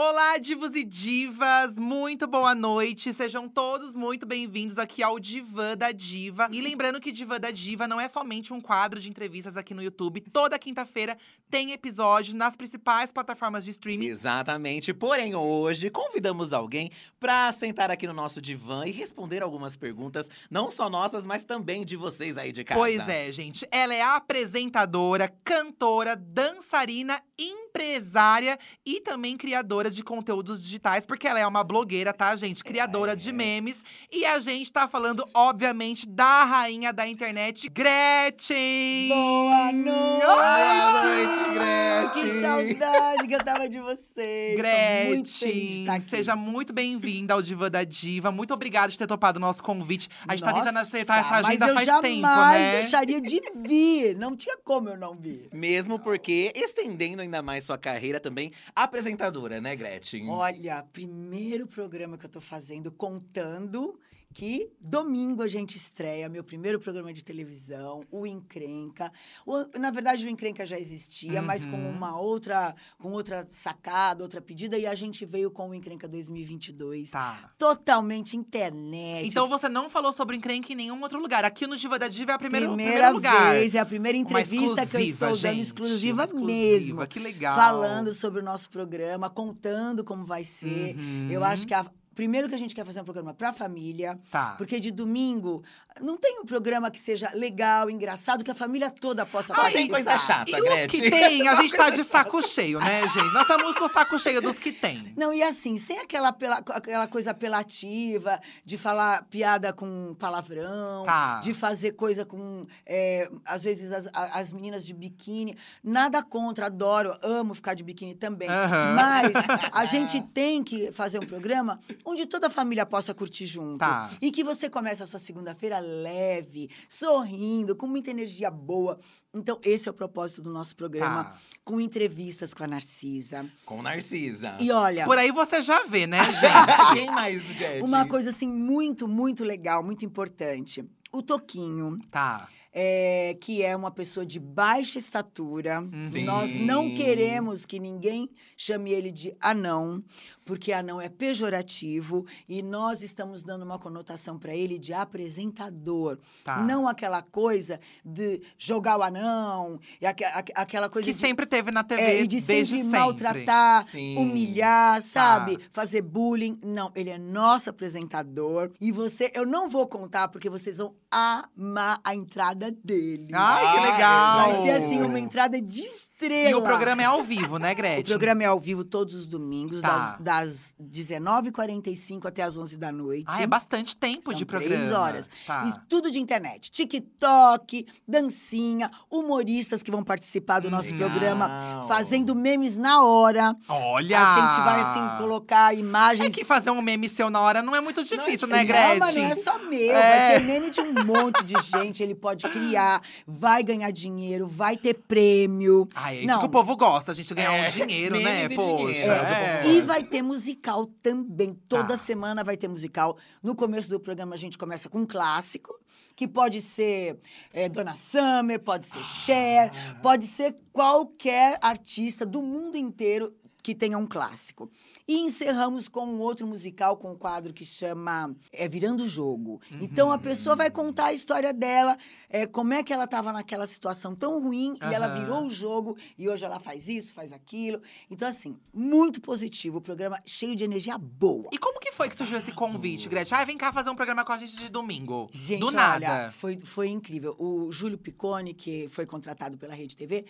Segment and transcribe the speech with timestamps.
[0.00, 1.76] Olá, divos e divas!
[1.76, 3.12] Muito boa noite!
[3.12, 6.48] Sejam todos muito bem-vindos aqui ao Divã da Diva.
[6.52, 9.82] E lembrando que Divã da Diva não é somente um quadro de entrevistas aqui no
[9.82, 10.20] YouTube.
[10.32, 11.18] Toda quinta-feira
[11.50, 14.06] tem episódio nas principais plataformas de streaming.
[14.06, 14.94] Exatamente.
[14.94, 20.70] Porém, hoje convidamos alguém para sentar aqui no nosso divã e responder algumas perguntas, não
[20.70, 22.78] só nossas, mas também de vocês aí de casa.
[22.78, 23.66] Pois é, gente.
[23.68, 28.56] Ela é apresentadora, cantora, dançarina, empresária
[28.86, 32.62] e também criadora de conteúdos digitais, porque ela é uma blogueira, tá, gente?
[32.64, 33.16] Criadora É.
[33.16, 33.82] de memes.
[34.12, 39.08] E a gente tá falando, obviamente, da rainha da internet, Gretchen!
[39.08, 40.24] Boa noite!
[40.24, 42.08] Boa noite, Gretchen!
[42.34, 44.56] Que saudade que eu tava de vocês!
[44.56, 46.04] Tô muito feliz de Gretchen, estar aqui.
[46.04, 48.30] seja muito bem-vinda ao Diva da Diva.
[48.30, 50.08] Muito obrigada de ter topado o nosso convite.
[50.26, 52.80] A gente tá tentando Nossa, acertar essa agenda mas eu faz jamais tempo, né?
[52.80, 54.16] deixaria de vir.
[54.16, 55.48] Não tinha como eu não vir.
[55.52, 60.28] Mesmo porque, estendendo ainda mais sua carreira também, apresentadora, né, Gretchen?
[60.28, 63.98] Olha, primeiro programa que eu tô fazendo contando
[64.38, 69.10] que domingo a gente estreia meu primeiro programa de televisão, o Encrenca.
[69.44, 71.90] O- na verdade, o Encrenca já existia, mas com Uhum.
[71.90, 77.10] uma outra, com outra sacada, outra pedida, e a gente veio com o Encrenca 2022.
[77.10, 77.50] Tá.
[77.58, 79.26] Totalmente internet.
[79.26, 81.44] Então você não falou sobre encrenca em nenhum outro lugar.
[81.44, 83.54] Aqui no Diva da Diva é a primeira, primeira primeiro lugar.
[83.54, 87.06] vez, é a primeira entrevista que eu estou gente, dando exclusiva, exclusiva, mesmo.
[87.08, 87.56] Que legal.
[87.56, 90.94] Falando sobre o nosso programa, contando como vai ser.
[90.96, 91.28] Uhum.
[91.28, 94.18] Eu acho que a- primeiro que a gente quer fazer um programa para a família,
[94.28, 94.56] Tá.
[94.58, 95.62] porque de domingo
[96.00, 99.78] não tem um programa que seja legal, engraçado, que a família toda possa Só participar.
[99.78, 100.88] tem coisa chata, E os Gretchen.
[100.88, 103.32] que tem, a gente tá de saco cheio, né, gente?
[103.32, 105.12] Nós estamos com o saco cheio dos que tem.
[105.16, 111.40] Não, e assim, sem aquela, aquela coisa apelativa de falar piada com palavrão, Tá.
[111.40, 115.56] de fazer coisa com, é, às vezes, as, as meninas de biquíni.
[115.82, 118.48] Nada contra, adoro, amo ficar de biquíni também.
[118.48, 118.94] Aham.
[118.94, 119.32] Mas
[119.72, 123.78] a gente tem que fazer um programa onde toda a família possa curtir junto.
[123.78, 124.10] Tá.
[124.20, 128.98] E que você comece a sua segunda-feira leve, sorrindo, com muita energia boa.
[129.34, 131.38] Então, esse é o propósito do nosso programa, Tá.
[131.64, 133.46] com entrevistas com a Narcisa.
[133.64, 134.56] Com Narcisa.
[134.60, 135.04] E olha.
[135.04, 136.94] Por aí você já vê, né, gente?
[136.94, 137.82] Quem mais, Gretchen?
[137.82, 140.84] Uma coisa assim muito, muito legal, muito importante.
[141.12, 142.48] O Toquinho, tá.
[142.72, 145.82] é, que é uma pessoa de baixa estatura.
[146.04, 146.24] Sim.
[146.24, 150.04] Nós não queremos que ninguém chame ele de anão,
[150.48, 156.18] porque anão é pejorativo e nós estamos dando uma conotação para ele de apresentador.
[156.42, 156.62] Tá.
[156.62, 161.44] Não aquela coisa de jogar o anão, e aque- aque- aquela coisa Que de sempre
[161.44, 164.16] teve na TV é, e de desde sempre maltratar, Sim.
[164.16, 165.58] humilhar, sabe?
[165.58, 165.64] Tá.
[165.70, 166.58] Fazer bullying.
[166.64, 168.70] Não, ele é nosso apresentador.
[168.80, 173.28] E você, eu não vou contar, porque vocês vão amar a entrada dele.
[173.34, 174.52] Ai, que Ai, legal!
[174.52, 176.50] Vai ser assim, uma entrada de estrela.
[176.50, 178.02] E o programa é ao vivo, né, Gretchen?
[178.02, 179.88] O programa é ao vivo todos os domingos, Tá.
[179.88, 183.24] das, das 19h45 até as 11 da noite.
[183.28, 184.74] Ah, é bastante tempo de programa.
[184.76, 185.30] três horas.
[185.46, 185.66] Tá.
[185.66, 186.70] E tudo de internet.
[186.70, 191.10] TikTok, dancinha, humoristas que vão participar do nosso Legal.
[191.10, 193.54] programa, fazendo memes na hora.
[193.68, 194.18] Olha!
[194.20, 196.34] A gente vai, assim, colocar É imagens.
[196.34, 198.88] que fazer um meme seu na hora não é muito difícil, Não né, é difícil.
[198.88, 199.22] Não, mas Gretchen?
[199.24, 199.96] não é só meu.
[199.96, 200.28] É.
[200.28, 202.02] Vai ter meme de um monte de gente.
[202.02, 205.86] Ele pode criar, vai ganhar dinheiro, vai ter prêmio.
[205.94, 206.40] Ah, é isso Não.
[206.40, 208.48] que o povo gosta, a gente ganhar É, um dinheiro, né?
[208.50, 208.92] Poxa.
[208.92, 209.68] dinheiro, é é.
[209.68, 211.54] E vai ter musical também.
[211.68, 211.96] Toda Tá.
[211.96, 213.16] semana vai ter musical.
[213.42, 215.72] No começo do programa, a gente começa com um clássico,
[216.14, 217.18] que pode ser
[217.52, 219.72] eh, Dona Summer, pode ser Cher,
[220.02, 223.34] pode ser qualquer artista do mundo inteiro
[223.68, 224.70] que tenha um clássico.
[225.06, 229.60] E encerramos com um outro musical, com um quadro que chama é, Virando o Jogo.
[229.72, 231.98] Então, a pessoa vai contar a história dela,
[232.30, 235.98] é, como é que ela estava naquela situação tão ruim, e ela virou o jogo,
[236.16, 237.82] e hoje ela faz isso, faz aquilo.
[238.10, 239.76] Então, assim, muito positivo.
[239.76, 241.50] O programa cheio de energia boa.
[241.52, 243.36] E como que foi que surgiu esse convite, Gretchen?
[243.36, 245.28] Ah, vem cá fazer um programa com a gente de domingo.
[245.30, 246.30] Gente, Do olha, nada.
[246.30, 247.36] foi, foi incrível.
[247.38, 250.24] O Júlio Piccone, que foi contratado pela Rede TV,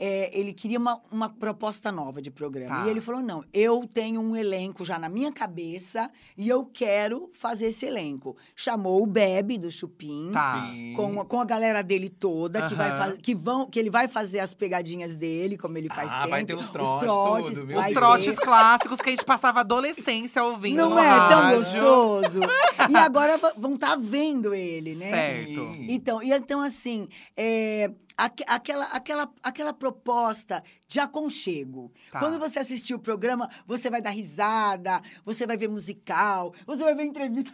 [0.00, 2.82] é, ele queria uma, uma proposta nova de programa.
[2.82, 2.86] Tá.
[2.86, 7.28] E ele falou: não, eu tenho um elenco já na minha cabeça e eu quero
[7.32, 8.36] fazer esse elenco.
[8.54, 10.30] Chamou o Bebe do Chupim.
[10.32, 10.70] Tá.
[10.94, 14.06] Com, a- com a galera dele toda, que, vai faz- que, vão, que ele vai
[14.06, 16.30] fazer as pegadinhas dele, como ele faz Ah, sempre.
[16.30, 20.76] vai ter os trotes, trotes, tudo, Os trotes clássicos que a gente passava adolescência ouvindo
[20.76, 21.58] Não no é tão rádio.
[21.58, 22.40] gostoso?
[22.88, 25.10] e agora vão estar vendo ele, né?
[25.10, 25.72] Certo.
[25.88, 31.92] Então, e então assim, é, aque- aquela, aquela, aquela proposta de aconchego.
[32.10, 32.18] Tá.
[32.18, 36.94] Quando você assistir o programa, você vai dar risada, você vai ver musical, você vai
[36.94, 37.52] ver entrevista.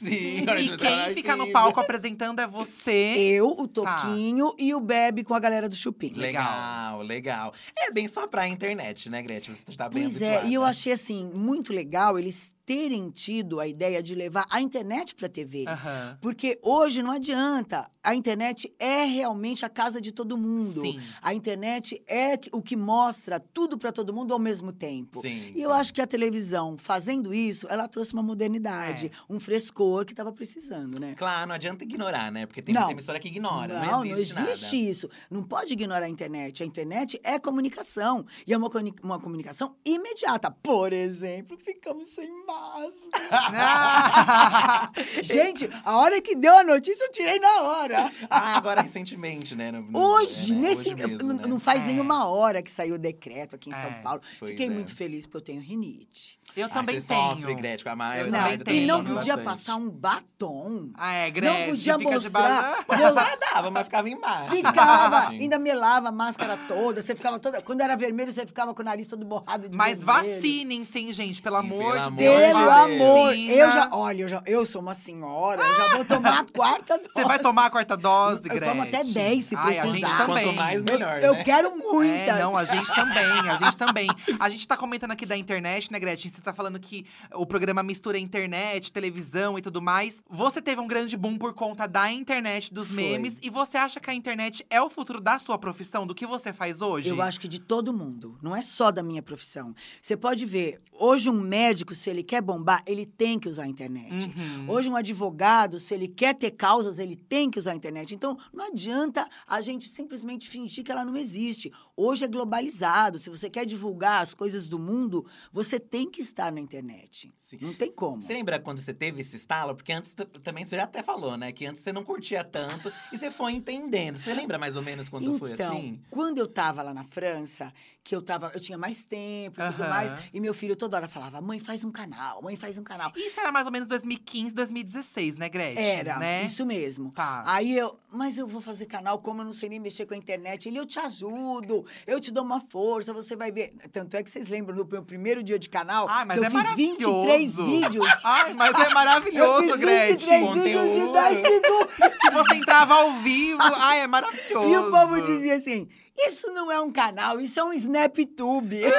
[0.00, 0.44] Sim.
[0.58, 3.14] E quem fica no palco apresentando é você.
[3.18, 6.12] Eu, o Toquinho e o Bebe com a galera do Chupim.
[6.14, 7.52] Legal, legal.
[7.78, 9.54] É bem só pra internet, né, Gretchen?
[9.54, 10.48] Você tá bem Pois é, habituada.
[10.50, 15.14] e eu achei assim, muito legal eles terem tido a ideia de levar a internet
[15.14, 15.64] pra TV.
[15.68, 16.18] Aham.
[16.20, 17.88] Porque hoje não adianta.
[18.02, 20.80] A internet é realmente a casa de todo mundo.
[20.80, 21.00] Sim.
[21.22, 25.20] A internet é o que mostra tudo para todo mundo ao mesmo tempo.
[25.20, 25.76] Sim, E eu sim.
[25.76, 29.32] acho que a televisão, fazendo isso, ela trouxe uma modernidade, É.
[29.32, 31.14] um frescor que estava precisando, né?
[31.16, 32.46] Claro, não adianta ignorar, né?
[32.46, 32.82] Porque tem Não.
[32.82, 33.80] muita emissora que ignora.
[33.80, 34.52] Não, Não, existe, nada.
[34.76, 35.08] isso.
[35.30, 36.62] Não pode ignorar a internet.
[36.62, 38.24] A internet é comunicação.
[38.46, 38.68] E é uma,
[39.02, 40.50] uma comunicação imediata.
[40.50, 42.55] Por exemplo, ficamos sem máscara.
[45.22, 48.10] Gente, a hora que deu a notícia, eu tirei na hora.
[48.30, 49.70] Ah, agora recentemente, né?
[49.72, 50.68] No- no- Hoje, é, né?
[50.68, 50.92] nesse.
[50.92, 51.46] Hoje mesmo, não, né?
[51.46, 51.86] não faz É.
[51.86, 54.20] nenhuma hora que saiu o decreto aqui em É, São Paulo.
[54.44, 54.70] Fiquei é.
[54.70, 56.38] muito feliz porque eu tenho rinite.
[56.56, 57.30] Eu Ah, também você tenho.
[57.30, 58.20] sofre, Gretchen, a Maia.
[58.20, 58.86] Eu Não, também Maia e tenho.
[58.86, 59.44] não podia bastante.
[59.44, 60.90] passar um batom.
[60.94, 61.58] Ah, é, Gretchen.
[61.60, 62.84] não podia fica de mostrar.
[62.88, 64.50] Meus- Ah, dava, mas ficava embaixo.
[64.54, 65.40] Ficava, Sim.
[65.40, 67.60] ainda melava a máscara toda, você ficava toda.
[67.62, 70.34] Quando era vermelho, você ficava com o nariz todo borrado de Mas vermelho.
[70.34, 71.42] vacinem-se, hein, gente?
[71.42, 72.45] Pelo amor Pelo de amor Deus.
[72.46, 73.88] Pelo amor, eu já.
[73.92, 77.10] Olha, eu, já, eu sou uma senhora, eu já vou tomar a quarta dose.
[77.14, 78.68] Você vai tomar a quarta dose, Eu Gretchen?
[78.68, 80.26] tomo até 10 se Ai, a gente precisar.
[80.26, 80.44] também.
[80.44, 81.44] Quanto mais, melhor, Eu né?
[81.44, 82.16] quero muitas.
[82.16, 84.08] É, não, a gente também, a gente também.
[84.38, 86.30] A gente tá comentando aqui da internet, né, Gretchen?
[86.30, 90.22] Você tá falando que o programa mistura internet, televisão e tudo mais.
[90.28, 92.96] Você teve um grande boom por conta da internet, dos Foi.
[92.96, 93.38] memes.
[93.42, 96.52] E você acha que a internet é o futuro da sua profissão, do que você
[96.52, 97.08] faz hoje?
[97.08, 99.74] Eu acho que de todo mundo, não é só da minha profissão.
[100.00, 103.68] Você pode ver, hoje um médico, se ele quer bombar, ele tem que usar a
[103.68, 104.32] internet.
[104.36, 104.70] Uhum.
[104.70, 108.14] Hoje um advogado, se ele quer ter causas, ele tem que usar a internet.
[108.14, 111.72] Então, não adianta a gente simplesmente fingir que ela não existe.
[111.96, 113.18] Hoje é globalizado.
[113.18, 117.32] Se você quer divulgar as coisas do mundo, você tem que estar na internet.
[117.38, 117.58] Sim.
[117.60, 118.22] Não tem como.
[118.22, 119.74] Você lembra quando você teve esse estalo?
[119.74, 121.52] Porque antes também você já até falou, né?
[121.52, 124.18] Que antes você não curtia tanto e você foi entendendo.
[124.18, 126.02] Você lembra mais ou menos quando foi então, assim?
[126.10, 127.72] quando eu tava lá na França,
[128.04, 129.88] que eu tava, eu tinha mais tempo e tudo Aham.
[129.88, 133.10] mais, e meu filho toda hora falava: "Mãe, faz um canal, mãe, faz um canal".
[133.16, 135.82] Isso era mais ou menos 2015, 2016, né, Gretchen?
[135.82, 136.44] Era, né?
[136.44, 137.10] isso mesmo.
[137.12, 137.42] Tá.
[137.46, 140.16] Aí eu, mas eu vou fazer canal, como eu não sei nem mexer com a
[140.16, 140.68] internet.
[140.68, 143.74] Ele, eu te ajudo, eu te dou uma força, você vai ver.
[143.92, 146.50] Tanto é que vocês lembram do meu primeiro dia de canal, Ai, mas eu é
[146.50, 147.66] fiz 23 maravilhoso.
[147.66, 148.08] vídeos.
[148.24, 150.52] Ai, mas é eu maravilhoso, fiz 23 Gretchen.
[150.54, 151.12] vídeos de Conteúdo.
[151.12, 151.94] 10 segundos.
[152.20, 153.60] Que você entrava ao vivo.
[153.62, 154.68] Ai, é maravilhoso.
[154.72, 158.80] E o povo dizia assim: isso não é um canal, isso é um SnapTube.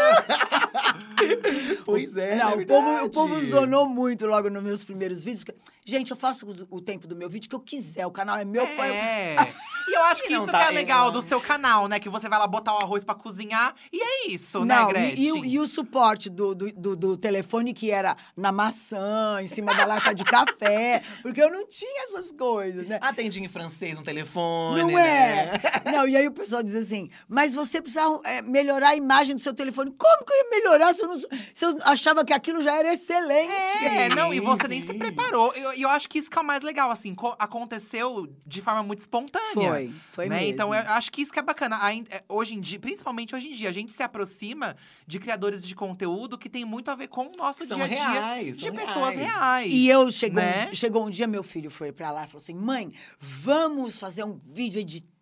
[1.85, 5.45] Pois é, Não, na o povo, o povo zonou muito logo nos meus primeiros vídeos.
[5.89, 8.05] Gente, eu faço o, o tempo do meu vídeo que eu quiser.
[8.05, 8.63] O canal é meu.
[8.63, 9.35] É.
[9.89, 11.97] E eu acho que isso tá que é legal do seu canal, né?
[11.97, 15.17] Que você vai lá botar o arroz pra cozinhar e é isso, né, Não, Gretchen?
[15.23, 19.37] e, e o, e o suporte do, do, do- do telefone que era na maçã,
[19.41, 22.99] em cima da lata de café, porque eu não tinha essas coisas, né?
[23.01, 25.53] Atendi em francês no telefone, Não né?
[25.85, 25.89] é?
[25.89, 29.41] Não, e aí o pessoal diz assim, mas você precisa é, melhorar a imagem do
[29.41, 29.91] seu telefone.
[29.97, 32.93] Como que eu ia melhorar se eu, não, se eu achava que aquilo já era
[32.93, 33.53] excelente?
[33.85, 35.53] É, não, e você nem se preparou.
[35.53, 38.83] Eu, eu acho que isso que é o mais legal, assim, co- aconteceu de forma
[38.83, 39.43] muito espontânea.
[39.53, 40.35] Foi, foi né?
[40.37, 40.51] mesmo.
[40.51, 41.77] Então, eu acho que isso que é bacana.
[42.09, 44.75] É, Hoje em dia, principalmente hoje em dia, a gente se aproxima
[45.05, 47.87] de criadores de conteúdo que tem muito a ver com o nosso são dia a
[47.87, 49.19] dia reais, de pessoas reais.
[49.19, 49.71] reais.
[49.73, 50.69] E eu chegou, né?
[50.71, 54.23] um, chegou um dia, meu filho foi pra lá e falou assim: mãe, vamos fazer
[54.23, 55.16] um vídeo editado,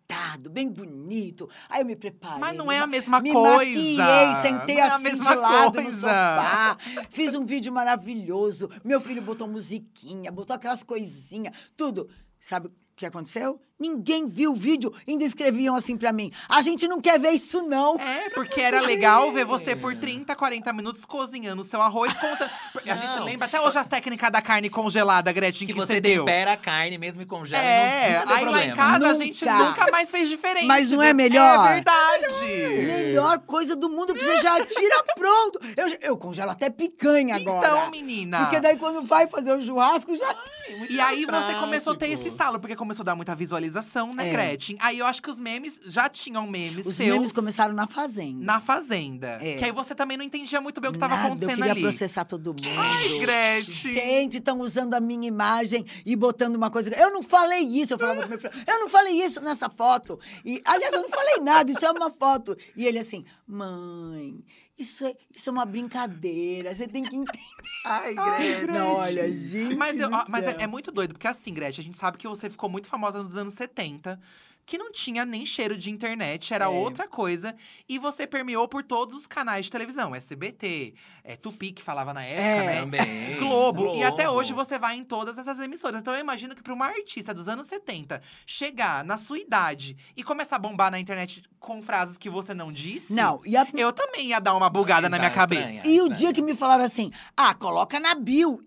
[0.50, 1.48] bem bonito.
[1.68, 2.38] Aí eu me preparei.
[2.38, 3.56] Mas não me é a ma- mesma me coisa.
[3.56, 5.98] maquiei, sentei Não é a assim mesma de lado no coisa.
[6.00, 6.78] sofá.
[7.10, 8.70] Fiz um vídeo maravilhoso.
[8.84, 12.08] Meu filho botou musiquinha, botou aquelas coisinhas, tudo.
[12.40, 13.60] Sabe o que aconteceu?
[13.78, 16.32] Ninguém viu o vídeo, ainda escreviam assim pra mim.
[16.48, 17.96] A gente não quer ver isso, não.
[18.00, 22.12] É, porque era legal ver você por 30, 40 minutos cozinhando o seu arroz.
[22.14, 22.50] Conta...
[22.86, 23.24] A gente Não.
[23.24, 26.24] lembra até hoje a técnica da carne congelada, Gretchen, Que, que, você você deu.
[26.24, 27.60] tempera a carne mesmo e congela.
[27.62, 28.76] É, não, deu aí lá em problema.
[28.76, 29.24] casa a Nunca.
[29.24, 30.66] gente nunca mais fez diferente.
[30.66, 31.12] Mas não é né?
[31.12, 31.66] melhor?
[31.70, 32.44] É verdade.
[32.86, 35.60] Melhor coisa do mundo, que você já tira pronto.
[35.76, 37.66] Eu, eu congelo até picanha agora.
[37.66, 38.38] Então, menina.
[38.40, 40.34] Porque daí quando vai fazer o churrasco, já.
[40.78, 43.65] Muito E aí você começou a ter esse estalo, porque começou a dar muita visualização,
[44.14, 44.32] né, É.
[44.32, 44.76] Gretchen?
[44.80, 48.44] Aí eu acho que os memes já tinham memes Os seus memes começaram na fazenda.
[48.44, 49.38] na Fazenda.
[49.40, 49.56] É.
[49.56, 51.72] Que aí você também não entendia muito bem o que estava Nada, acontecendo eu queria
[51.72, 51.82] ali.
[51.82, 52.62] processar todo mundo.
[52.78, 53.92] Ai, Gretchen.
[53.92, 56.94] Gente, estão usando a minha imagem e botando uma coisa.
[56.96, 58.52] Eu não falei isso, eu falava pro meu filho.
[58.66, 60.18] Eu não falei isso nessa foto.
[60.44, 62.56] E, aliás, eu não falei nada, isso é uma foto.
[62.76, 64.44] E ele assim, mãe,
[64.78, 67.40] isso é, isso é uma brincadeira, você tem que entender.
[67.84, 68.66] Ai, Gretchen.
[68.66, 69.74] Não, olha, gente.
[69.76, 72.50] Mas, eu- mas é, é muito doido, porque assim, Gretchen, a gente sabe que você
[72.50, 74.20] ficou muito famosa nos anos 70.
[74.66, 76.68] Que não tinha nem cheiro de internet, era É.
[76.68, 77.54] outra coisa.
[77.88, 80.12] E você permeou por todos os canais de televisão.
[80.12, 80.92] SBT,
[81.22, 82.66] é, Tupi, que falava na época, É.
[82.66, 82.80] né?
[82.80, 83.36] Também.
[83.38, 83.94] Globo.
[83.94, 84.40] E até Globo.
[84.40, 86.00] hoje você vai em todas essas emissoras.
[86.00, 90.24] Então eu imagino que pra uma artista dos anos 70 chegar na sua idade e
[90.24, 93.12] começar a bombar na internet com frases que você não disse.
[93.12, 95.62] Não, e, a- Eu também ia dar uma bugada Mas na minha cabeça.
[95.70, 95.82] estranha.
[95.86, 96.14] e o estranha.
[96.18, 98.60] dia que me falaram assim, ah, coloca na bio.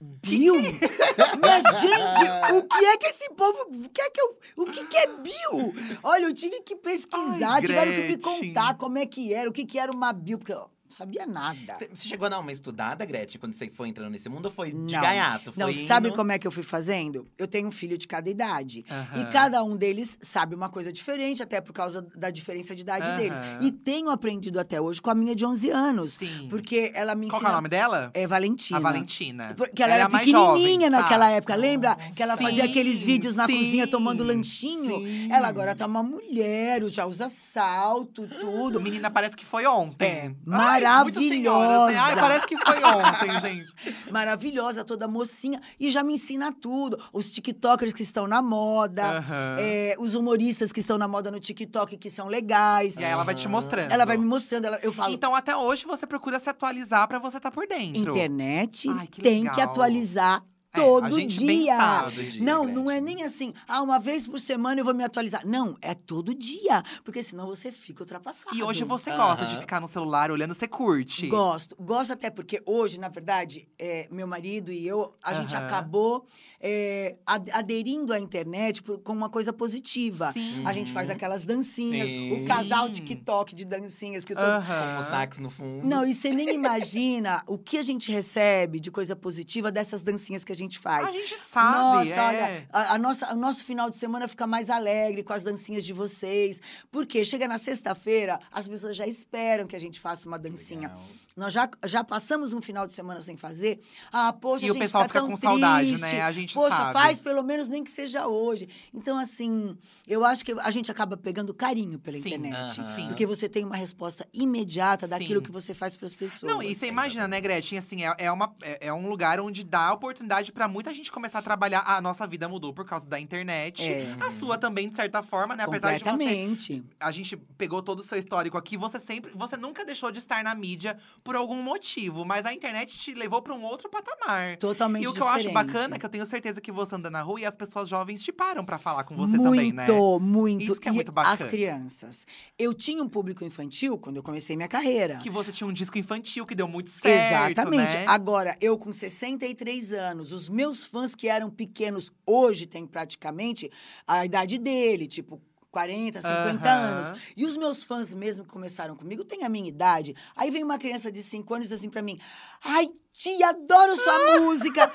[0.00, 0.54] Bio?
[0.54, 3.58] Mas, gente, o que é que esse povo.
[3.84, 5.74] O que é que, eu, o que, que é bio?
[6.02, 9.52] Olha, eu tive que pesquisar, Ai, tiveram que me contar como é que era, o
[9.52, 11.76] que, que era uma bio, porque eu não sabia nada.
[11.78, 14.46] Você chegou a dar uma estudada, Gretchen, quando você foi entrando nesse mundo?
[14.46, 15.00] Ou foi de Não.
[15.00, 15.52] gaiato?
[15.52, 17.28] Foi Não, sabe indo- como é que eu fui fazendo?
[17.38, 18.84] Eu tenho um filho de cada idade.
[18.90, 19.20] Aham.
[19.22, 23.06] E cada um deles sabe uma coisa diferente, até por causa da diferença de idade
[23.06, 23.16] Aham.
[23.16, 23.38] deles.
[23.60, 26.14] E tenho aprendido até hoje com a minha de 11 anos.
[26.14, 26.48] Sim.
[26.50, 27.40] Porque ela me ensina.
[27.40, 28.10] Qual é o nome dela?
[28.12, 28.78] É Valentina.
[28.78, 29.54] A Valentina.
[29.56, 30.90] Porque ela Ela era é mais pequenininha jovem, tá.
[30.90, 31.94] naquela época, lembra?
[32.16, 34.98] Que ela fazia aqueles vídeos na sim, cozinha tomando lanchinho.
[34.98, 35.30] sim.
[35.32, 38.80] Ela agora tá uma mulher, já usa salto, tudo.
[38.80, 40.06] Menina, parece que foi ontem.
[40.06, 41.96] É, Ai, senhora, assim.
[41.96, 42.20] Ai, maravilhosa.
[42.20, 43.74] parece que foi ontem, gente.
[44.10, 45.60] Maravilhosa, toda mocinha.
[45.78, 46.98] E já me ensina tudo.
[47.12, 49.56] Os TikTokers que estão na moda, Aham.
[49.58, 52.96] é, os humoristas que estão na moda no TikTok que são legais.
[52.96, 53.90] E aí ela vai te mostrando.
[53.92, 55.12] Ela vai me mostrando, ela- eu falo.
[55.14, 58.12] Então, até hoje, você procura se atualizar pra você estar por dentro.
[58.12, 59.54] Internet Ai, que tem legal.
[59.54, 61.76] que atualizar É, a todo gente bem dia.
[61.76, 62.16] sabe.
[62.16, 65.02] Todo dia, não, não é nem assim, ah, uma vez por semana eu vou me
[65.02, 65.44] atualizar.
[65.46, 68.54] Não, é todo dia, porque senão você fica ultrapassado.
[68.54, 71.26] E hoje você gosta de ficar no celular olhando, você curte.
[71.26, 75.66] Gosto, gosto até porque hoje, na verdade, é, meu marido e eu, a gente Aham.
[75.66, 76.26] acabou
[76.60, 80.32] é, ad- aderindo à internet por- com uma coisa positiva.
[80.32, 80.62] Sim.
[80.66, 82.44] A gente faz aquelas dancinhas, Sim.
[82.44, 82.92] o casal Sim.
[82.92, 84.96] TikTok de dancinhas que todo Aham.
[84.96, 85.86] Com o sax no fundo.
[85.86, 90.44] Não, e você nem imagina o que a gente recebe de coisa positiva dessas dancinhas
[90.44, 91.08] que a gente faz.
[91.08, 92.20] A gente sabe, Nossa, é.
[92.28, 95.84] olha, a, a nossa, o nosso final de semana fica mais alegre com as dancinhas
[95.84, 96.60] de vocês.
[96.90, 100.88] Porque chega na sexta-feira, as pessoas já esperam que a gente faça uma dancinha.
[100.88, 101.02] Legal.
[101.36, 103.80] Nós já, já passamos um final de semana sem fazer.
[104.12, 106.02] Ah, poxa, E a o gente pessoal tá fica com saudade, triste.
[106.02, 106.20] né?
[106.22, 106.92] A gente Poxa, sabe.
[106.92, 108.68] faz pelo menos nem que seja hoje.
[108.92, 109.76] Então, assim,
[110.06, 112.80] eu acho que a gente acaba pegando carinho pela Sim, internet.
[112.80, 113.08] aham.
[113.08, 115.46] Porque você tem uma resposta imediata daquilo Sim.
[115.46, 116.50] que você faz para as pessoas.
[116.50, 117.78] Não, e você imagina, né, Gretchen?
[117.78, 121.38] Assim, é, é, uma, é, é um lugar onde dá oportunidade pra muita gente começar
[121.38, 121.82] a trabalhar.
[121.86, 123.88] A nossa vida mudou por causa da internet.
[123.88, 124.14] É.
[124.20, 125.64] A sua também, de certa forma, né?
[125.64, 126.82] Apesar de você Completamente.
[126.98, 130.42] a gente pegou todo o seu histórico aqui, você sempre, você nunca deixou de estar
[130.42, 134.56] na mídia por algum motivo, mas a internet te levou para um outro patamar.
[134.56, 135.54] Totalmente E o que eu acho diferente.
[135.66, 138.22] bacana é que eu tenho certeza que você anda na rua e as pessoas jovens
[138.22, 139.86] te param pra falar com você muito, também, né?
[140.20, 140.62] muito.
[140.62, 141.34] Isso que é E muito bacana.
[141.34, 142.26] As crianças.
[142.58, 145.16] Eu tinha um público infantil quando eu comecei minha carreira.
[145.18, 147.96] Que você tinha um disco infantil que deu muito certo, Exatamente.
[147.96, 148.04] né?
[148.08, 153.70] Agora, eu com 63 anos, os meus fãs que eram pequenos hoje têm praticamente
[154.06, 156.88] a idade dele, tipo 40, 50 Aham.
[156.90, 157.12] anos.
[157.36, 160.14] E os meus fãs mesmo que começaram comigo têm a minha idade.
[160.34, 162.18] Aí vem uma criança de 5 anos e diz assim pra mim:
[162.64, 164.90] "Ai, tia, adoro sua música".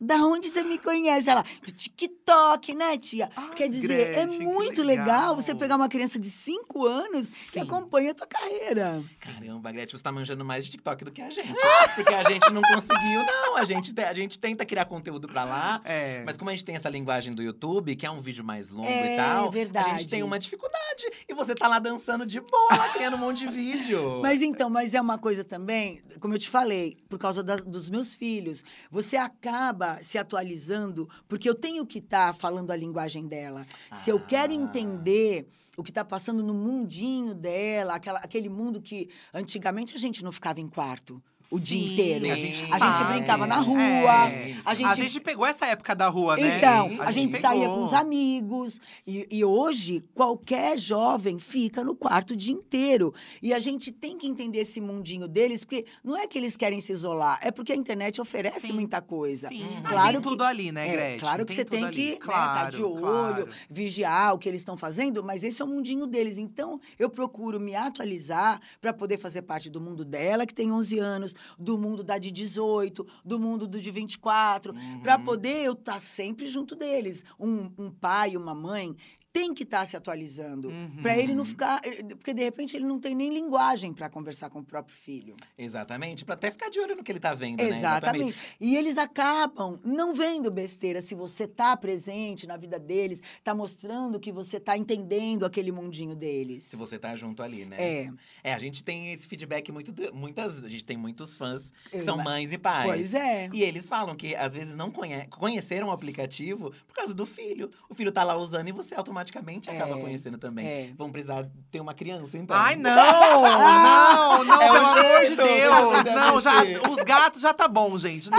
[0.00, 1.28] Da onde você me conhece?
[1.28, 3.30] Ela, do TikTok, né, tia?
[3.36, 5.04] Ai, Quer dizer, é Gretchen, que muito legal.
[5.06, 5.36] legal.
[5.36, 7.60] você pegar uma criança de 5 anos que Sim.
[7.60, 9.02] acompanha a tua carreira.
[9.20, 11.52] Caramba, Gretchen, você tá manjando mais de TikTok do que a gente.
[11.94, 13.56] Porque a gente não conseguiu, não.
[13.56, 15.80] A gente, te- a gente tenta criar conteúdo pra lá.
[15.84, 16.22] É.
[16.24, 18.88] Mas como a gente tem essa linguagem do YouTube, que é um vídeo mais longo
[18.88, 19.90] É, e tal, a verdade.
[19.90, 20.80] gente tem uma dificuldade.
[21.28, 24.20] E você tá lá dançando de boa, lá criando um monte de vídeo.
[24.22, 28.14] Mas então, mas é uma coisa também, como eu te falei, por causa dos meus
[28.14, 33.66] filhos, você acaba se atualizando, porque eu tenho que estar falando a linguagem dela.
[33.92, 34.56] Se eu quero Ah.
[34.56, 40.22] entender o que está passando no mundinho dela, aquela, aquele mundo que antigamente a gente
[40.22, 41.20] não ficava em quarto
[41.50, 42.32] o Sim, dia inteiro.
[42.32, 44.56] a gente A gente brincava na rua, É.
[44.64, 46.58] a A gente gente pegou essa época da rua, né?
[46.58, 47.40] então, a, gente, pegou.
[47.50, 48.80] saía com os amigos.
[49.06, 53.12] E, e hoje, qualquer jovem fica no quarto o dia inteiro.
[53.42, 56.80] E a gente tem que entender esse mundinho deles, porque não é que eles querem
[56.80, 58.72] se isolar, é porque a internet oferece Sim.
[58.72, 59.48] muita coisa.
[59.48, 59.62] Sim.
[59.64, 59.80] Hum.
[59.84, 61.18] Ah, Claro tem que- tudo ali, né, É, Gretchen?
[61.20, 61.96] claro que você tudo tem ali.
[61.96, 63.48] que claro, estar de olho, claro.
[63.68, 66.38] vigiar o que eles estão fazendo, mas esse é o mundinho deles.
[66.38, 70.98] Então, eu procuro me atualizar para poder fazer parte do mundo dela, que tem 11
[70.98, 75.24] anos, do mundo da de 18, do mundo do de 24, para Uhum.
[75.24, 77.24] poder eu estar sempre junto deles.
[77.38, 78.96] Um, um pai, uma mãe
[79.32, 81.02] tem que estar se atualizando Uhum.
[81.02, 84.58] para ele não ficar, porque de repente ele não tem nem linguagem para conversar com
[84.60, 85.36] o próprio filho.
[85.56, 87.68] Exatamente, pra até ficar de olho no que ele tá vendo, né?
[87.68, 88.36] Exatamente.
[88.60, 94.18] E eles acabam não vendo besteira se você tá presente na vida deles, tá mostrando
[94.18, 96.64] que você tá entendendo aquele mundinho deles.
[96.64, 97.76] Se você tá junto ali, né?
[97.78, 98.10] É.
[98.42, 99.92] É, a gente tem esse feedback muito.
[100.12, 102.86] muitas, a gente tem muitos fãs que Eu são mães e pais.
[102.86, 103.48] Pois é.
[103.52, 107.70] E eles falam que às vezes não conhe conheceram o aplicativo por causa do filho.
[107.88, 110.66] O filho tá lá usando e você automaticamente automaticamente acaba É, conhecendo também.
[110.66, 110.90] é.
[110.96, 112.56] Vamos precisar ter uma criança, então.
[112.56, 112.90] Ai, não!
[114.40, 116.06] Não, não, É pelo amor de Deus!
[116.06, 116.52] é Não, já,
[116.90, 118.30] os gatos já tá bom, gente.
[118.30, 118.38] Não.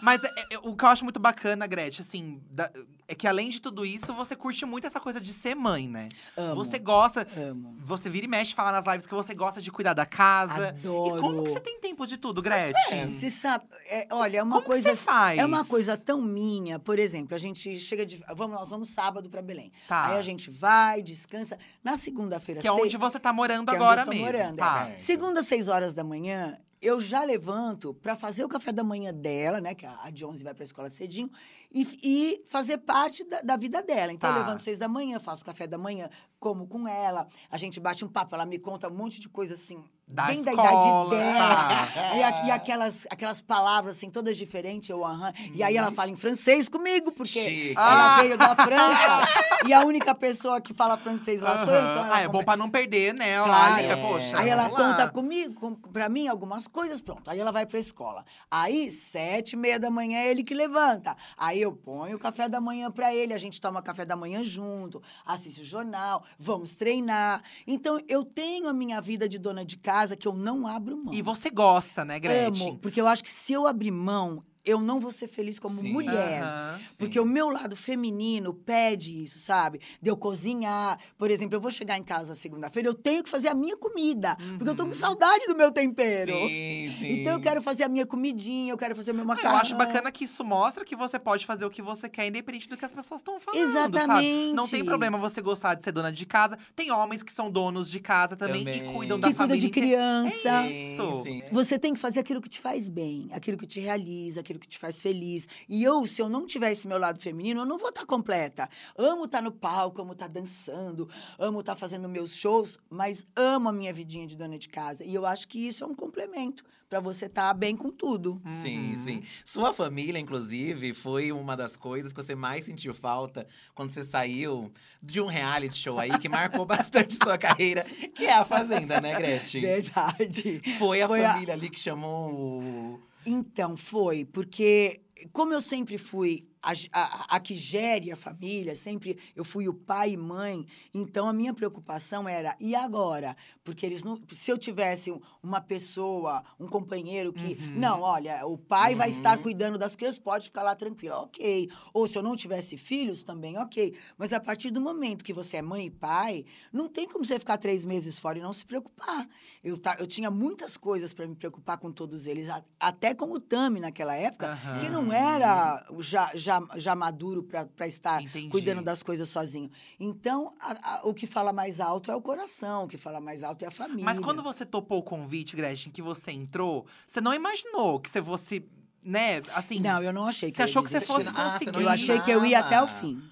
[0.00, 2.70] Mas é- é- o que eu acho muito bacana, Gretchen, assim, da-
[3.12, 6.08] é que além de tudo isso, você curte muito essa coisa de ser mãe, né?
[6.36, 6.54] Amo.
[6.56, 7.26] Você gosta.
[7.36, 7.76] Amo.
[7.80, 10.68] Você vira e mexe, fala nas lives que você gosta de cuidar da casa.
[10.68, 11.18] Adoro.
[11.18, 13.08] E como que você tem tempo de tudo, Gretchen?
[13.08, 14.88] Você sabe, é, olha, é uma Como que coisa.
[14.90, 15.38] você faz?
[15.38, 16.78] É uma coisa tão minha.
[16.78, 18.22] Por exemplo, a gente chega de.
[18.34, 19.70] Vamos, nós vamos sábado pra Belém.
[19.86, 20.06] Tá.
[20.08, 21.58] Aí a gente vai, descansa.
[21.84, 24.24] Na segunda-feira, Que é onde você tá morando que é onde agora eu tô mesmo.
[24.24, 24.88] morando, tá.
[24.94, 24.98] é.
[24.98, 29.60] Segunda, seis horas da manhã, eu já levanto para fazer o café da manhã dela,
[29.60, 29.74] né?
[29.74, 31.30] Que a a Jones vai para a escola cedinho,
[31.74, 34.12] e, e fazer parte da, da vida dela.
[34.12, 34.36] Então, Tá.
[34.36, 38.04] eu levanto seis da manhã, faço café da manhã, como com ela, a gente bate
[38.04, 39.82] um papo, ela me conta um monte de coisa assim.
[40.06, 40.68] Da bem da escola,
[41.06, 41.38] idade dela.
[41.38, 41.88] tá.
[42.16, 45.32] E, a- e aquelas, aquelas palavras, assim, todas diferentes, eu aham.
[45.54, 47.72] E aí ela fala em francês comigo, porque Chique.
[47.78, 48.20] ela Ah.
[48.22, 49.24] veio da França.
[49.66, 51.80] e a única pessoa que fala francês lá sou eu.
[51.80, 53.42] Então ah, é bom pra não perder, né?
[53.42, 53.82] Claro.
[53.82, 53.96] É.
[53.96, 54.38] poxa.
[54.38, 54.70] Aí ela lá.
[54.70, 57.30] conta comigo, com, pra mim, algumas coisas, pronto.
[57.30, 58.24] Aí ela vai pra escola.
[58.50, 61.16] Aí, sete e meia da manhã, é ele que levanta.
[61.38, 64.42] Aí eu ponho o café da manhã pra ele, a gente toma café da manhã
[64.42, 67.42] junto, assiste o jornal, vamos treinar.
[67.66, 71.14] Então, eu tenho a minha vida de dona de casa que eu não abro mão.
[71.14, 72.70] E você gosta, né, Gretchen?
[72.70, 75.74] Amo, porque eu acho que se eu abrir mão, eu não vou ser feliz como
[75.78, 75.92] Sim.
[75.92, 76.42] mulher.
[76.42, 76.80] Aham.
[76.98, 79.80] Porque o meu lado feminino pede isso, sabe?
[80.00, 80.98] De eu cozinhar.
[81.18, 84.36] Por exemplo, eu vou chegar em casa segunda-feira, eu tenho que fazer a minha comida.
[84.58, 86.32] Porque eu tô com saudade do meu tempero.
[86.48, 87.12] Sim, sim.
[87.20, 89.52] Então eu quero fazer a minha comidinha, eu quero fazer o meu Ah, macarrão.
[89.56, 92.68] Eu acho bacana que isso mostra que você pode fazer o que você quer, independente
[92.68, 93.72] do que as pessoas estão falando.
[93.72, 93.96] Sabe?
[93.96, 94.52] Exatamente.
[94.54, 96.56] Não tem problema você gostar de ser dona de casa.
[96.76, 98.88] Tem homens que são donos de casa também, Também.
[98.88, 99.60] e cuidam Que da cuida família.
[99.60, 99.88] de inteira.
[99.88, 100.48] criança.
[100.66, 101.22] É isso.
[101.22, 101.42] Sim, sim.
[101.52, 104.68] Você tem que fazer aquilo que te faz bem, aquilo que te realiza, aquilo que
[104.68, 105.48] te faz feliz.
[105.68, 108.68] E eu, se eu não tiver esse meu lado feminino, eu não vou estar completa.
[108.96, 113.72] Amo estar no palco, amo estar dançando, amo estar fazendo meus shows, mas amo a
[113.72, 115.04] minha vidinha de dona de casa.
[115.04, 118.40] E eu acho que isso é um complemento para você estar bem com tudo.
[118.60, 118.96] Sim, Uhum.
[118.98, 119.22] sim.
[119.46, 124.70] Sua família, inclusive, foi uma das coisas que você mais sentiu falta quando você saiu
[125.02, 127.82] de um reality show aí que marcou bastante sua carreira,
[128.14, 129.62] que é a Fazenda, né, Gretchen?
[129.62, 130.60] Verdade.
[130.78, 133.00] Foi a Foi a- família ali que chamou o.
[133.24, 135.02] Então, foi, porque
[135.32, 139.74] como eu sempre fui a, a- a que gere a família, sempre eu fui o
[139.74, 143.36] pai e mãe, então a minha preocupação era, e agora?
[143.64, 144.16] Porque eles não.
[144.30, 147.54] Se eu tivesse um- uma pessoa, um companheiro que.
[147.60, 147.72] Uhum.
[147.74, 151.68] Não, olha, o pai vai estar cuidando das crianças, pode ficar lá tranquila, ok.
[151.92, 153.94] Ou se eu não tivesse filhos, também ok.
[154.16, 157.38] Mas a partir do momento que você é mãe e pai, não tem como você
[157.38, 159.28] ficar três meses fora e não se preocupar.
[159.64, 162.48] Eu, ta- eu tinha muitas coisas para me preocupar com todos eles,
[162.78, 164.78] até com o Tami naquela época, Aham.
[164.80, 168.48] que não era já, já, já maduro para estar Entendi.
[168.48, 169.70] cuidando das coisas sozinho.
[170.00, 173.42] Então, a- a- o que fala mais alto é o coração, o que fala mais
[173.42, 174.04] alto é a família.
[174.04, 178.22] Mas quando você topou o convite, Gretchen, que você entrou, você não imaginou que você
[178.22, 178.64] fosse,
[179.02, 179.78] né, assim…
[179.80, 181.80] Não, eu não achei que Você achou que você fosse Ah, conseguir.
[181.82, 183.22] Eu achei que eu ia até o fim.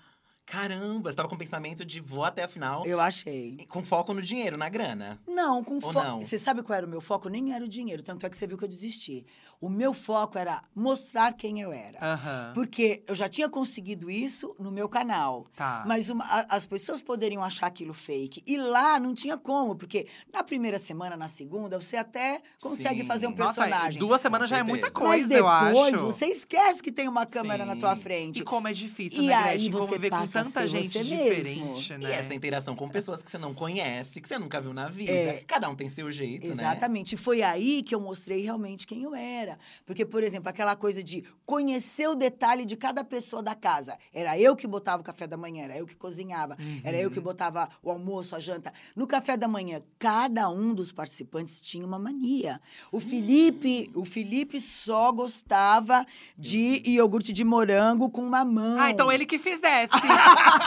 [0.46, 3.56] Caramba, você tava com o pensamento de vou até a final, Eu achei.
[3.68, 5.20] com foco no dinheiro, na grana.
[5.24, 5.94] Não, com foco.
[5.94, 6.18] não?
[6.24, 7.28] Você sabe qual era o meu foco?
[7.28, 9.24] Nem era o dinheiro, tanto é que você viu que eu desisti.
[9.60, 11.98] O meu foco era mostrar quem eu era.
[12.00, 12.52] Aham.
[12.54, 15.46] Porque eu já tinha conseguido isso no meu canal.
[15.54, 15.84] Tá.
[15.86, 18.42] Mas uma- a- as pessoas poderiam achar aquilo fake.
[18.46, 23.06] E lá não tinha como, porque na primeira semana, na segunda, você até consegue Sim.
[23.06, 23.98] fazer um Nossa, personagem.
[23.98, 26.04] duas semanas já é muita coisa, Mas eu depois acho.
[26.06, 28.02] você esquece que tem uma câmera na tua Sim.
[28.02, 28.40] frente.
[28.40, 29.70] E como é difícil, E né, aí Gretchen?
[29.72, 31.98] você Conviver com tanta gente diferente, mesmo.
[31.98, 32.10] né?
[32.10, 35.12] E essa interação com pessoas que você não conhece, que você nunca viu na vida.
[35.12, 35.44] É.
[35.46, 36.52] Cada um tem seu jeito, né?
[36.52, 37.14] Exatamente.
[37.14, 39.49] E foi aí que eu mostrei realmente quem eu era.
[39.86, 43.98] Porque, por exemplo, aquela coisa de conhecer o detalhe de cada pessoa da casa.
[44.12, 47.14] Era eu que botava o café da manhã, era eu que cozinhava, era eu Uhum.
[47.14, 48.72] que botava o almoço, a janta.
[48.94, 52.60] No café da manhã, cada um dos participantes tinha uma mania.
[52.92, 56.06] O Felipe, o Felipe só gostava
[56.38, 58.78] de iogurte de morango com mamão.
[58.80, 59.92] Ah, então ele que fizesse.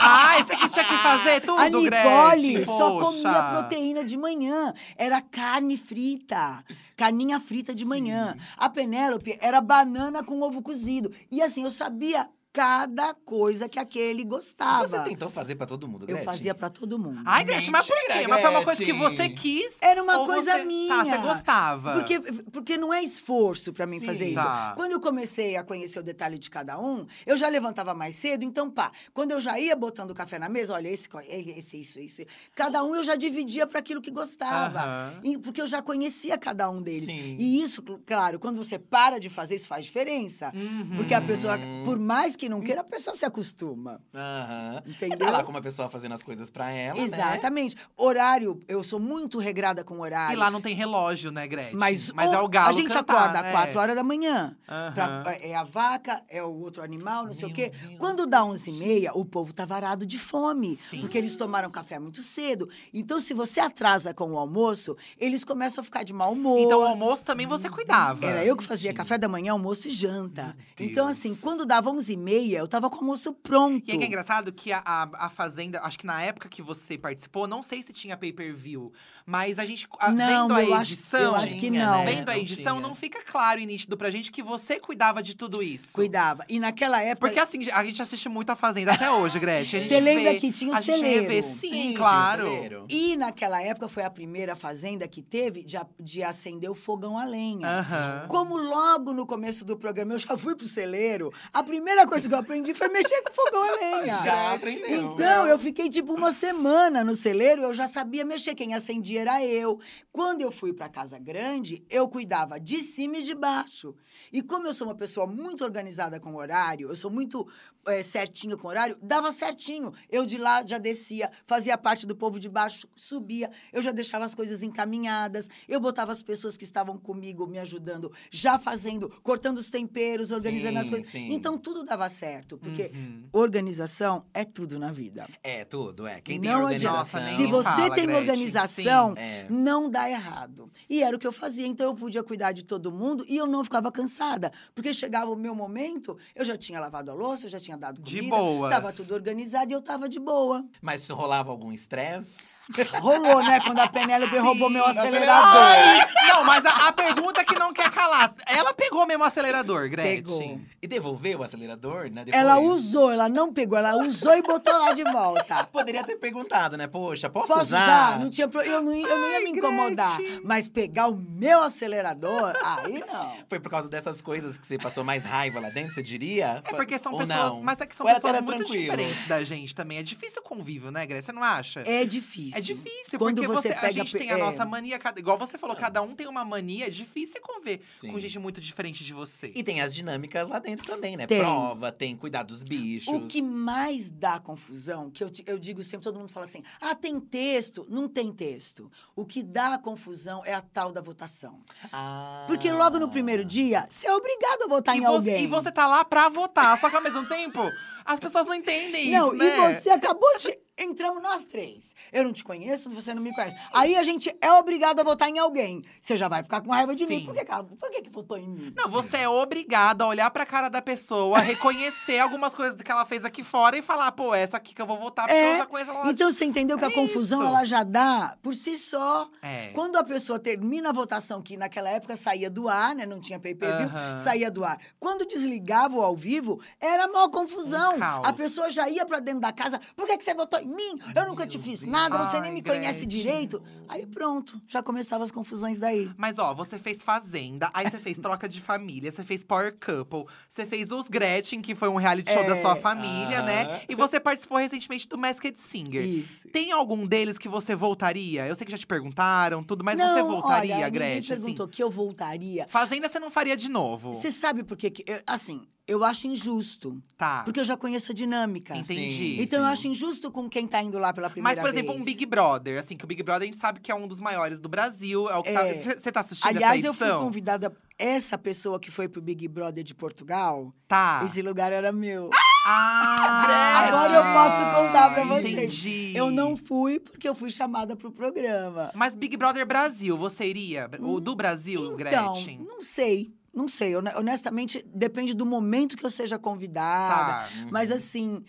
[0.00, 2.64] ah, esse aqui tinha que fazer tudo, A Nicole Gretchen.
[2.64, 3.22] só Poxa.
[3.22, 4.74] comia proteína de manhã.
[4.96, 6.64] Era carne frita.
[6.96, 8.36] Carninha frita de manhã.
[8.56, 11.10] A Penélope era banana com ovo cozido.
[11.30, 14.86] E assim, eu sabia cada coisa que aquele gostava.
[14.86, 16.24] Você tentou fazer pra todo mundo, Eu Gretchen?
[16.24, 17.20] fazia pra todo mundo.
[17.26, 18.28] Ai, Gretchen, mas por quê?
[18.28, 19.16] Mas foi uma coisa que Gretchen.
[19.16, 19.78] você quis.
[19.82, 20.64] Era uma ou coisa você...
[20.64, 20.94] minha.
[20.96, 21.92] Tá, você gostava.
[21.94, 22.20] Porque,
[22.52, 24.36] porque não é esforço pra mim Sim, fazer isso.
[24.36, 24.72] tá.
[24.76, 28.44] Quando eu comecei a conhecer o detalhe de cada um, eu já levantava mais cedo,
[28.44, 28.92] então pá.
[29.12, 32.22] Quando eu já ia botando o café na mesa, olha, esse, esse, isso, isso.
[32.54, 34.78] Cada um eu já dividia para aquilo que gostava.
[34.78, 35.20] Aham.
[35.24, 37.06] E- porque eu já conhecia cada um deles.
[37.06, 37.36] Sim.
[37.36, 40.52] E isso, cl- claro, quando você para de fazer, isso faz diferença.
[40.54, 40.92] Uhum.
[40.98, 44.00] Porque a pessoa, por mais que que não queira, a pessoa se acostuma.
[44.14, 44.82] Aham.
[44.86, 45.16] Entendeu?
[45.16, 47.04] E tá lá com uma pessoa fazendo as coisas pra ela, né?
[47.04, 47.76] Exatamente.
[47.96, 50.34] Horário, eu sou muito regrada com horário.
[50.34, 51.76] E lá não tem relógio, né, Gretchen?
[51.78, 53.48] Mas, Mas o- é o galo A gente cantar, acorda né?
[53.48, 54.56] às 4 horas da manhã.
[54.68, 54.92] Aham.
[55.22, 57.70] Pra- é a vaca, é o outro animal, não sei o Meu quê.
[57.70, 60.76] Deus, Quando dá 11 e meia, o povo tá varado de fome.
[60.90, 61.00] Sim.
[61.00, 62.68] Porque eles tomaram café muito cedo.
[62.92, 66.58] Então, se você atrasa com o almoço, eles começam a ficar de mau humor.
[66.58, 68.24] Então o almoço também você cuidava.
[68.24, 70.56] Era eu que fazia café da manhã, almoço e janta.
[70.78, 73.84] Então, assim, quando dava 11 e meia, eu tava com o almoço pronto.
[73.88, 76.62] E é que é engraçado que a, a, a Fazenda, acho que na época que
[76.62, 78.92] você participou, não sei se tinha pay-per-view,
[79.26, 82.04] mas a gente, a- Não, vendo a eu acho- edição, eu acho que Tinha, não.
[82.04, 82.14] né?
[82.14, 82.88] vendo a Não edição, tinha.
[82.88, 85.92] não fica claro e nítido pra gente que você cuidava de tudo isso.
[85.92, 86.44] Cuidava.
[86.48, 87.26] E naquela época.
[87.26, 89.82] Porque assim, a gente assiste muito a Fazenda até hoje, Gretchen.
[89.82, 91.22] Você lembra vê- que tinha o A gente celeiro?
[91.22, 92.86] revê, sim, Sim, um claro.
[92.88, 97.24] E naquela época foi a primeira fazenda que teve de, de acender o fogão a
[97.24, 97.66] lenha.
[97.66, 98.26] Aham.
[98.28, 102.34] Como logo no começo do programa eu já fui pro celeiro, a primeira coisa que
[102.34, 104.22] eu aprendi foi mexer com fogão a lenha.
[104.24, 105.14] Já aprendeu.
[105.14, 108.54] Então, eu fiquei tipo uma semana no celeiro, eu já sabia mexer.
[108.54, 109.80] Quem acendia era eu.
[110.12, 113.94] Quando eu fui pra casa grande, eu cuidava de cima e de baixo.
[114.32, 117.46] E como eu sou uma pessoa muito organizada com horário, eu sou muito
[117.86, 119.92] eh, certinha com horário, dava certinho.
[120.08, 124.24] Eu de lá já descia, fazia parte do povo de baixo, subia, eu já deixava
[124.24, 129.58] as coisas encaminhadas, eu botava as pessoas que estavam comigo me ajudando, já fazendo, cortando
[129.58, 131.08] os temperos, organizando as Sim, coisas.
[131.08, 131.28] sim.
[131.32, 133.24] Então tudo dava certo, porque Uhum.
[133.32, 135.26] organização é tudo na vida.
[135.42, 136.20] É, tudo, é.
[136.20, 137.20] Quem tem Não organização…
[137.20, 137.36] adianta.
[137.36, 138.14] Se você fala, tem Gretchen.
[138.20, 139.46] organização, Sim, é.
[139.50, 140.70] não dá errado.
[140.88, 143.46] E era o que eu fazia, então eu podia cuidar de todo mundo e eu
[143.46, 144.52] não ficava cansada.
[144.74, 148.00] Porque chegava o meu momento, eu já tinha lavado a louça, eu já tinha dado
[148.02, 148.36] De comida.
[148.36, 148.70] boas.
[148.70, 150.64] Tava tudo organizado e eu tava de boa.
[150.80, 152.53] Mas se rolava algum estresse…
[153.00, 153.60] Rolou, né?
[153.60, 155.44] Quando a Penélope roubou meu acelerador.
[155.44, 158.34] Ai, não, mas a, a pergunta que não quer calar.
[158.46, 160.22] Ela pegou mesmo o acelerador, Gretchen.
[160.22, 160.60] Pegou.
[160.82, 162.24] E devolveu o acelerador, né?
[162.24, 162.34] Depois?
[162.34, 165.64] Ela usou, ela não pegou, ela usou e botou lá de volta.
[165.72, 166.86] Poderia ter perguntado, né?
[166.86, 168.12] Poxa, posso, Posso usar?
[168.12, 168.30] Não usar?
[168.30, 170.16] tinha pro- eu, não, ia- eu não ia Ai, me incomodar.
[170.16, 170.40] Gretchen.
[170.44, 173.34] Mas pegar o meu acelerador, aí não.
[173.48, 176.62] Foi por causa dessas coisas que você passou mais raiva lá dentro, você diria?
[176.64, 177.38] É porque são Ou pessoas.
[177.38, 177.62] não?
[177.62, 178.80] Mas é que são Ou pessoas muito tranquilo?
[178.82, 179.98] diferentes da gente também.
[179.98, 181.24] É difícil o convívio, né, Gretchen?
[181.26, 181.82] Você não acha?
[181.86, 182.53] É difícil.
[182.58, 184.36] É difícil, Quando porque você você, a pega gente pe- tem a é.
[184.36, 188.12] nossa mania, cada- igual você falou, cada um tem uma mania, é difícil conviver Sim.
[188.12, 189.52] com gente muito diferente de você.
[189.54, 191.26] E tem as dinâmicas lá dentro também, né?
[191.26, 191.38] Tem.
[191.40, 193.12] Prova, tem cuidar dos bichos.
[193.14, 196.94] O que mais dá confusão, que eu, eu digo sempre, todo mundo fala assim: ah,
[196.94, 197.86] tem texto.
[197.88, 198.90] Não tem texto.
[199.16, 201.60] O que dá confusão é a tal da votação.
[201.92, 202.44] Ah.
[202.46, 205.44] Porque logo no primeiro dia, você é obrigado a votar e, em você, alguém.
[205.44, 207.60] e você tá lá pra votar, só que ao mesmo tempo,
[208.04, 209.72] as pessoas não entendem Não, isso, né?
[209.78, 210.58] e você acabou de.
[210.76, 211.94] Entramos nós três.
[212.12, 213.56] Eu não te conheço, você não me conhece.
[213.72, 215.84] Aí a gente é obrigado a votar em alguém.
[216.00, 217.20] Você já vai ficar com raiva de mim.
[217.20, 217.26] Sim.
[217.26, 217.62] Por que, cara?
[217.64, 218.72] Por que, que votou em mim?
[218.76, 223.04] Não, você é obrigado a olhar pra cara da pessoa, reconhecer algumas coisas que ela
[223.04, 225.66] fez aqui fora e falar, pô, essa aqui que eu vou votar, porque eu já
[225.66, 227.48] conheço ela de Então você entendeu que É a confusão isso.
[227.48, 229.28] ela já dá por si só.
[229.42, 229.68] É.
[229.74, 233.06] Quando a pessoa termina a votação, que naquela época saía do ar, né?
[233.06, 234.18] Não tinha pay-per-view, Aham.
[234.18, 234.78] saía do ar.
[234.98, 237.96] Quando desligava o ao vivo, era maior confusão.
[237.96, 239.80] Um a pessoa já ia pra dentro da casa.
[239.94, 240.98] Por que, que você votou em mim?
[241.14, 243.08] Eu nunca te fiz nada, você nem Ai, me conhece Gretchen.
[243.08, 243.62] direito.
[243.88, 246.10] Aí pronto, já começavam as confusões daí.
[246.16, 250.24] Mas ó, você fez Fazenda, aí você fez Troca de Família, você fez Power Couple,
[250.48, 252.60] você fez Os Gretchen, que foi um reality show da É.
[252.62, 253.66] sua família, né?
[253.74, 253.80] Ah.
[253.88, 256.02] E você participou recentemente do Masked Singer.
[256.04, 256.48] Isso.
[256.48, 258.46] Tem algum deles que você voltaria?
[258.46, 261.20] Eu sei que já te perguntaram, tudo, mas não, você voltaria, olha, Gretchen?
[261.20, 262.62] Ninguém perguntou que eu voltaria.
[262.64, 262.72] Assim?
[262.72, 264.12] Fazenda você não faria de novo.
[264.14, 264.90] Você sabe por quê?
[264.90, 267.02] que Assim, eu acho injusto.
[267.16, 267.42] Tá.
[267.44, 268.76] Porque eu já conheço a dinâmica.
[268.76, 269.36] Entendi.
[269.40, 269.72] Então eu sim.
[269.72, 272.02] acho injusto com quem tá indo lá pela primeira Mas, por exemplo, vez.
[272.02, 274.20] um Big Brother, assim, que o Big Brother a gente sabe que é um dos
[274.20, 275.28] maiores do Brasil.
[275.30, 275.66] É o que tá.
[275.66, 275.74] É.
[275.74, 277.24] Você tá assistindo Aliás, essa eu fui edição?
[277.24, 277.72] convidada.
[277.98, 281.22] Essa pessoa que foi pro Big Brother de Portugal, Tá.
[281.24, 282.30] esse lugar era meu.
[282.66, 285.52] Ah, Agora eu posso contar pra vocês.
[285.52, 286.12] Entendi.
[286.16, 288.90] Eu não fui porque eu fui chamada pro programa.
[288.94, 290.90] Mas Big Brother Brasil, você iria?
[291.00, 292.58] O do Brasil, Então, Gretchen?
[292.66, 293.32] não sei.
[293.54, 293.94] Não sei.
[293.96, 297.48] Hone- Honestamente, depende do momento que eu seja convidada.
[297.48, 297.48] Tá.
[297.70, 298.42] Mas assim.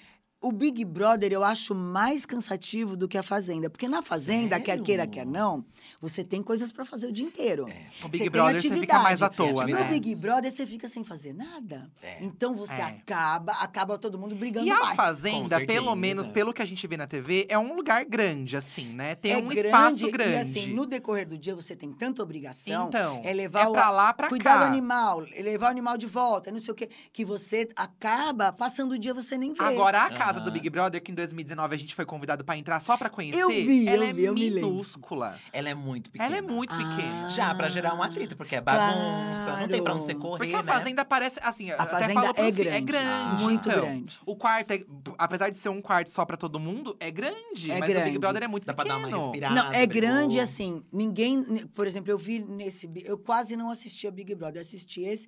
[0.46, 3.68] O Big Brother eu acho mais cansativo do que a Fazenda.
[3.68, 4.84] Porque na Fazenda, quer Sério?
[4.84, 5.66] queira, quer não,
[6.00, 7.64] você tem coisas pra fazer o dia inteiro.
[7.66, 7.68] O
[8.04, 9.64] Você Big tem Brother você fica mais à toa, No né?
[9.64, 9.90] atividade.
[10.00, 11.90] Big Brother você fica sem fazer nada.
[12.00, 12.24] É.
[12.24, 12.84] Então você É.
[12.84, 14.96] acaba, acaba todo mundo brigando E a mais.
[14.96, 18.90] Fazenda, pelo menos pelo que a gente vê na TV, é um lugar grande, assim,
[18.94, 19.16] né?
[19.16, 20.34] Tem é um espaço grande.
[20.34, 22.90] E assim, no decorrer do dia você tem tanta obrigação.
[22.90, 24.60] Então, é levar é pra o, lá, pra cuidar cá.
[24.60, 26.88] do animal, é levar o animal de volta, não sei o quê.
[27.12, 29.64] Que você acaba passando o dia você nem vê.
[29.64, 32.58] Agora, a casa casa do Big Brother, que em 2019 a gente foi convidado pra
[32.58, 33.40] entrar só pra conhecer?
[33.40, 35.38] Eu vi, ela eu é vi, eu minúscula.
[35.52, 36.30] Ela é muito pequena.
[36.30, 36.78] Ela é muito Ah.
[36.78, 37.30] pequena.
[37.30, 40.30] Já, pra gerar um atrito, porque é bagunça, não tem pra onde você Claro.
[40.30, 40.64] correr, Porque a né?
[40.64, 42.82] Fazenda parece, assim, A até Fazenda falo pro é fi- É grande.
[42.86, 43.44] grande.
[43.44, 43.82] Muito então.
[43.82, 44.20] grande.
[44.26, 44.84] O quarto, é,
[45.18, 47.72] apesar de ser um quarto só pra todo mundo, é grande.
[47.72, 48.06] É mas o grande.
[48.10, 49.18] Big Brother é muito Dá pra dar pequeno.
[49.18, 49.56] uma respirada.
[49.56, 50.02] Não, é brigou.
[50.02, 50.84] grande assim.
[50.92, 51.44] Ninguém.
[51.74, 52.90] Por exemplo, eu vi nesse.
[53.04, 55.28] Eu quase não assistia Big Brother, eu assisti esse.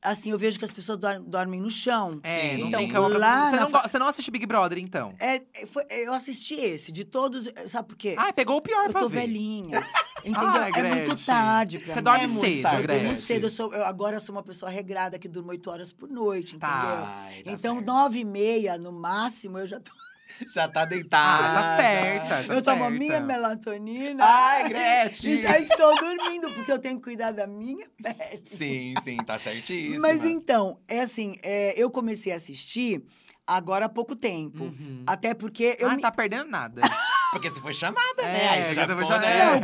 [0.00, 2.20] Assim, eu vejo que as pessoas dor- dormem no chão.
[2.22, 2.58] É, Sim.
[2.62, 5.08] não então, tem cama pra- lá você, não, fa- você não assiste Big Brother, então?
[5.18, 7.48] É, é, foi- eu assisti esse, de todos.
[7.66, 8.14] Sabe por quê?
[8.16, 9.20] Ah, pegou o pior eu pra tô ver.
[9.22, 9.80] velhinha.
[10.24, 10.48] Entendeu?
[10.50, 12.02] Ah, é muito tarde pra Você mim.
[12.04, 12.82] dorme é muito cedo, tarde.
[12.82, 13.46] Eu durmo cedo.
[13.46, 16.68] Eu sou, eu agora sou uma pessoa regrada que durmo oito horas por noite, entendeu?
[16.76, 17.28] Tá.
[17.44, 19.92] Tá então, nove e meia, no máximo, eu já tô.
[20.54, 21.54] Já tá Ah, deitada.
[21.54, 22.28] tá certa.
[22.48, 22.98] Tá eu tomo a certa.
[22.98, 24.24] minha melatonina.
[24.24, 25.32] Ai, Gretchen.
[25.32, 28.42] E já estou dormindo, porque eu tenho que cuidar da minha pele.
[28.44, 30.00] Sim, sim, tá certíssimo.
[30.00, 33.02] Mas então, é assim, é, eu comecei a assistir
[33.46, 34.64] agora há pouco tempo.
[34.64, 35.04] Uhum.
[35.06, 36.82] Até porque eu ah, me- tá perdendo nada.
[37.32, 38.44] Porque se foi chamada, né?
[38.44, 39.26] É, Aí você já ficou, chamada.
[39.26, 39.60] né?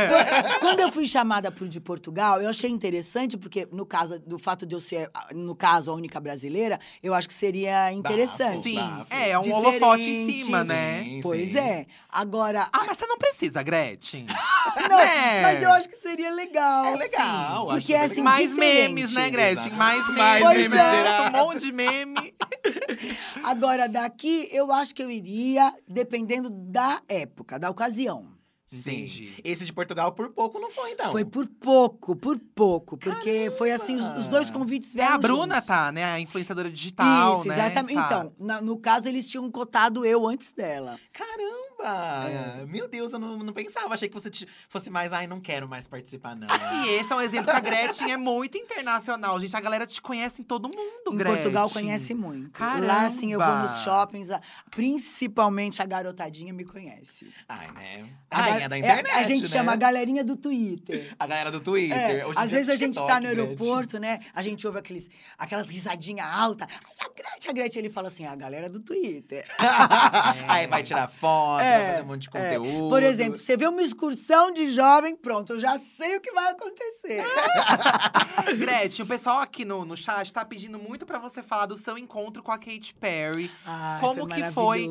[0.53, 4.39] Não, quando eu fui chamada pro de Portugal, eu achei interessante, porque no caso do
[4.39, 8.63] fato de eu ser, no caso, a única brasileira, eu acho que seria interessante.
[8.63, 9.07] Sim, bafo.
[9.11, 11.03] é, é um Diferente, holofote em cima, né?
[11.05, 11.59] Sim, Pois sim.
[11.59, 11.87] é.
[12.11, 14.27] Agora, Ah, mas você não precisa, Gretchen.
[14.89, 15.43] não, né?
[15.43, 16.85] mas eu acho que seria legal.
[16.87, 18.89] É legal, acho Porque é assim, mais diferente.
[18.95, 19.67] memes, né, Gretchen?
[19.67, 19.75] Exato.
[19.77, 20.17] Mais memes.
[20.19, 21.21] Mais Pois memes é.
[21.21, 22.35] um monte de meme.
[23.43, 28.33] Agora, daqui, eu acho que eu iria, dependendo da época, da ocasião.
[28.67, 28.79] Sim.
[29.05, 29.35] Entendi.
[29.45, 31.13] Esse de Portugal por pouco não foi, então.
[31.13, 32.97] Foi por pouco, por pouco.
[32.97, 35.67] Porque foi assim, os, os dois convites É, vieram a Bruna juntos.
[35.67, 36.03] tá, né?
[36.05, 37.55] A influenciadora digital, Isso, né?
[37.55, 37.95] exatamente.
[37.97, 38.27] Tá.
[38.39, 40.99] Então, no caso, eles tinham cotado eu antes dela.
[41.13, 41.74] Caramba!
[41.81, 42.65] É.
[42.67, 43.93] Meu Deus, eu não, não pensava.
[43.95, 46.47] Achei que você te- fosse mais, ai, não quero mais participar, não.
[46.85, 49.57] E esse é um exemplo que a Gretchen é muito internacional, gente.
[49.57, 51.37] A galera te conhece em todo mundo, Em Gretchen.
[51.43, 52.51] Portugal conhece muito.
[52.53, 52.87] Caramba!
[52.87, 54.29] Lá, assim, eu vou nos shoppings,
[54.71, 57.33] principalmente a garotadinha me conhece.
[57.49, 58.09] Ai, né?
[58.31, 59.49] A Ai, ga- é da é- internet, A gente né?
[59.49, 61.15] chama a galerinha do Twitter.
[61.19, 61.97] A galera do Twitter.
[61.97, 63.45] É, às é vezes a gente TikTok, tá no Gretchen.
[63.45, 64.21] aeroporto, né?
[64.35, 66.69] A gente ouve aqueles, aquelas risadinhas altas.
[66.71, 69.45] Ai, a Gretchen, a Gretchen, ele fala assim, a galera do Twitter.
[70.49, 72.31] Aí vai tirar foto, vai fazer um monte de é.
[72.59, 72.89] conteúdo.
[72.89, 76.51] Por exemplo, você vê uma excursão de jovem, pronto, eu já sei o que vai
[76.53, 77.25] acontecer.
[78.59, 81.97] Gretchen, o pessoal aqui no, no chat tá pedindo muito pra você falar do seu
[81.99, 83.51] encontro com a Katy Perry.
[83.65, 84.91] Ai, como foi que foi?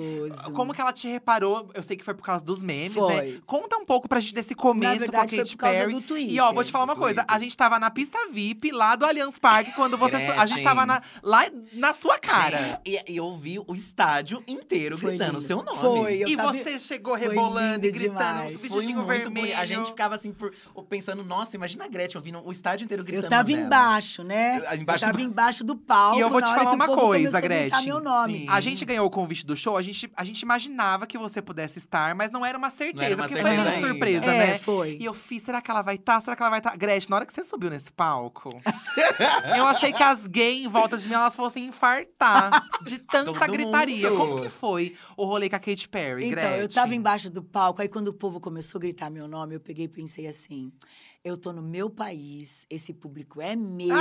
[0.53, 1.69] Como que ela te reparou?
[1.73, 3.13] Eu sei que foi por causa dos memes, Foi.
[3.13, 3.39] né?
[3.45, 5.93] Conta um pouco pra gente desse começo verdade, com a foi Katy por causa Perry.
[5.93, 7.25] do Twitter, E ó, vou te falar uma coisa.
[7.27, 10.15] A gente tava na pista VIP lá do Allianz Parque quando você.
[10.15, 10.63] A gente Gretchen.
[10.63, 12.81] tava na- lá na sua cara.
[12.85, 15.79] E, e eu vi o estádio inteiro Foi gritando o seu nome.
[15.79, 18.53] Foi, eu E tava- você chegou foi rebolando e gritando, demais.
[18.57, 19.31] Foi vestidinho vermelho.
[19.31, 19.57] bonito.
[19.57, 20.53] A gente ficava assim, por,
[20.89, 24.57] pensando, nossa, imagina a Gretchen ouvindo o estádio inteiro gritando Eu tava embaixo, né?
[24.57, 26.17] Eu- embaixo eu tava do- embaixo do palco.
[26.17, 27.85] E eu vou te falar uma coisa, começou a Gretchen.
[27.85, 28.39] meu nome.
[28.39, 28.45] Sim.
[28.49, 31.79] A gente ganhou o convite do show, a gente, a gente imaginava que você pudesse
[31.79, 33.87] estar, mas não era uma certeza, era uma porque foi certeza meio ainda.
[33.89, 34.57] surpresa, É, né?
[34.57, 34.97] foi.
[34.99, 36.19] E eu fiz, será que ela vai estar?
[36.21, 36.75] Será que ela vai estar?
[36.77, 38.49] Gretchen, na hora que você subiu nesse palco,
[39.57, 43.51] eu achei que as gays em volta de mim, elas fossem infartar de tanta Todo
[43.51, 44.09] gritaria.
[44.09, 44.19] mundo.
[44.19, 46.52] Como que foi o rolê com a Katy Perry, Então, Gretchen?
[46.57, 49.59] Eu tava embaixo do palco, aí quando o povo começou a gritar meu nome, eu
[49.59, 50.71] peguei e pensei assim:
[51.23, 53.95] eu tô no meu país, esse público é meu.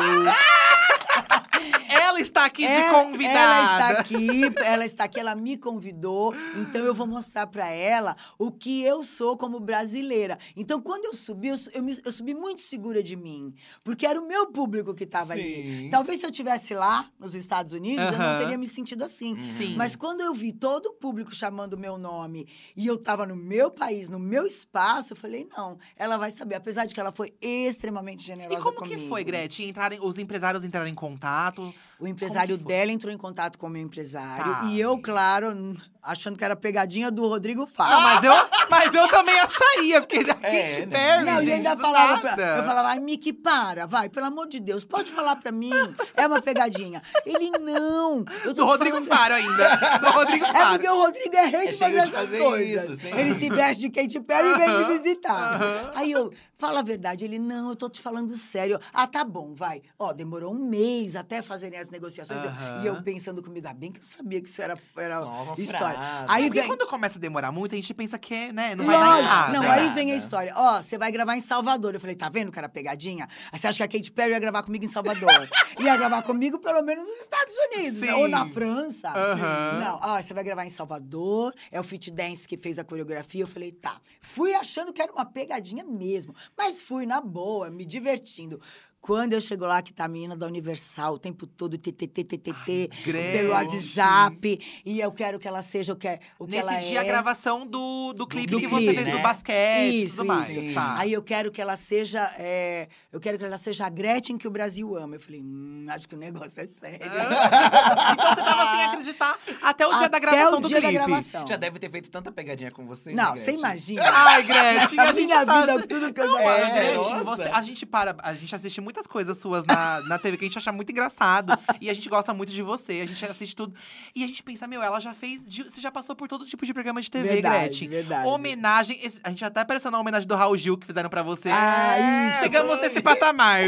[2.12, 3.38] Ela está aqui de Ela- convidada.
[3.38, 8.14] Ela está aqui, ela está aqui, ela me convidou, então eu vou mostrar pra ela
[8.38, 10.38] o que eu sou como brasileira.
[10.55, 14.20] Então, quando eu subi, eu, eu me- eu subi muito segura de mim, porque era
[14.20, 15.88] o meu público que estava ali.
[15.90, 19.35] Talvez se eu tivesse lá nos Estados Unidos, eu não teria me sentido assim.
[19.57, 19.75] Sim.
[19.77, 22.46] Mas quando eu vi todo o público chamando o meu nome
[22.77, 26.57] e eu estava no meu país, no meu espaço, eu falei, não, ela vai saber.
[26.57, 29.01] Apesar de que ela foi extremamente E generosa como comigo.
[29.01, 29.68] que foi, Gretchen?
[29.68, 31.72] Entrarem, os empresários entraram em contato?
[32.02, 34.52] O empresário dela entrou em contato com o meu empresário.
[34.52, 34.64] Tá.
[34.64, 37.90] E eu, claro, achando que era pegadinha do Rodrigo Faro.
[37.92, 38.34] Não, mas eu,
[38.68, 40.86] mas eu também acharia, porque a Katy É, né?
[40.86, 44.26] Perry, Não, e gente, ainda do falava pra, eu falava, ai, Miki, para, vai, pelo
[44.26, 45.70] amor de Deus, pode falar pra mim,
[46.16, 47.00] é uma pegadinha.
[47.24, 48.24] Ele, não.
[48.44, 49.76] Eu tô Do Rodrigo falando- Faro ainda.
[49.98, 50.70] Do Rodrigo É Faro.
[50.72, 52.90] porque o Rodrigo é rei É de fazer essas fazer coisas.
[52.90, 53.10] isso, sim.
[53.18, 55.92] ele se veste de Katy Perry e vem me visitar.
[55.94, 57.24] Aí eu, fala a verdade.
[57.24, 58.80] Ele, não, eu tô te falando sério.
[58.92, 59.82] Ah, tá bom, vai.
[59.98, 62.42] Ó, demorou um mês até fazerem as negociações.
[62.42, 62.80] Eu- Aham.
[62.82, 65.54] E eu pensando comigo, ah, bem que eu sabia que isso era, era uma
[65.92, 66.26] história.
[66.28, 66.68] Aí Porque vem.
[66.68, 69.24] quando começa a demorar muito, a gente pensa que, é, né, não vai dar Lógico.
[69.24, 69.52] errado.
[69.52, 69.70] Não, né?
[69.70, 70.18] aí vem a Nada.
[70.18, 70.52] história.
[70.57, 71.94] Ó, você vai gravar em Salvador.
[71.94, 73.28] Eu falei, tá vendo que era pegadinha?
[73.50, 75.31] Aí você acha que a Katy Perry ia gravar comigo em Salvador?
[75.78, 78.14] ia gravar comigo, pelo menos, nos Estados Unidos, né?
[78.14, 79.09] Ou na França.
[79.09, 79.81] Aham.
[79.81, 81.55] Não, ó, você vai gravar em Salvador.
[81.70, 83.42] É o Fit Dance que fez a coreografia.
[83.42, 84.00] Eu falei, tá.
[84.20, 86.35] Fui achando que era uma pegadinha mesmo.
[86.57, 88.61] Mas fui na boa, me divertindo.
[89.02, 92.88] Quando eu chego lá, que tá a menina da Universal o tempo todo, TTT, TTT,
[93.04, 93.12] Gretchen.
[93.32, 94.60] pelo WhatsApp.
[94.86, 97.06] E eu quero que ela seja o que, o que Nesse ela dia, a é.
[97.08, 99.22] gravação do, do clipe do que você clipe, fez do né?
[99.22, 100.50] basquete e Isso, tudo mais.
[100.54, 100.72] isso.
[100.74, 100.94] Tá.
[100.98, 102.30] Aí eu quero que ela seja.
[102.38, 105.16] é, eu quero que ela seja a Gretchen que o Brasil ama.
[105.16, 107.00] Eu falei, hum, acho que o negócio é sério.
[107.02, 110.88] então você tava sem acreditar até o dia da Até gravação o do dia da
[110.88, 111.04] clipe.
[111.04, 111.46] gravação.
[111.48, 113.12] Já deve ter feito tanta pegadinha com você.
[113.12, 114.02] Não, você imagina.
[114.06, 116.38] Ai, Gretchen, a a gente minha sabe- vida, tudo que eu já Não.
[116.38, 120.37] É, Gretchen, você- a gente para, a gente assiste muitas coisas suas na, na TV
[120.37, 121.59] que a gente acha muito engraçado.
[121.81, 123.74] e a gente gosta muito de você, a gente assiste tudo.
[124.14, 125.42] E a gente pensa, meu, ela já fez.
[125.46, 127.88] Você já passou por todo tipo de programa de TV, Verdade, Gretchen.
[127.88, 128.28] verdade.
[128.28, 129.00] Homenagem.
[129.24, 131.48] a gente até apareceu na homenagem do Raul Gil que fizeram pra você.
[131.50, 132.40] Ah, isso.
[132.40, 132.88] Chegamos foi.
[132.88, 133.61] nesse patamar.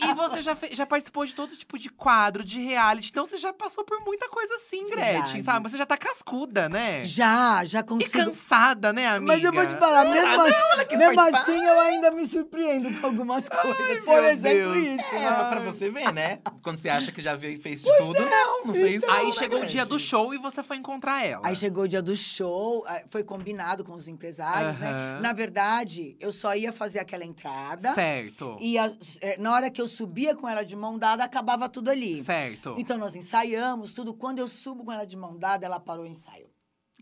[0.00, 3.10] E você já, fe- já participou de todo tipo de quadro, de reality.
[3.10, 5.42] Então você já passou por muita coisa assim, Gretchen, Verdade.
[5.44, 5.70] sabe?
[5.70, 7.04] Você já tá cascuda, né?
[7.04, 8.24] Já, já E consigo.
[8.24, 9.32] cansada, né, amiga?
[9.34, 13.06] Mas eu vou te falar, mesmo, não, assim, mesmo assim eu ainda me surpreendo com
[13.06, 14.04] algumas coisas.
[14.08, 14.76] Por meu exemplo, Deus.
[15.00, 15.14] isso.
[15.14, 15.30] É, né?
[15.30, 16.38] mas pra você ver, né?
[16.62, 19.10] Quando você acha que já veio, fez de tudo, não, não fez então.
[19.12, 21.46] Aí né, chegou o dia do show e você foi encontrar ela.
[21.46, 24.90] Aí chegou o dia do show, foi combinado com os empresários, né?
[24.90, 25.20] Aham.
[25.20, 27.94] Na verdade, eu só ia fazer aquela entrada.
[27.94, 28.56] Certo.
[28.60, 31.90] E as- eh, na hora que eu subia com ela de mão dada, acabava tudo
[31.90, 32.22] ali.
[32.22, 32.74] Certo.
[32.78, 34.14] Então nós ensaiamos tudo.
[34.14, 36.46] Quando eu subo com ela de mão dada, ela parou o ensaio.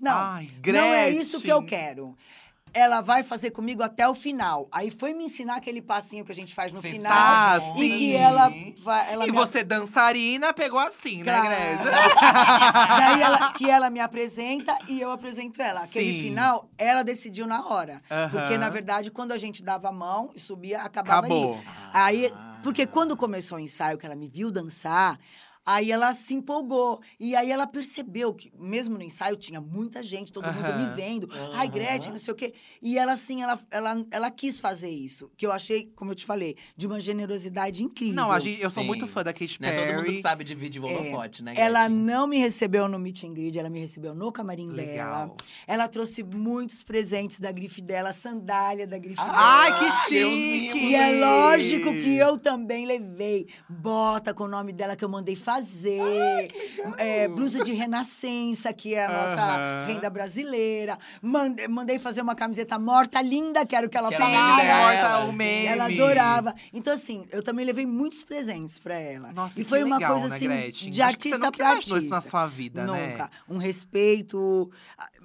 [0.00, 2.14] Não, Ai, não é isso que eu quero.
[2.78, 4.68] Ela vai fazer comigo até o final.
[4.70, 7.10] Aí foi me ensinar aquele passinho que a gente faz no Vocês final.
[7.14, 7.98] Ah, e sim.
[7.98, 9.12] que ela vai.
[9.14, 11.48] Ela E você, dançarina, pegou assim, Claro.
[11.48, 11.86] né, Gretchen?
[12.98, 15.80] Daí ela, que ela me apresenta e eu apresento ela.
[15.84, 16.20] Aquele Sim.
[16.22, 18.02] final, ela decidiu na hora.
[18.10, 18.28] Aham.
[18.30, 21.54] Porque, na verdade, quando a gente dava a mão e subia, acabava Acabou.
[21.54, 21.64] ali.
[21.94, 25.18] Aí, porque quando começou o ensaio, que ela me viu dançar,
[25.66, 27.00] aí ela se empolgou.
[27.18, 31.29] E aí ela percebeu que, mesmo no ensaio, tinha muita gente, todo mundo me vendo.
[31.52, 32.55] Ai, Gretchen, não sei o quê.
[32.81, 35.29] E ela, assim, ela, ela, ela quis fazer isso.
[35.37, 38.14] Que eu achei, como eu te falei, de uma generosidade incrível.
[38.14, 38.87] Não, a gente, eu sou Sim.
[38.87, 39.72] muito fã da Katy Né?
[39.72, 39.87] Perry.
[39.88, 42.05] Todo mundo que sabe dividir o holofote, né, Ela Gretchen?
[42.05, 45.26] não me recebeu no meet and greet, ela me recebeu no camarim Legal.
[45.29, 45.37] dela.
[45.66, 49.33] Ela trouxe muitos presentes da grife dela, sandália da grife dela.
[49.35, 50.79] Ai, que chique!
[50.79, 55.35] E é lógico que eu também levei bota com o nome dela que eu mandei
[55.35, 55.55] fazer.
[56.98, 59.86] É, blusa de renascença, que é a nossa Aham.
[59.86, 60.98] renda brasileira.
[61.22, 64.62] Mandei, mandei fazer uma camiseta morta linda, que era o que ela Que falava.
[64.62, 65.66] dela, Morta, o meme.
[65.66, 66.54] Ela adorava.
[66.72, 69.32] Então, assim, eu também levei muitos presentes pra ela.
[69.32, 70.90] Nossa, e que foi uma legal, coisa né, assim Gretchen?
[70.90, 71.98] de artista nunca pra imaginou artista.
[71.98, 73.06] isso na sua vida, né?
[73.12, 73.30] Nunca.
[73.48, 74.70] Um respeito.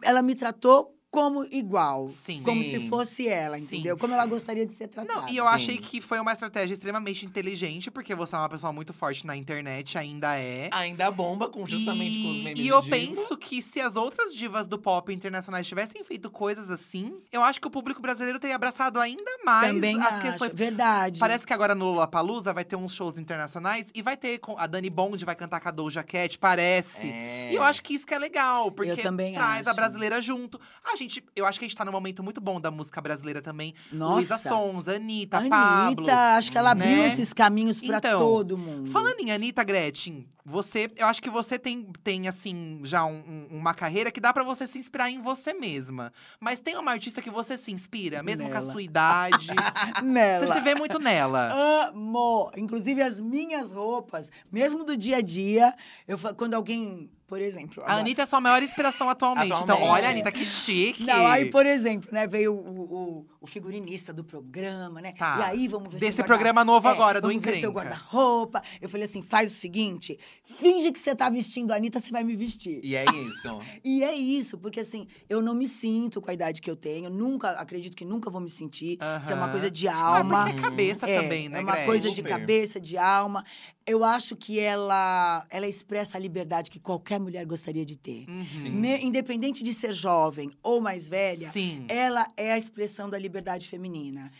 [0.04, 2.08] Ela me tratou como igual.
[2.08, 2.42] Sim.
[2.42, 2.70] Como Sim.
[2.70, 3.64] se fosse ela, Sim.
[3.64, 3.98] entendeu?
[3.98, 5.22] Como ela gostaria de ser tratada.
[5.22, 5.50] Não, e eu Sim.
[5.54, 9.36] achei que foi uma estratégia extremamente inteligente, porque você é uma pessoa muito forte na
[9.36, 10.70] internet, ainda é.
[10.72, 14.34] Ainda bomba com, justamente e, com os memes E eu penso que se as outras
[14.34, 18.56] divas do pop internacionais tivessem feito coisas assim, eu acho que o público brasileiro teria
[18.56, 20.22] abraçado ainda mais Também as acho.
[20.22, 20.56] questões.
[20.56, 21.20] Verdade.
[21.20, 24.66] Parece que agora no Lollapalooza vai ter uns shows internacionais e vai ter com- a
[24.66, 27.08] Dani Bond vai cantar com a Doja Cat, parece.
[27.08, 27.50] É.
[27.52, 29.76] E eu acho que isso que é legal, porque também traz a acho.
[29.76, 30.58] brasileira junto.
[30.86, 33.42] A gente, eu acho que a gente tá num momento muito bom da música brasileira
[33.42, 33.74] também.
[33.92, 34.14] Nossa.
[34.16, 36.10] Luísa Sonza, Anitta, Anitta, Pablo.
[36.10, 37.08] acho que ela abriu né?
[37.08, 38.90] esses caminhos pra Então, todo mundo.
[38.90, 43.58] Falando em Anitta, Gretchen, você, eu acho que você tem, tem assim, já um- um-
[43.58, 46.12] uma carreira que dá pra você se inspirar em você mesma.
[46.40, 48.72] Mas tem uma artista que você se inspira, mesmo com a Nela.
[48.72, 49.48] sua idade.
[50.04, 50.48] Nela.
[50.48, 51.52] você se vê muito nela.
[51.90, 52.52] Amo!
[52.58, 55.74] Inclusive, as minhas roupas, mesmo do dia a dia,
[56.08, 57.82] eu, quando alguém, por exemplo.
[57.84, 59.48] A agora- Anitta é a sua maior inspiração atualmente.
[59.48, 59.90] Então, Atualmente.
[59.90, 61.04] olha, Anitta, que chique.
[61.04, 62.82] Não, aí, por exemplo, né, veio o,
[63.20, 65.14] o, o figurinista do programa, né?
[65.18, 65.38] Tá.
[65.40, 67.90] E aí, vamos ver Desse programa novo É, agora, do vamos ver seu Encrenca.
[67.90, 68.62] guarda-roupa.
[68.82, 72.24] Eu falei assim, faz o seguinte, finge que você tá vestindo a Anitta, você vai
[72.24, 72.80] me vestir.
[72.84, 73.60] E é isso.
[73.84, 77.10] E é isso, porque assim, eu não me sinto com a idade que eu tenho,
[77.10, 78.98] nunca, acredito que nunca vou me sentir.
[79.22, 80.46] Isso é uma coisa de Ah, alma.
[80.46, 81.86] porque é cabeça É, também, né, É uma Gretchen?
[81.88, 83.44] coisa de cabeça, de alma.
[83.86, 88.26] Eu acho que ela, ela expressa a liberdade que qualquer mulher gostaria de ter.
[88.54, 88.70] Sim.
[88.70, 91.86] Me- independente de ser jovem ou mais velha, Sim.
[91.90, 94.32] ela é a expressão da liberdade feminina.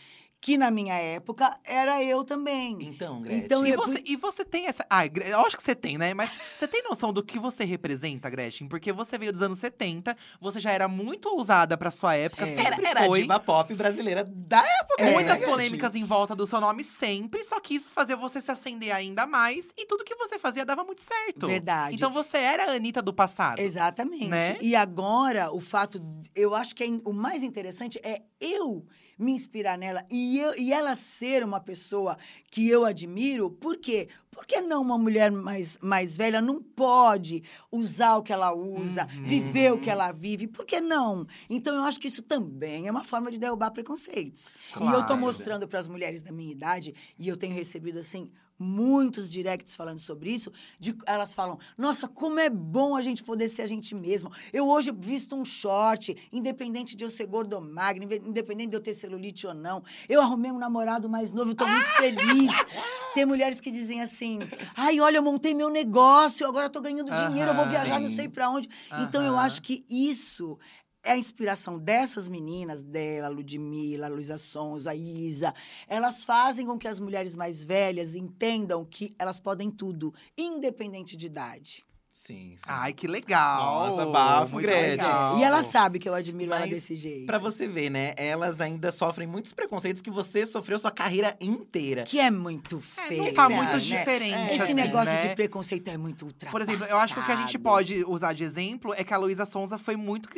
[0.44, 2.76] Que na minha época era eu também.
[2.82, 3.44] Então, Gretchen.
[3.44, 4.84] Então, E eu- você, e você tem essa.
[4.90, 5.02] Ah,
[5.46, 6.12] acho que você tem, né?
[6.14, 8.66] Mas você tem noção do que você representa, Gretchen?
[8.66, 12.56] Porque você veio dos anos 70, você já era muito ousada pra sua época, É.
[12.56, 13.20] sempre Era, era a foi.
[13.22, 14.96] diva pop brasileira da época.
[15.00, 15.48] É, né, Muitas Gretchen?
[15.48, 19.24] polêmicas em volta do seu nome sempre, só que isso fazia você se acender ainda
[19.24, 21.46] mais e tudo que você fazia dava muito certo.
[21.46, 21.94] Verdade.
[21.94, 23.60] Então você era a Anitta do passado.
[23.60, 24.26] Exatamente.
[24.26, 24.58] Né?
[24.60, 26.02] E agora, o fato.
[26.34, 28.84] Eu acho que é o mais interessante é eu
[29.18, 32.16] me inspirar nela e, eu, e ela ser uma pessoa
[32.50, 34.08] que eu admiro, por quê?
[34.30, 39.04] Por que não uma mulher mais, mais velha não pode usar o que ela usa,
[39.16, 39.22] Uhum.
[39.24, 40.46] viver o que ela vive?
[40.46, 41.26] Por que não?
[41.50, 44.54] Então, eu acho que isso também é uma forma de derrubar preconceitos.
[44.80, 45.18] E eu Claro.
[45.18, 48.30] mostrando para as mulheres da minha idade, e eu tenho recebido, assim,
[48.62, 53.48] muitos directs falando sobre isso, de, elas falam, nossa, como é bom a gente poder
[53.48, 54.30] ser a gente mesmo.
[54.52, 58.80] Eu hoje visto um short, independente de eu ser gordo ou magro, independente de eu
[58.80, 59.82] ter celulite ou não.
[60.08, 62.52] Eu arrumei um namorado mais novo, eu tô muito feliz.
[63.14, 64.38] Tem mulheres que dizem assim,
[64.74, 68.14] ai, olha, eu montei meu negócio, agora tô ganhando dinheiro, eu vou viajar não Sim.
[68.14, 68.68] sei para onde.
[69.00, 70.58] Então, eu acho que isso
[71.04, 75.52] é a inspiração dessas meninas, dela, Ludmilla, Luísa Sonza, Isa.
[75.88, 81.26] Elas fazem com que as mulheres mais velhas entendam que elas podem tudo, independente de
[81.26, 81.84] idade.
[82.14, 82.64] Sim, sim.
[82.68, 83.88] Ai, que legal.
[83.88, 85.08] Nossa, bafo, Muito Gretchen.
[85.38, 87.24] E ela sabe que eu admiro ela Mas desse jeito.
[87.24, 88.12] Pra você ver, né?
[88.18, 92.02] Elas ainda sofrem muitos preconceitos que você sofreu sua carreira inteira.
[92.02, 93.24] Que é muito É, feio.
[93.24, 93.56] não tá né?
[93.56, 94.50] muito É, diferente.
[94.50, 95.28] Esse assim, negócio né?
[95.28, 96.70] de preconceito é muito Por ultrapassado.
[96.70, 99.16] exemplo, eu acho que o que a gente pode usar de exemplo é que a
[99.16, 100.28] Luísa Sonza foi muito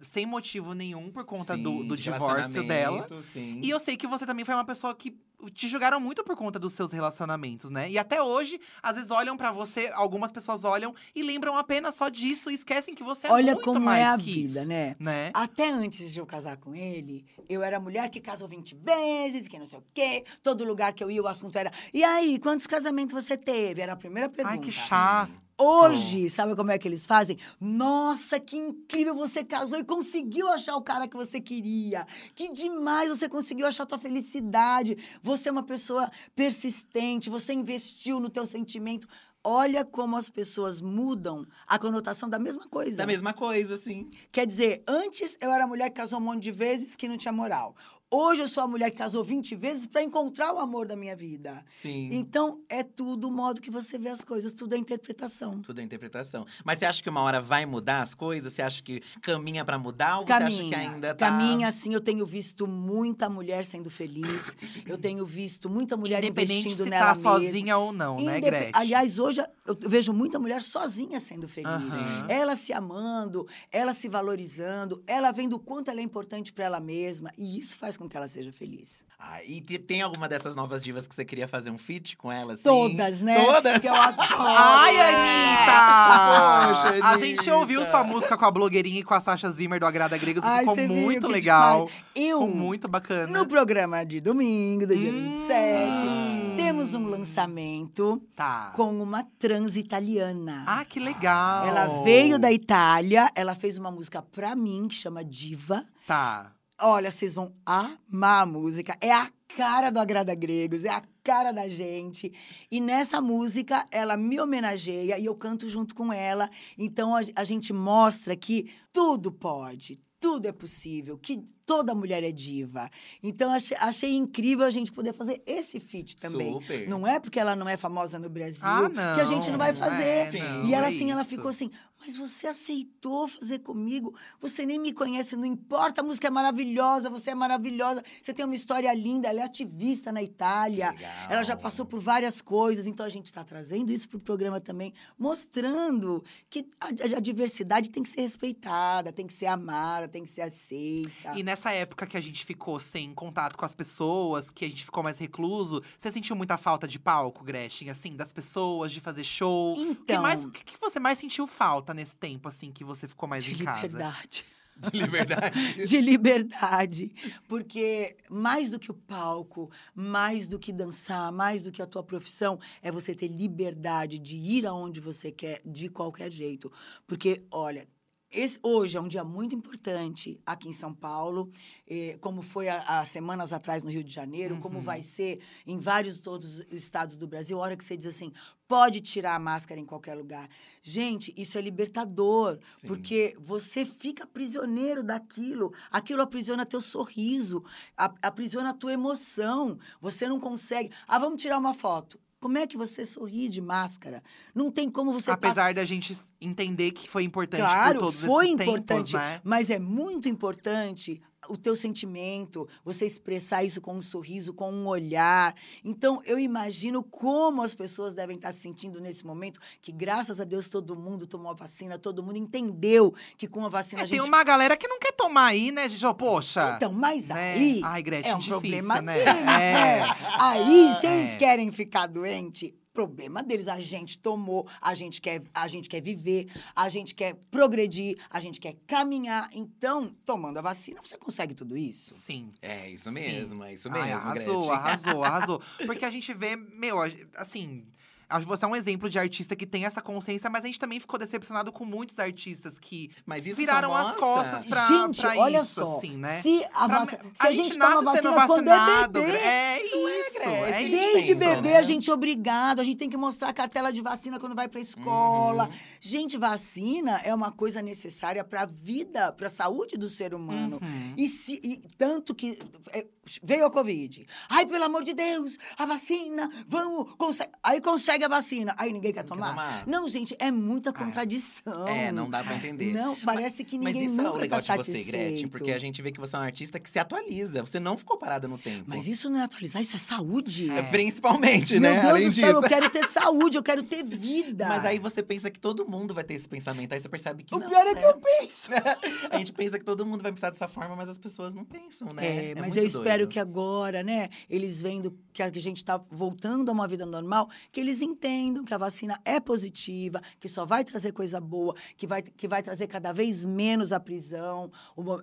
[0.00, 3.06] sem motivo nenhum por conta Sim, do, do de divórcio dela.
[3.22, 3.60] Sim.
[3.62, 5.16] E eu sei que você também foi uma pessoa que
[5.54, 7.90] te julgaram muito por conta dos seus relacionamentos, né?
[7.90, 12.08] E até hoje, às vezes olham pra você, algumas pessoas olham e lembram apenas só
[12.08, 14.68] disso e esquecem que você é Olha muito como mais é a que vida, isso,
[14.68, 14.96] né?
[14.98, 15.30] né?
[15.32, 19.58] Até antes de eu casar com ele, eu era mulher que casou 20 vezes, que
[19.58, 20.24] não sei o quê.
[20.42, 21.72] Todo lugar que eu ia, o assunto era.
[21.94, 23.80] E aí, quantos casamentos você teve?
[23.80, 24.56] Era a primeira pergunta.
[24.56, 25.32] Ai, que chato.
[25.62, 27.36] Hoje, sabe como é que eles fazem?
[27.60, 32.06] Nossa, que incrível você casou e conseguiu achar o cara que você queria.
[32.34, 34.96] Que demais você conseguiu achar a tua felicidade.
[35.22, 39.06] Você é uma pessoa persistente, você investiu no teu sentimento.
[39.44, 42.98] Olha como as pessoas mudam a conotação da mesma coisa.
[42.98, 44.10] Da mesma coisa, sim.
[44.32, 47.32] Quer dizer, antes eu era mulher que casou um monte de vezes que não tinha
[47.32, 47.74] moral.
[48.12, 51.14] Hoje eu sou a mulher que casou 20 vezes para encontrar o amor da minha
[51.14, 51.62] vida.
[51.64, 52.08] Sim.
[52.10, 55.60] Então, é tudo o modo que você vê as coisas, tudo é interpretação.
[55.62, 56.44] Tudo é interpretação.
[56.64, 58.52] Mas você acha que uma hora vai mudar as coisas?
[58.52, 60.18] Você acha que caminha pra mudar?
[60.18, 61.28] Ou você acha que ainda tá…
[61.28, 64.56] caminha, assim, eu tenho visto muita mulher sendo feliz.
[64.84, 67.30] eu tenho visto muita mulher investindo se nela tá mesma.
[67.30, 68.72] sozinha ou não, né, Indep- Gretchen?
[68.74, 71.68] Aliás, hoje eu vejo muita mulher sozinha sendo feliz.
[71.92, 72.26] Aham.
[72.28, 76.80] Ela se amando, ela se valorizando, ela vendo o quanto ela é importante para ela
[76.80, 77.30] mesma.
[77.38, 79.04] E isso faz com que ela seja feliz.
[79.18, 82.32] Ah, e te- tem alguma dessas novas divas que você queria fazer um feat com
[82.32, 82.54] ela?
[82.54, 82.62] Assim?
[82.62, 83.44] Todas, né?
[83.44, 83.80] Todas?
[83.82, 84.36] Que eu adoro.
[84.38, 86.68] Ai, Anitta!
[86.68, 87.56] Poxa, a gente Anitta.
[87.56, 90.42] ouviu sua música com a blogueirinha e com a Sasha Zimmer do Agrada Gregos.
[90.42, 91.86] e Ai, ficou muito legal.
[91.86, 92.04] demais.
[92.14, 93.38] Eu, Ficou muito bacana.
[93.38, 95.30] no programa de domingo, do dia Hum.
[95.46, 98.72] 27, temos um lançamento Tá.
[98.74, 100.64] com uma trans italiana.
[100.66, 101.66] Ah, que legal.
[101.66, 105.84] Ela veio da Itália, ela fez uma música pra mim que chama Diva.
[106.06, 106.52] Tá.
[106.82, 108.96] Olha, vocês vão amar a música.
[109.00, 112.32] É a cara do Agrada Gregos, é a cara da gente.
[112.70, 116.48] E nessa música, ela me homenageia e eu canto junto com ela.
[116.78, 122.32] Então, a, a gente mostra que tudo pode, tudo é possível, que toda mulher é
[122.32, 122.90] diva.
[123.22, 126.52] Então, achei, achei incrível a gente poder fazer esse feat também.
[126.54, 126.88] Super.
[126.88, 129.72] Não é porque ela não é famosa no Brasil Ah, que a gente não vai
[129.72, 130.02] não fazer.
[130.02, 131.30] é, não, e ela, é assim, ela isso.
[131.30, 131.70] ficou assim,
[132.00, 134.14] mas você aceitou fazer comigo?
[134.40, 138.44] Você nem me conhece, não importa, a música é maravilhosa, você é maravilhosa, você tem
[138.44, 141.10] uma história linda, ela é ativista na Itália, legal.
[141.30, 144.60] ela já passou por várias coisas, então a gente está trazendo isso para o programa
[144.60, 146.86] também, mostrando que a,
[147.16, 151.32] a- diversidade tem que ser respeitada, tem que ser amada, tem que ser aceita.
[151.36, 154.84] E nessa época que a gente ficou sem contato com as pessoas, que a gente
[154.84, 157.90] ficou mais recluso, você sentiu muita falta de palco, Gretchen?
[157.90, 159.72] Assim, das pessoas, de fazer show?
[159.72, 162.84] O que, Então- mais, o que que você mais sentiu falta nesse tempo, assim, que
[162.84, 163.86] você ficou mais de em casa?
[163.86, 164.44] liberdade.
[164.76, 165.84] De liberdade.
[165.84, 167.12] de liberdade.
[167.46, 172.02] Porque mais do que o palco, mais do que dançar, mais do que a tua
[172.02, 176.72] profissão, é você ter liberdade de ir aonde você quer, de qualquer jeito.
[177.06, 177.86] Porque, olha.
[178.32, 181.50] esse- hoje é um dia muito importante aqui em São Paulo,
[181.86, 186.18] eh, como foi há, semanas atrás no Rio de Janeiro, como vai ser em vários
[186.20, 187.58] todos os estados do Brasil.
[187.58, 188.32] A hora que você diz assim,
[188.70, 190.48] pode tirar a máscara em qualquer lugar.
[190.80, 192.86] Gente, isso é libertador, Sim.
[192.86, 195.74] porque você fica prisioneiro daquilo.
[195.90, 197.64] Aquilo aprisiona teu sorriso,
[197.96, 199.76] aprisiona a tua emoção.
[200.00, 200.88] Você não consegue.
[201.08, 202.16] Ah, vamos tirar uma foto.
[202.38, 204.22] Como é que você sorri de máscara?
[204.54, 208.46] Não tem como você Apesar da gente entender que foi importante Claro, por todos foi
[208.46, 209.40] esses importante, tempos, né?
[209.42, 214.86] mas é muito importante o teu sentimento, você expressar isso com um sorriso, com um
[214.86, 215.54] olhar.
[215.84, 220.44] Então, eu imagino como as pessoas devem estar se sentindo nesse momento, que graças a
[220.44, 224.06] Deus todo mundo tomou a vacina, todo mundo entendeu que com a vacina É, a
[224.06, 226.04] gente Tem uma galera que não quer tomar aí, né, Gigi?
[226.14, 226.74] Poxa.
[226.76, 227.54] então, mas né?
[227.54, 229.14] aí Ai, Gretchen, é um difícil, problema né?
[229.14, 229.42] deles, É.
[229.44, 230.16] né?
[230.38, 231.16] Aí, se É.
[231.16, 233.66] eles querem ficar doente, problema deles.
[233.66, 238.40] A gente tomou, a gente quer, a gente quer viver, a gente quer progredir, a
[238.40, 239.48] gente quer caminhar.
[239.54, 242.12] Então, tomando a vacina, você consegue tudo isso.
[242.12, 242.50] Sim.
[242.60, 243.14] É isso Sim.
[243.14, 244.70] mesmo, é isso Ai, mesmo, arrasou, Gretchen.
[244.70, 245.62] arrasou, arrasou.
[245.86, 246.98] Porque a gente vê, meu,
[247.36, 247.86] assim.
[248.30, 250.78] Acho que você é um exemplo de artista que tem essa consciência, mas a gente
[250.78, 255.36] também ficou decepcionado com muitos artistas que Mas isso viraram as costas pra, gente, pra
[255.36, 255.98] olha isso, só.
[255.98, 256.40] assim, né?
[256.40, 260.40] Se a, Pra- se a, gente, toma nasce sendo vacina quando é bebê, É isso,
[260.40, 260.90] Gretchen, é isso.
[261.12, 261.76] Desde bebê, né?
[261.76, 264.68] a gente é obrigado, a gente tem que mostrar a cartela de vacina quando vai
[264.68, 265.64] pra escola.
[265.64, 265.78] Uhum.
[266.00, 270.78] Gente, vacina é uma coisa necessária pra vida, pra saúde do ser humano.
[270.82, 271.14] Uhum.
[271.16, 272.58] E, se, e tanto que
[272.92, 273.06] é,
[273.42, 274.26] veio a Covid.
[274.48, 277.50] Ai, pelo amor de Deus, a vacina, vamos, consegue.
[277.62, 279.50] Aí consegue a vacina, aí ninguém quer tomar.
[279.50, 279.86] tomar.
[279.86, 281.86] Não, gente, é muita contradição.
[281.88, 282.92] É, não dá pra entender.
[282.92, 285.04] Não, parece que ninguém Mas isso é nunca o legal tá de você.
[285.04, 287.62] Gretchen, porque a gente vê que você é um artista que se atualiza.
[287.62, 288.84] Você não ficou parada no tempo.
[288.86, 290.70] Mas isso não é atualizar, isso é saúde.
[290.70, 292.00] É, Principalmente, Meu né?
[292.00, 292.64] Deus Além do céu, disso.
[292.64, 294.68] eu quero ter saúde, eu quero ter vida.
[294.68, 296.92] Mas aí você pensa que todo mundo vai ter esse pensamento.
[296.92, 297.68] Aí você percebe que O não.
[297.68, 298.70] pior é que eu penso.
[299.30, 302.08] a gente pensa que todo mundo vai pensar dessa forma, mas as pessoas não pensam,
[302.12, 302.50] né?
[302.50, 303.28] É, mas muito eu espero doido.
[303.28, 307.80] que agora, né, eles vendo que a gente está voltando a uma vida normal, que
[307.80, 312.22] eles entendam que a vacina é positiva, que só vai trazer coisa boa, que vai,
[312.22, 314.70] que vai trazer cada vez menos a prisão,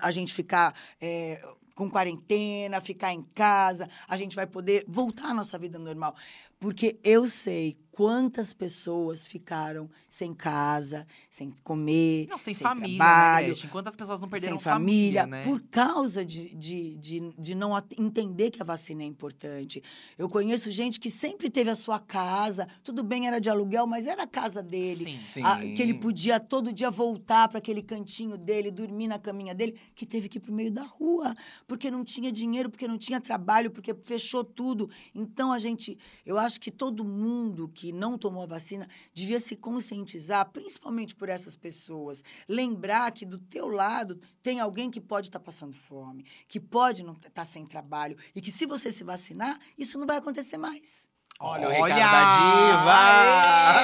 [0.02, 1.42] a gente ficar é,
[1.76, 6.16] com quarentena, ficar em casa, a gente vai poder voltar à nossa vida normal.
[6.60, 12.96] Porque eu sei quantas pessoas ficaram sem casa, sem comer, Não, sem, sem família, né,
[12.98, 13.70] trabalho, Gretchen?
[13.72, 15.44] Quantas pessoas não perderam sem família, né?
[15.44, 19.82] por causa de, de, de, de não entender que a vacina é importante.
[20.16, 24.06] Eu conheço gente que sempre teve a sua casa, tudo bem, era de aluguel, mas
[24.06, 25.04] era a casa dele.
[25.04, 25.20] Sim.
[25.26, 25.42] Sim.
[25.44, 29.76] a- que ele podia todo dia voltar para aquele cantinho dele, dormir na caminha dele,
[29.96, 31.34] que teve que ir para o meio da rua,
[31.66, 34.88] porque não tinha dinheiro, porque não tinha trabalho, porque fechou tudo.
[35.16, 39.56] Então, a gente, eu acho que todo mundo que não tomou a vacina devia se
[39.56, 42.24] conscientizar, principalmente por essas pessoas.
[42.48, 47.14] Lembrar que do teu lado tem alguém que pode estar passando fome, que pode não
[47.14, 51.10] estar sem trabalho, e que se você se vacinar, isso não vai acontecer mais.
[51.40, 51.94] Olha, o Olha!
[51.96, 52.38] recado da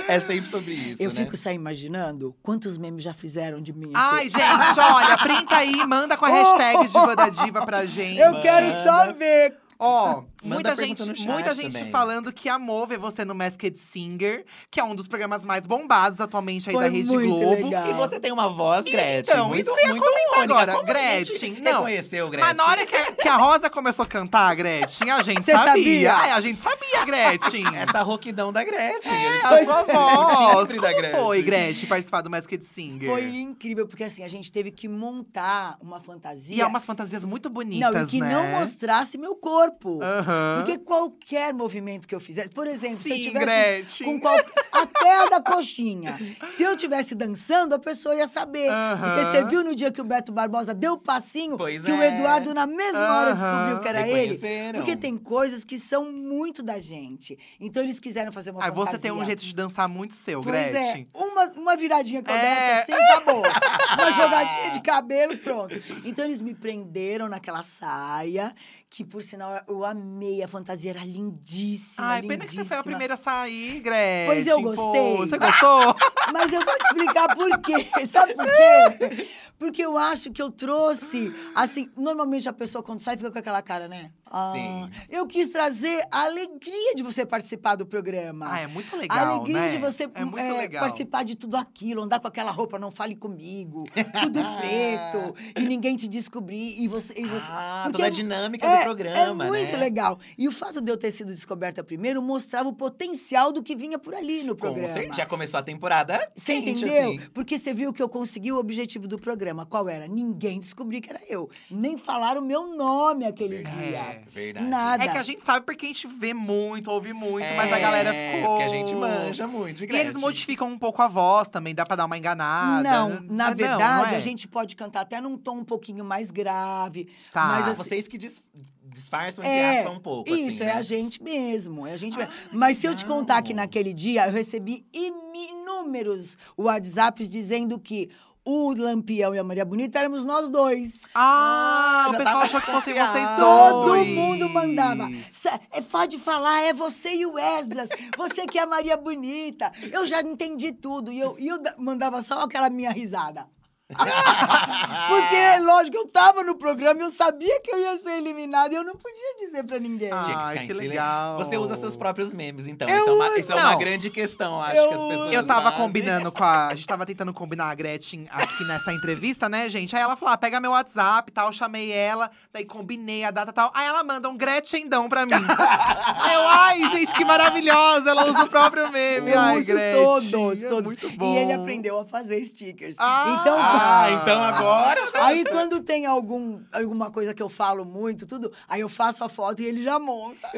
[0.09, 1.15] é sempre sobre isso, Eu né?
[1.15, 3.91] fico só imaginando quantos memes já fizeram de mim.
[3.93, 4.41] Ai, gente,
[4.79, 8.19] olha, printa aí, manda com a hashtag Diva da Diva pra gente.
[8.19, 9.55] Eu quero só ver.
[9.79, 11.91] Ó, muita gente, muita gente também.
[11.91, 16.19] falando que amou ver você no Masked Singer, que é um dos programas mais bombados
[16.19, 17.65] atualmente aí Foi da Rede muito Globo.
[17.65, 17.87] legal.
[17.89, 20.53] E você tem uma voz, Gretchen, Então, muito, isso eu ia muito comentar única.
[20.53, 20.71] agora.
[20.73, 21.71] Como a gente Gretchen, não.
[21.83, 22.47] Reconheceu, Gretchen.
[22.47, 25.51] Mas na hora que a, que a Rosa começou a cantar, Gretchen, a gente Cê
[25.51, 25.65] sabia.
[25.73, 26.13] sabia?
[26.15, 27.63] Ai, a gente sabia, Gretchen.
[27.77, 29.13] Essa rouquidão da Gretchen.
[29.13, 29.93] a gente a sua é.
[29.93, 30.37] voz.
[30.57, 31.19] O timbre da Como Gretchen.
[31.21, 33.09] foi, Gretchen, participar do Masked Singer?
[33.09, 36.55] Foi incrível, porque assim, a gente teve que montar uma fantasia.
[36.55, 38.33] E é umas fantasias muito bonitas, Não, e que né?
[38.33, 39.66] não mostrasse meu corpo.
[40.01, 40.63] Aham.
[40.63, 44.05] Porque qualquer movimento que eu fizesse, por exemplo, se eu Sim, tivesse Gretchen.
[44.07, 44.37] com qual-
[44.71, 46.17] até a da coxinha.
[46.51, 48.69] Se eu tivesse dançando, a pessoa ia saber.
[48.99, 52.01] Porque você viu no dia que o Beto Barbosa deu o passinho, Pois que o
[52.01, 52.07] é.
[52.09, 54.39] Eduardo na mesma hora descobriu que era ele.
[54.73, 57.37] Porque tem coisas que são muito da gente.
[57.59, 58.91] Então eles quiseram fazer uma Ai, fantasia.
[58.91, 61.07] você tem um jeito de dançar muito seu, Pois Gretchen.
[61.13, 62.81] é, uma, uma viradinha que eu É.
[62.81, 63.41] assim, acabou.
[63.41, 65.75] Uma jogadinha de cabelo, pronto.
[66.05, 68.53] Então eles me prenderam naquela saia,
[68.89, 72.63] que por sinal eu amei, a fantasia era lindíssima, Ai, pena que você foi a
[72.63, 72.83] lindíssima.
[72.83, 74.25] primeira a sair, Gretchen.
[74.27, 75.17] Pois eu Pô, gostei.
[75.17, 75.95] você gostou?
[76.33, 78.05] Mas eu vou te explicar por quê.
[78.05, 79.29] Sabe por quê?
[79.57, 83.61] Porque eu acho que eu trouxe, assim, normalmente a pessoa quando sai fica com aquela
[83.61, 84.11] cara, né?
[84.29, 84.89] Ah, Sim.
[85.09, 88.45] Eu quis trazer a alegria de você participar do programa.
[88.49, 89.69] Ah, é muito legal, A alegria né?
[89.69, 93.85] de você É é, participar de tudo aquilo, andar com aquela roupa, não fale comigo,
[94.21, 97.13] tudo preto, e ninguém te descobrir, e você...
[97.17, 99.77] E você Ah, toda a é- dinâmica é, do programa, É muito né?
[99.77, 100.19] legal.
[100.37, 103.97] E o fato de eu ter sido descoberta primeiro mostrava o potencial do que vinha
[103.97, 104.93] por ali no Com programa.
[104.93, 107.11] certeza, já começou a temporada Você quente, entendeu?
[107.11, 107.19] assim.
[107.33, 109.46] Porque você viu que eu consegui o objetivo do programa.
[109.69, 110.07] Qual era?
[110.07, 111.49] Ninguém descobriu que era eu.
[111.69, 114.21] Nem falaram o meu nome aquele Verdade, dia.
[114.29, 114.65] verdade.
[114.67, 115.03] Nada.
[115.03, 117.79] É que a gente sabe porque a gente vê muito, ouve muito, É, mas a
[117.79, 118.49] galera ficou.
[118.51, 121.95] porque a gente manja muito E eles modificam um pouco a voz também, dá pra
[121.95, 122.89] dar uma enganada.
[122.89, 124.17] Não, Não, na não verdade, é?
[124.17, 127.07] a gente pode cantar até num tom um pouquinho mais grave.
[127.31, 127.47] Tá.
[127.47, 128.41] Mas Ah, assim, vocês que dis-
[128.83, 130.73] disfarçam entre É, aspas um pouco, isso, assim, é né?
[130.73, 132.31] a gente mesmo, é a gente mesmo.
[132.51, 138.09] Mas se eu te contar que naquele dia eu recebi inúmeros WhatsApps dizendo que
[138.49, 141.01] o Lampião e a Maria Bonita éramos nós dois.
[141.13, 144.07] Ah, Ah, o pessoal tava achou que fossem vocês Todo dois.
[144.07, 145.09] mundo mandava.
[145.33, 147.89] "Cê- É pode falar, é você e o Esdras.
[148.17, 149.71] Você que é a Maria Bonita.
[149.91, 151.11] Eu já entendi tudo.
[151.11, 153.47] E eu, e eu da- mandava só aquela minha risada.
[155.07, 158.77] Porque, lógico, eu tava no programa e eu sabia que eu ia ser eliminada e
[158.77, 160.11] eu não podia dizer pra ninguém.
[160.11, 160.89] Ah, Tinha que Ai, ficar em que silêncio.
[160.89, 161.37] legal.
[161.37, 162.87] Você usa seus próprios memes, então.
[162.87, 163.77] Eu isso é uma, isso é uma Não.
[163.79, 165.77] grande questão, acho Eu que as pessoas Eu tava fazem.
[165.77, 166.67] combinando com a.
[166.67, 169.95] A gente tava tentando combinar a Gretchen aqui nessa entrevista, né, gente?
[169.95, 171.51] Aí ela falou: ah, pega meu WhatsApp e tal.
[171.53, 173.71] Chamei ela, daí combinei a data e tal.
[173.73, 175.31] Aí ela manda um Gretchendão pra mim.
[175.33, 178.09] Aí eu, ai, gente, que maravilhosa!
[178.09, 179.31] Ela usa o próprio meme.
[179.31, 180.83] Eu ai, uso Gretchen, todos, é todos.
[180.83, 181.33] Muito bom.
[181.33, 182.95] E ele aprendeu a fazer stickers.
[182.99, 183.37] Ah!
[183.41, 185.09] então, Ah, então agora.
[185.15, 189.29] Aí quando tem algum, alguma coisa que eu falo muito, tudo, aí eu faço a
[189.29, 190.49] foto e ele já monta.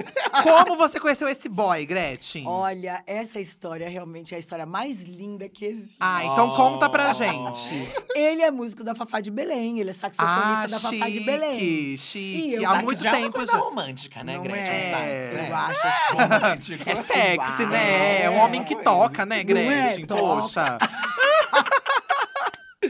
[0.44, 2.46] Como você conheceu esse boy, Gretchen?
[2.48, 5.98] Olha, essa história realmente é a história mais linda que existe.
[6.00, 7.14] Ah, então conta pra Oh.
[7.14, 7.90] gente.
[8.16, 11.60] Ele é músico da Fafá de Belém, ele é saxofonista Ah, da Fafá de Belém.
[11.60, 12.54] chique, E chique.
[12.54, 13.58] eu- Há muito já é uma tempo coisa já.
[13.58, 14.64] romântica, né, Não Gretchen?
[14.64, 15.32] é?
[15.34, 15.48] Né?
[15.50, 16.16] Eu acho assim.
[16.16, 16.90] Romântico.
[16.90, 18.24] É sexy, né?
[18.24, 19.44] É um homem que toca, né, Não é?
[19.44, 20.06] Gretchen?
[20.06, 20.20] Toca.
[20.22, 20.78] Poxa.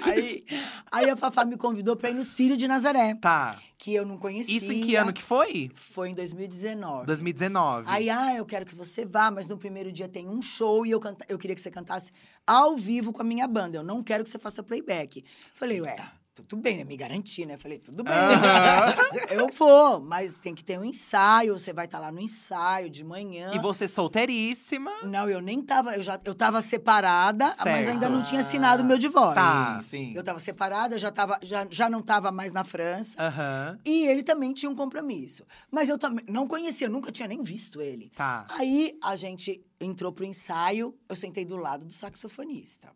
[0.04, 0.46] Aí,
[0.92, 3.58] aí a Fafá me convidou pra ir no Círio de Nazaré, Tá.
[3.78, 4.56] que eu não conhecia.
[4.56, 5.72] Isso em que ano que foi?
[5.74, 7.06] Foi em 2019.
[7.06, 7.86] 2019.
[7.90, 10.92] Aí, ah, eu quero que você vá, mas no primeiro dia tem um show e
[10.92, 11.26] eu, canta...
[11.30, 12.12] eu queria que você cantasse
[12.46, 13.78] ao vivo com a minha banda.
[13.78, 15.24] Eu não quero que você faça playback.
[15.54, 15.96] Falei, ué,
[16.34, 16.84] tudo bem, né?
[16.84, 17.58] Me garanti, né?
[17.58, 18.14] Falei, tudo bem.
[19.30, 23.04] eu vou, mas tem que ter um ensaio, você vai estar lá no ensaio de
[23.04, 23.52] manhã.
[23.54, 24.92] E você solteiríssima.
[25.04, 27.90] Não, eu nem tava, eu já eu tava separada, mas Certo.
[27.90, 29.36] ainda não tinha assinado o meu divórcio.
[29.36, 29.82] Tá.
[29.84, 30.12] Sim, sim.
[30.16, 33.22] Eu tava separada, já, tava, já, já não tava mais na França.
[33.22, 33.78] Aham.
[33.86, 35.46] E ele também tinha um compromisso.
[35.70, 38.12] Mas eu também não conhecia, eu nunca tinha nem visto ele.
[38.16, 38.46] Tá.
[38.50, 42.90] Aí a gente entrou pro ensaio, eu sentei do lado do saxofonista.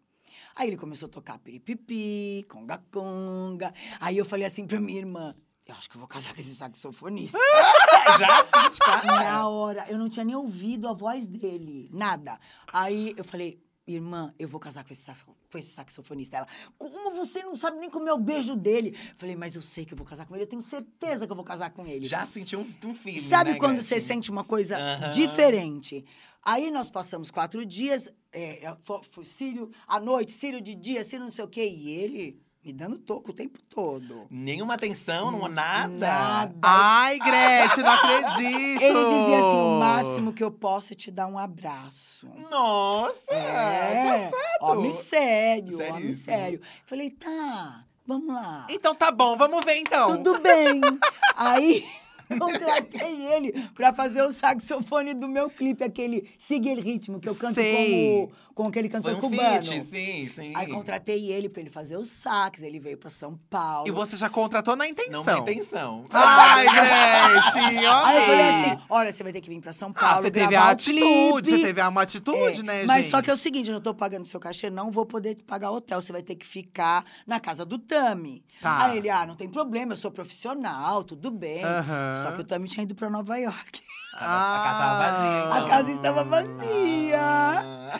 [0.55, 3.73] Aí ele começou a tocar piripipi, conga-conga.
[3.99, 5.35] Aí eu falei assim pra minha irmã:
[5.65, 7.37] eu acho que eu vou casar com esse saxofonista.
[8.19, 9.05] Já assim, cara.
[9.05, 12.39] Na hora, eu não tinha nem ouvido a voz dele, nada.
[12.71, 16.37] Aí eu falei, irmã, eu vou casar com esse, saxo- com esse saxofonista.
[16.37, 16.47] Ela,
[16.77, 18.95] como você não sabe nem como é o beijo dele?
[19.09, 21.31] Eu falei, mas eu sei que eu vou casar com ele, eu tenho certeza que
[21.31, 22.07] eu vou casar com ele.
[22.07, 23.99] Já sentiu um, um feeling, Sabe né, quando Gretchen?
[23.99, 24.77] você sente uma coisa
[25.13, 26.05] diferente?
[26.45, 31.03] Aí nós passamos quatro dias, é, é, fo- foi Sírio à noite, Sírio de dia,
[31.03, 31.65] Sírio não sei o quê.
[31.65, 34.25] E ele me dando toco o tempo todo.
[34.29, 35.87] Nenhuma atenção, não nada.
[35.93, 36.53] Nada.
[36.61, 38.81] Ai, Gretchen, não acredito!
[38.83, 42.27] Ele dizia assim: o máximo que eu posso é te dar um abraço.
[42.49, 43.33] Nossa!
[43.33, 44.31] É,
[44.61, 46.15] homem sério, homem Seríssimo.
[46.25, 46.61] sério.
[46.85, 48.67] Falei, tá, vamos lá.
[48.69, 50.17] Então tá bom, vamos ver então.
[50.21, 50.81] Tudo bem.
[51.35, 51.85] Aí
[52.39, 57.55] contratei ele pra fazer o saxofone do meu clipe, aquele Siga Ritmo, que eu canto
[57.55, 58.27] Sei.
[58.27, 59.63] com, o- com aquele Foi cantor um cubano.
[59.63, 60.53] feat, sim, sim.
[60.55, 63.87] Aí contratei ele pra ele fazer o sax, ele veio pra São Paulo.
[63.87, 65.21] E você já contratou na Não intenção.
[65.23, 66.05] uma intenção.
[66.11, 67.85] Ai, Gretchen.
[67.87, 68.41] Aí eu falei
[68.73, 70.21] assim: olha, você vai ter que vir pra São Ah, Paulo.
[70.23, 71.49] você teve gravar a o atitude, clipe.
[71.59, 73.11] você teve uma atitude, É, né, Mas gente?
[73.11, 75.43] só que é o seguinte, eu não tô pagando seu cachê, não vou poder te
[75.43, 75.99] pagar hotel.
[76.01, 78.43] Você vai ter que ficar na casa do Tami.
[78.61, 78.85] Tá.
[78.85, 81.63] Aí ele, ah, não tem problema, eu sou profissional, tudo bem.
[81.63, 82.21] Aham.
[82.23, 83.81] Só que o Tami tinha ido pra Nova York.
[84.15, 85.53] A casa tava vazia.
[85.53, 85.69] A então.
[85.69, 87.19] casa estava vazia.
[87.21, 87.99] Ah.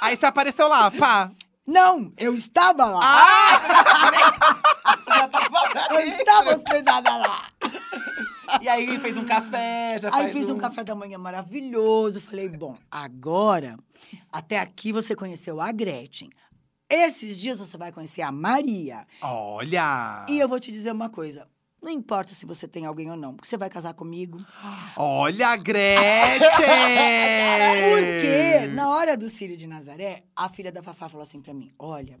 [0.00, 1.30] Aí você apareceu lá, pá.
[1.66, 3.60] Não, eu estava lá.
[5.04, 7.48] Você já tava eu estava hospedada lá.
[8.62, 12.20] E aí fez um café, já Aí fiz um um café da manhã maravilhoso.
[12.20, 13.76] Falei, bom, agora,
[14.32, 16.30] até aqui você conheceu a Gretchen.
[16.88, 19.06] Esses dias você vai conhecer a Maria.
[19.20, 20.24] Olha!
[20.28, 21.46] E eu vou te dizer uma coisa.
[21.80, 24.36] Não importa se você tem alguém ou não, porque você vai casar comigo.
[24.96, 26.40] Olha, Gretchen!
[27.90, 31.70] Porque na hora do Círio de Nazaré, a filha da Fafá falou assim pra mim:
[31.78, 32.18] olha.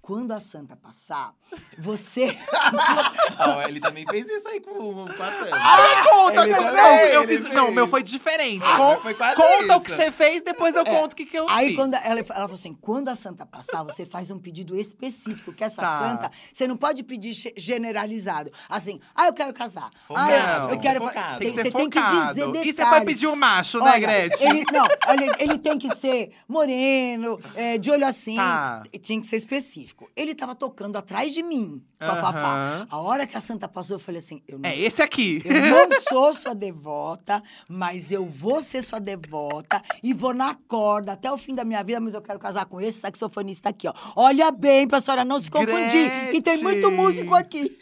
[0.00, 1.34] Quando a santa passar,
[1.76, 2.28] você.
[3.38, 5.28] Ó, ele também fez isso aí com, com a.
[5.52, 6.42] Ah, conta!
[6.48, 7.74] Ele não, também, eu ele fiz, não, fez.
[7.74, 8.64] meu foi diferente.
[8.66, 9.80] Ah, Con- foi quase conta o isso.
[9.82, 11.76] que você fez, depois eu conto o que, que eu Aí fiz.
[11.76, 15.62] quando ela, ela falou assim: quando a santa passar, você faz um pedido específico, que
[15.62, 15.98] essa Tá.
[15.98, 18.50] santa, você não pode pedir ge- generalizado.
[18.68, 19.90] Assim, ah, eu quero casar.
[20.06, 21.00] Focado, ah, eu, tem eu que quero.
[21.02, 21.38] focado.
[21.38, 22.74] Tem que ser você tem que dizer E detalhes.
[22.76, 24.48] você foi pedir o macho, né, Olha, Gretchen?
[24.48, 28.36] Ele, não, olha, ele tem que ser moreno, é, de olho assim.
[28.36, 28.82] Tá.
[28.92, 29.97] e Tinha que ser específico.
[30.14, 32.20] Ele tava tocando atrás de mim, com a Aham.
[32.22, 32.86] Fafá.
[32.90, 35.42] A hora que a santa passou, eu falei assim: eu não É esse aqui.
[35.44, 41.12] eu não sou sua devota, mas eu vou ser sua devota e vou na corda
[41.12, 43.94] até o fim da minha vida, mas eu quero casar com esse saxofonista aqui, ó.
[44.16, 46.96] Olha bem pra senhora não se confundir, que tem muito Gretchen.
[46.96, 47.78] músico aqui.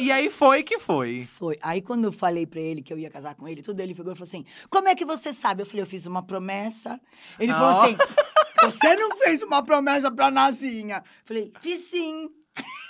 [0.00, 1.28] E aí foi que foi.
[1.38, 1.58] Foi.
[1.62, 4.12] Aí quando eu falei pra ele que eu ia casar com ele, tudo ele pegou
[4.12, 7.00] e falou assim: "Como é que você sabe?" Eu falei: "Eu fiz uma promessa".
[7.38, 7.84] Ele falou Ah.
[7.84, 7.96] assim:
[8.62, 11.02] Você não fez uma promessa pra Nazinha.
[11.24, 12.28] Falei, fiz sim.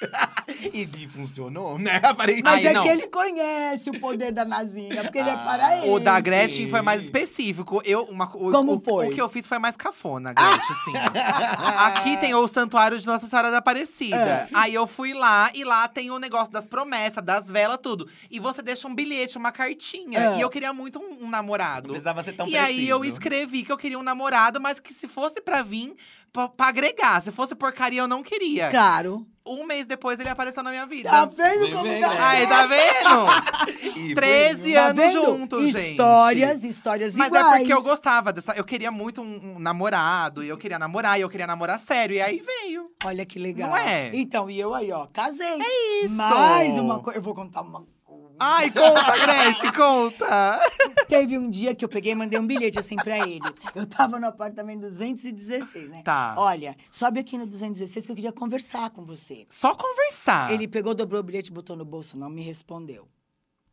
[0.73, 1.97] E de- funcionou, né?
[2.05, 2.45] Aparentemente.
[2.45, 2.83] Mas Ai, é não.
[2.85, 5.89] que ele conhece o poder da Nazinha, porque ele é paraense.
[5.89, 6.71] O da Gretchen Sim.
[6.71, 7.83] foi mais específico.
[7.85, 9.09] Eu, uma, o, Como o- foi?
[9.09, 10.93] O que eu fiz foi mais cafona, Gretchen, assim.
[11.85, 14.17] Aqui tem o Santuário de Nossa Senhora da Aparecida.
[14.17, 14.49] É.
[14.55, 18.09] Aí eu fui lá e lá tem o negócio das promessas, das velas, tudo.
[18.31, 20.19] E você deixa um bilhete, uma cartinha.
[20.31, 20.39] É.
[20.39, 21.89] E eu queria muito um, um namorado.
[21.89, 22.69] Não precisava ser tão e preciso.
[22.69, 25.95] aí eu escrevi que eu queria um namorado, mas que se fosse pra vir,
[26.33, 27.23] pra, pra agregar.
[27.23, 28.69] Se fosse porcaria, eu não queria.
[28.71, 29.27] Claro.
[29.47, 31.09] Um mês depois ele apareceu na minha vida.
[31.09, 32.29] Tá vendo como tá?
[32.29, 33.79] Aí, tá vendo?
[33.99, 34.75] E foi 13 indo.
[34.75, 35.25] Tá anos vendo?
[35.25, 35.91] juntos, gente.
[35.91, 37.47] Histórias, histórias Mas iguais.
[37.47, 38.53] é porque eu gostava dessa.
[38.53, 42.15] Eu queria muito um, um namorado, e eu queria namorar, e eu queria namorar sério.
[42.15, 42.91] E aí veio.
[43.05, 43.71] Olha que legal.
[43.71, 44.11] Não é?
[44.15, 45.61] Então, e eu aí, ó, casei.
[45.61, 46.15] É isso.
[46.15, 47.19] Mais uma coisa.
[47.19, 47.98] Eu vou contar uma coisa.
[48.41, 50.61] Ai, conta, Gretchen, conta!
[51.09, 53.45] Teve um dia que eu peguei e mandei um bilhete assim pra ele.
[53.75, 56.03] Eu tava no apartamento 216, né?
[56.03, 56.35] Tá.
[56.37, 59.47] Olha, sobe aqui no 216 que eu queria conversar com você.
[59.51, 60.53] Só conversar.
[60.53, 63.09] Ele pegou, dobrou o bilhete, botou no bolso, não me respondeu.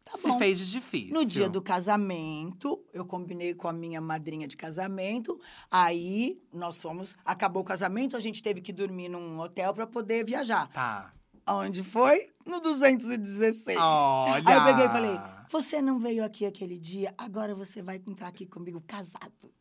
[0.06, 0.38] Tá se bom.
[0.38, 1.14] fez de difícil.
[1.14, 5.40] No dia do casamento, eu combinei com a minha madrinha de casamento.
[5.70, 10.24] Aí nós fomos, acabou o casamento, a gente teve que dormir num hotel pra poder
[10.24, 10.70] viajar.
[10.72, 11.12] Tá.
[11.44, 12.30] Aonde foi?
[12.46, 13.78] No 216.
[13.78, 14.44] Olha!
[14.46, 15.20] Aí eu peguei e falei:
[15.52, 19.55] Você não veio aqui aquele dia, agora você vai entrar aqui comigo casado.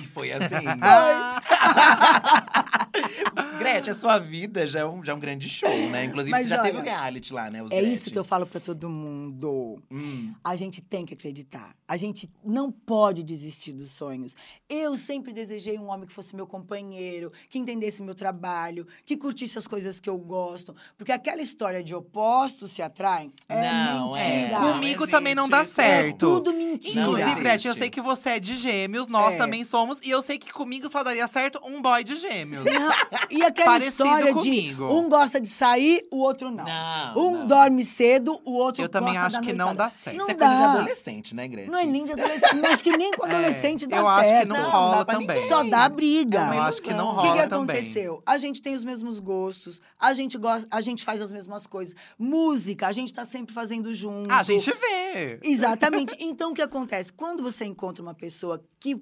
[0.00, 0.54] E foi assim.
[3.58, 6.04] Gretchen, a sua vida já é um, já é um grande show, né?
[6.04, 7.62] Inclusive, Mas você já olha, teve o reality lá, né?
[7.62, 9.82] Os É isso que eu falo pra todo mundo.
[9.90, 10.32] Hum.
[10.42, 11.74] A gente tem que acreditar.
[11.86, 14.34] A gente não pode desistir dos sonhos.
[14.68, 19.58] Eu sempre desejei um homem que fosse meu companheiro, que entendesse meu trabalho, que curtisse
[19.58, 20.74] as coisas que eu gosto.
[20.96, 24.28] Porque aquela história de opostos se atraem é Não, é.
[24.38, 24.60] mentira.
[24.60, 25.74] Não Comigo existe também não dá isso.
[25.74, 26.08] certo.
[26.08, 27.02] É tudo mentira.
[27.02, 27.40] Não Inclusive.
[27.40, 29.38] Gretchen, eu sei que você é de gêmeos, nós É.
[29.38, 30.00] também somos.
[30.02, 32.64] E eu sei que comigo só daria certo um boy de gêmeos.
[32.64, 32.90] Não,
[33.30, 34.88] E aquela Parecido história comigo.
[34.88, 36.64] de um gosta de sair, o outro não.
[36.64, 37.46] Não, um não.
[37.46, 40.16] dorme cedo, o outro Eu também gosta acho da que não dá certo.
[40.16, 40.46] Não Isso é dá.
[40.48, 41.70] coisa de adolescente, né, Gretchen?
[41.70, 42.66] Não é nem de adolescente.
[42.66, 44.48] acho que nem com adolescente dá É, eu acho que certo.
[44.48, 45.48] não Não, rola também.
[45.48, 46.38] Só dá briga.
[46.54, 47.18] É Eu acho que não ilusão.
[47.18, 47.76] O que, rola que também.
[47.76, 48.22] aconteceu?
[48.26, 51.94] A gente tem os mesmos gostos, a gente gosta, a gente faz as mesmas coisas.
[52.18, 54.30] Música, a gente tá sempre fazendo junto.
[54.32, 55.38] A gente vê.
[55.42, 56.14] Exatamente.
[56.20, 57.12] Então, o que acontece?
[57.12, 58.96] Quando você encontra uma pessoa que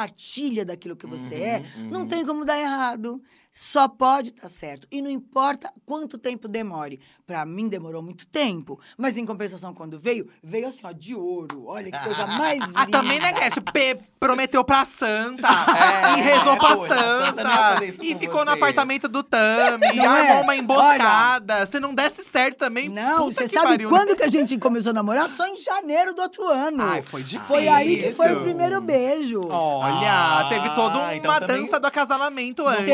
[0.00, 1.90] compartilha daquilo que você Uhum, é, uhum.
[1.90, 3.22] não tem como dar errado.
[3.52, 4.86] Só pode estar certo.
[4.92, 7.00] E não importa quanto tempo demore.
[7.26, 8.78] Pra mim, demorou muito tempo.
[8.96, 11.64] Mas, em compensação, quando veio, veio assim, ó, de ouro.
[11.66, 12.72] Olha que coisa mais linda.
[12.80, 13.62] Ah, também, né, Gretchen?
[13.72, 15.48] Pe- prometeu pra Santa.
[15.48, 17.84] É, e rezou pra foi, a Santa Santa.
[18.04, 18.56] e ficou no você.
[18.56, 19.86] apartamento do Tami.
[19.92, 20.40] E Não armou é?
[20.40, 21.66] uma emboscada.
[21.66, 23.96] Se não desse certo também, Não, você sabe pariu, né?
[23.96, 25.28] quando que a gente começou a namorar?
[25.28, 26.82] Só em janeiro do outro ano.
[26.84, 27.46] Ai, foi difícil.
[27.46, 29.40] Foi aí que foi o primeiro beijo.
[29.50, 32.84] Olha, Ah, teve toda uma então também- dança do acasalamento antes,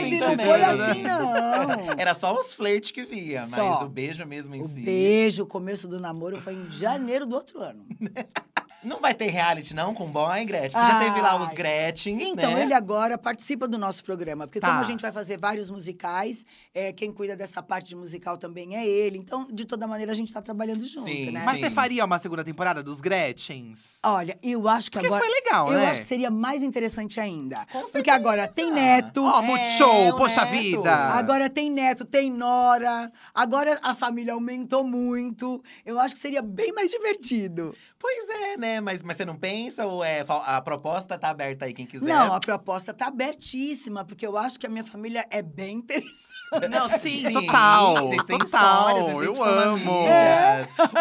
[0.00, 0.20] Gente.
[0.20, 0.64] não também, foi né?
[0.66, 1.94] assim, não.
[1.98, 3.84] Era só os flertes que via, mas Só.
[3.84, 4.80] o beijo mesmo em O si.
[4.80, 7.84] beijo, o começo do namoro foi em janeiro do outro ano.
[8.80, 10.80] Não vai ter reality, não, com boy, Gretchen?
[10.80, 11.52] Você já teve lá os.
[11.52, 12.62] Gretchen, Então, né?
[12.62, 14.46] ele agora participa do nosso programa.
[14.46, 14.68] Porque Tá.
[14.68, 16.46] como a gente vai fazer vários musicais,
[16.78, 19.18] é, quem cuida dessa parte de musical também é ele.
[19.18, 21.42] Então, de toda maneira, a gente tá trabalhando junto, Sim, né?
[21.44, 21.64] Mas Sim.
[21.64, 23.98] você faria uma segunda temporada dos Gretchens?
[24.04, 25.24] Olha, eu acho que Porque agora…
[25.24, 25.86] foi legal, eu né?
[25.90, 27.66] acho que seria mais interessante ainda.
[27.72, 28.16] Com Porque certeza.
[28.16, 29.24] agora tem neto.
[29.24, 30.52] Ó, Multishow, É, o poxa Neto.
[30.52, 30.94] vida.
[30.94, 33.10] Agora tem neto, tem nora.
[33.34, 35.60] Agora a família aumentou muito.
[35.84, 37.74] Eu acho que seria bem mais divertido.
[37.98, 38.80] Pois é, né?
[38.80, 42.06] Mas, mas você não pensa ou é a proposta tá aberta aí, quem quiser?
[42.06, 46.38] Não, a proposta tá abertíssima, porque eu acho que a minha família é bem interessante.
[46.68, 48.08] Não, sim, Sim, total.
[48.08, 48.98] Vocês têm total.
[48.98, 50.06] histórias, eu amo.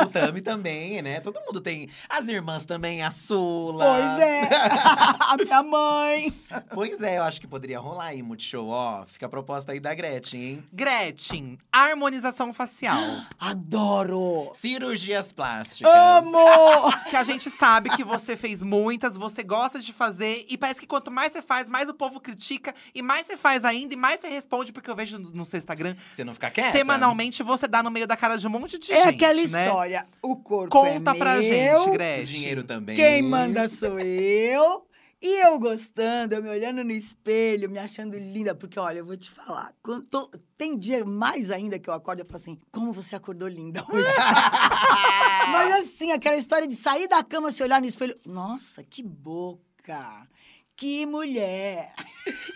[0.03, 1.19] O Tami também, né?
[1.19, 1.89] Todo mundo tem.
[2.09, 3.85] As irmãs também, a Sula.
[3.85, 4.49] Pois é.
[5.19, 6.33] a minha mãe.
[6.73, 8.67] Pois é, eu acho que poderia rolar aí, Multishow.
[8.67, 10.63] Ó, fica a proposta aí da Gretchen, hein?
[10.71, 12.99] Gretchen, harmonização facial.
[13.39, 14.51] Adoro.
[14.53, 15.91] Cirurgias plásticas.
[15.91, 16.37] Amo!
[17.09, 20.45] que a gente sabe que você fez muitas, você gosta de fazer.
[20.49, 22.73] E parece que quanto mais você faz, mais o povo critica.
[22.93, 24.71] E mais você faz ainda, e mais você responde.
[24.71, 26.71] Porque eu vejo no seu Instagram, Você não fica quieta?
[26.71, 29.41] semanalmente você dá no meio da cara de um monte de É gente, aquela né?
[29.41, 30.05] história.
[30.21, 32.25] O corpo Conta é pra meu, gente, O Gretchen.
[32.25, 32.95] dinheiro também.
[32.95, 34.85] Quem manda sou eu.
[35.19, 38.53] E eu gostando, eu me olhando no espelho, me achando linda.
[38.53, 39.73] Porque, olha, eu vou te falar.
[39.81, 43.47] quando tô- tem dia mais ainda que eu acordo e falo assim: como você acordou
[43.47, 44.05] linda hoje?
[45.51, 48.15] Mas assim, aquela história de sair da cama, se olhar no espelho.
[48.25, 50.27] Nossa, que boca!
[50.77, 51.91] Que mulher!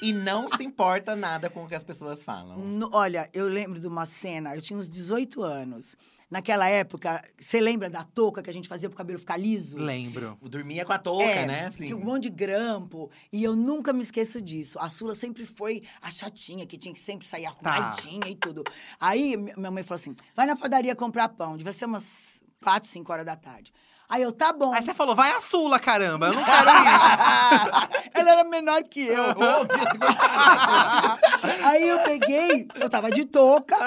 [0.02, 2.60] E não se importa nada com o que as pessoas falam.
[2.60, 5.96] No- olha, eu lembro de uma cena, eu tinha uns 18 anos.
[6.30, 9.78] naquela época, você lembra da touca que a gente fazia pro cabelo ficar liso?
[9.78, 10.38] Lembro.
[10.42, 11.66] Dormia com a touca, É, né?
[11.66, 11.88] Assim.
[11.88, 13.12] Tinha um monte de grampo.
[13.34, 14.80] E eu nunca me esqueço disso.
[14.80, 17.50] A Sula sempre foi a chatinha, que tinha que sempre sair Tá.
[17.50, 18.64] arrumadinha e tudo.
[18.98, 21.58] Aí mi- minha mãe falou assim: vai na padaria comprar pão.
[21.58, 23.74] Devia ser umas quatro, cinco horas da tarde.
[24.12, 24.74] Aí eu, tá bom.
[24.74, 28.12] Aí você falou, vai a Sula, caramba, eu não quero ir.
[28.14, 29.24] Ela era menor que eu.
[31.64, 33.78] Aí eu peguei, eu tava de touca,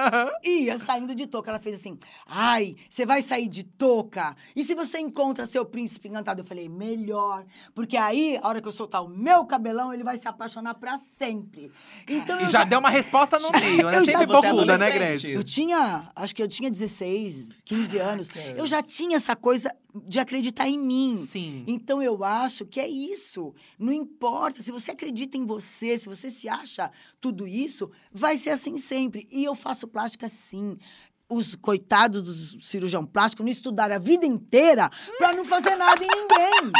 [0.42, 1.50] e ia saindo de touca.
[1.50, 4.34] Ela fez assim: ai, você vai sair de touca?
[4.56, 6.40] E se você encontra seu príncipe encantado?
[6.40, 7.44] Eu falei: melhor.
[7.74, 10.96] Porque aí, a hora que eu soltar o meu cabelão, ele vai se apaixonar pra
[10.96, 11.70] sempre.
[12.08, 13.98] Então E eu já deu uma resposta no meio, né?
[13.98, 14.90] Eu Sempre já- bocuda, né.
[14.90, 15.32] Gretchen?
[15.32, 18.28] Eu tinha, acho que eu tinha 16, 15 anos.
[18.56, 21.24] Eu já tinha essa coisa de acreditar em mim.
[21.26, 21.64] Sim.
[21.66, 23.54] Então eu acho que é isso.
[23.78, 26.90] Não importa se você acredita em você, se você se acha
[27.20, 29.28] tudo isso, vai ser assim sempre.
[29.30, 30.76] E eu faço plástica sim.
[31.28, 36.08] Os coitados dos cirurgião plástico não estudaram a vida inteira para não fazer nada em
[36.08, 36.72] ninguém.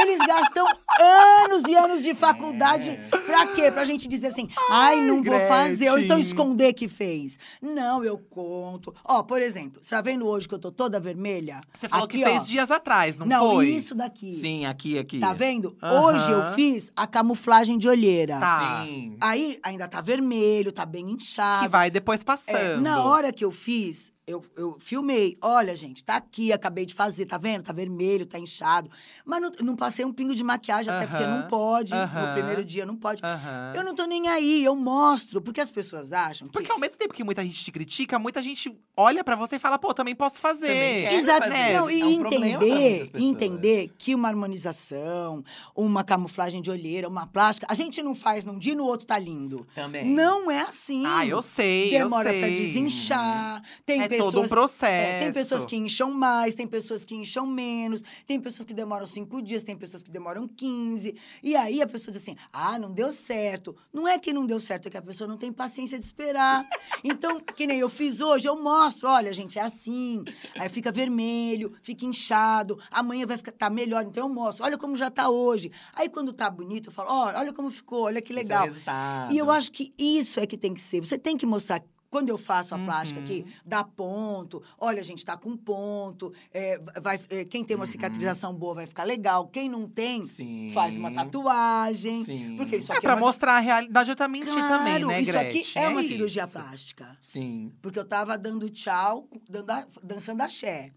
[0.00, 0.66] Eles gastam
[1.00, 2.98] anos e anos de faculdade.
[3.26, 3.70] Pra quê?
[3.70, 5.90] Pra gente dizer assim, ai, não vou fazer.
[5.90, 7.38] Ou então esconder que fez.
[7.60, 8.94] Não, eu conto.
[9.04, 11.60] Ó, por exemplo, você tá vendo hoje que eu tô toda vermelha?
[11.74, 12.44] Você falou Aqui, que fez ó.
[12.46, 13.68] dias atrás, não, Não, foi?
[13.68, 14.32] isso daqui.
[14.32, 15.18] Sim, aqui, aqui.
[15.20, 15.76] Tá vendo?
[15.82, 18.38] Hoje eu fiz a camuflagem de olheira.
[18.40, 18.84] Tá.
[18.86, 19.16] Sim.
[19.20, 21.62] Aí ainda tá vermelho, tá bem inchado.
[21.64, 22.56] Que vai depois passando.
[22.56, 25.38] É, na hora que eu fiz, eu, eu filmei.
[25.40, 27.62] Olha, gente, tá aqui, acabei de fazer, tá vendo?
[27.62, 28.90] Tá vermelho, tá inchado.
[29.24, 31.94] Mas não, não passei um pingo de maquiagem, até porque Aham, não pode.
[31.94, 32.26] aham.
[32.26, 33.24] No primeiro dia não pode.
[33.24, 33.72] Aham.
[33.74, 35.40] Eu não tô nem aí, eu mostro.
[35.40, 36.52] Porque as pessoas acham que.
[36.52, 39.58] Porque ao mesmo tempo que muita gente te critica, muita gente olha pra você e
[39.58, 41.10] fala, pô, também posso fazer.
[41.12, 41.48] Exato.
[41.48, 45.42] Não, e É um entender, entender que uma harmonização,
[45.74, 49.06] uma camuflagem de olheira, uma plástica, a gente não faz num dia e no outro
[49.06, 49.66] tá lindo.
[49.74, 50.04] Também.
[50.04, 51.04] Não é assim.
[51.06, 52.40] Ah, eu sei, Demora eu sei.
[52.40, 53.62] pra desinchar.
[53.86, 54.92] Tem É pessoas, todo um processo.
[54.92, 59.06] é, tem pessoas que incham mais, tem pessoas que incham menos, tem pessoas que demoram
[59.06, 61.14] cinco dias, tem pessoas que demoram 15.
[61.42, 63.76] E aí a pessoa diz assim: ah, não deu certo.
[63.92, 66.68] Não é que não deu certo, é que a pessoa não tem paciência de esperar.
[67.04, 70.24] Então, que nem eu fiz hoje, eu mostro: olha, gente, é assim.
[70.56, 74.04] Aí fica vermelho, fica inchado, amanhã vai ficar tá melhor.
[74.04, 75.70] Então eu mostro: olha como já tá hoje.
[75.94, 78.64] Aí quando tá bonito, eu falo: olha, olha como ficou, olha que é legal.
[78.64, 79.32] resultado.
[79.32, 81.00] E eu acho que isso é que tem que ser.
[81.00, 81.82] Você tem que mostrar.
[82.10, 83.52] Quando eu faço a plástica aqui, Uhum.
[83.66, 84.62] dá ponto.
[84.78, 86.32] Olha, gente, tá com ponto.
[86.52, 89.46] é, vai, é, quem tem uma cicatrização boa vai ficar legal.
[89.48, 90.26] Quem não tem, Uhum.
[90.26, 90.70] Sim.
[90.72, 92.24] faz uma tatuagem.
[92.24, 92.56] Sim.
[92.56, 93.20] Porque isso É aqui pra é uma...
[93.26, 95.60] mostrar a realidade, eu também Claro, também, né, isso Gretchen?
[95.62, 96.52] aqui é uma cirurgia isso.
[96.52, 97.16] plástica.
[97.20, 97.72] Sim.
[97.82, 100.92] Porque eu tava dando tchau, dando a- dançando axé.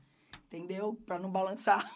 [0.47, 0.97] Entendeu?
[1.05, 1.89] Pra não balançar.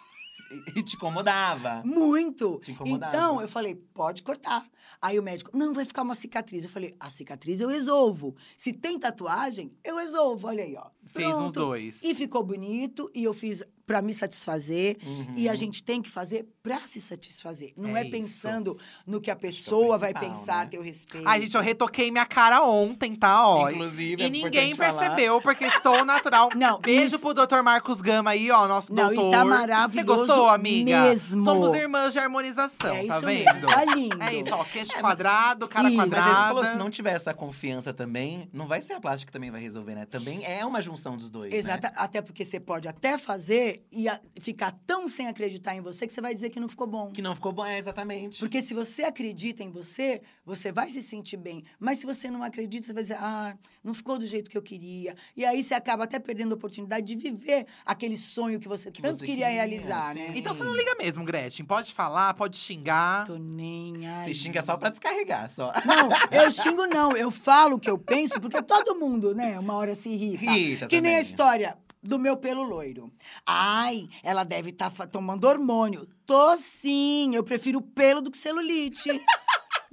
[0.52, 1.82] E, e te incomodava.
[1.84, 2.60] Muito.
[2.64, 3.16] Te incomodava.
[3.16, 4.66] Então, eu falei, pode cortar.
[5.02, 6.64] Aí o médico, não, vai ficar uma cicatriz.
[6.64, 8.36] Eu falei, a cicatriz eu resolvo.
[8.58, 10.48] Se tem tatuagem, eu resolvo.
[10.48, 10.90] Olha aí, ó.
[11.06, 11.60] Fez uns Pronto.
[11.60, 12.04] dois.
[12.04, 14.98] E ficou bonito, e eu fiz pra me satisfazer.
[15.06, 15.34] Uhum.
[15.36, 17.72] E a gente tem que fazer pra se satisfazer.
[17.78, 18.12] Não É é, isso.
[18.12, 20.64] pensando no que a pessoa vai pensar né?
[20.64, 21.28] a teu respeito.
[21.28, 23.48] Ai, gente, eu retoquei minha cara ontem, tá?
[23.48, 23.70] Ó.
[23.70, 25.00] Inclusive, e é ninguém importante falar.
[25.10, 26.50] percebeu, porque estou natural.
[26.56, 27.62] Não, Beijo isso- pro Dr.
[27.64, 29.32] Marcos Gama aí, ó, nosso Não, e doutor.
[29.32, 31.02] tá Você maravilhoso gostou, amiga?
[31.04, 31.42] mesmo.
[31.42, 33.46] Somos irmãs de harmonização, É tá isso vendo?
[33.54, 34.22] mesmo, tá lindo.
[34.24, 35.98] É isso, ó, queixo quadrado, cara Isso.
[35.98, 36.32] Mas quadrada.
[36.42, 39.52] você falou, se não tiver essa confiança também, não vai ser a plástica que também
[39.52, 40.06] vai resolver, né?
[40.06, 41.94] Também é uma junção dos dois, Exato, né?
[41.96, 46.14] até porque você pode até fazer e a- ficar tão sem acreditar em você que
[46.14, 47.12] você vai dizer que não ficou bom.
[47.12, 48.40] Que não ficou bom, é exatamente.
[48.40, 51.64] Porque se você acredita em você, você vai se sentir bem.
[51.80, 54.62] Mas se você não acredita, você vai dizer, ah, não ficou do jeito que eu
[54.62, 55.16] queria.
[55.36, 59.02] E aí você acaba até perdendo a oportunidade de viver aquele sonho que você Que
[59.02, 60.20] tanto você queria queria, realizar, sim.
[60.20, 60.32] né?
[60.36, 61.66] Então você não liga mesmo, Gretchen.
[61.66, 63.26] Pode falar, pode xingar.
[63.26, 64.28] Tô nem aí.
[64.28, 65.72] Você xinga só pra descarregar, só.
[65.86, 69.74] Não, eu xingo não, eu falo o que eu penso, porque todo mundo, né, uma
[69.76, 70.46] hora se irrita.
[70.46, 71.22] Irrita que nem a também.
[71.32, 71.78] história
[72.08, 73.12] do meu pelo loiro.
[73.46, 76.08] Ai, ela deve estar tomando hormônio.
[76.26, 79.10] Tô sim, eu prefiro pelo do que celulite.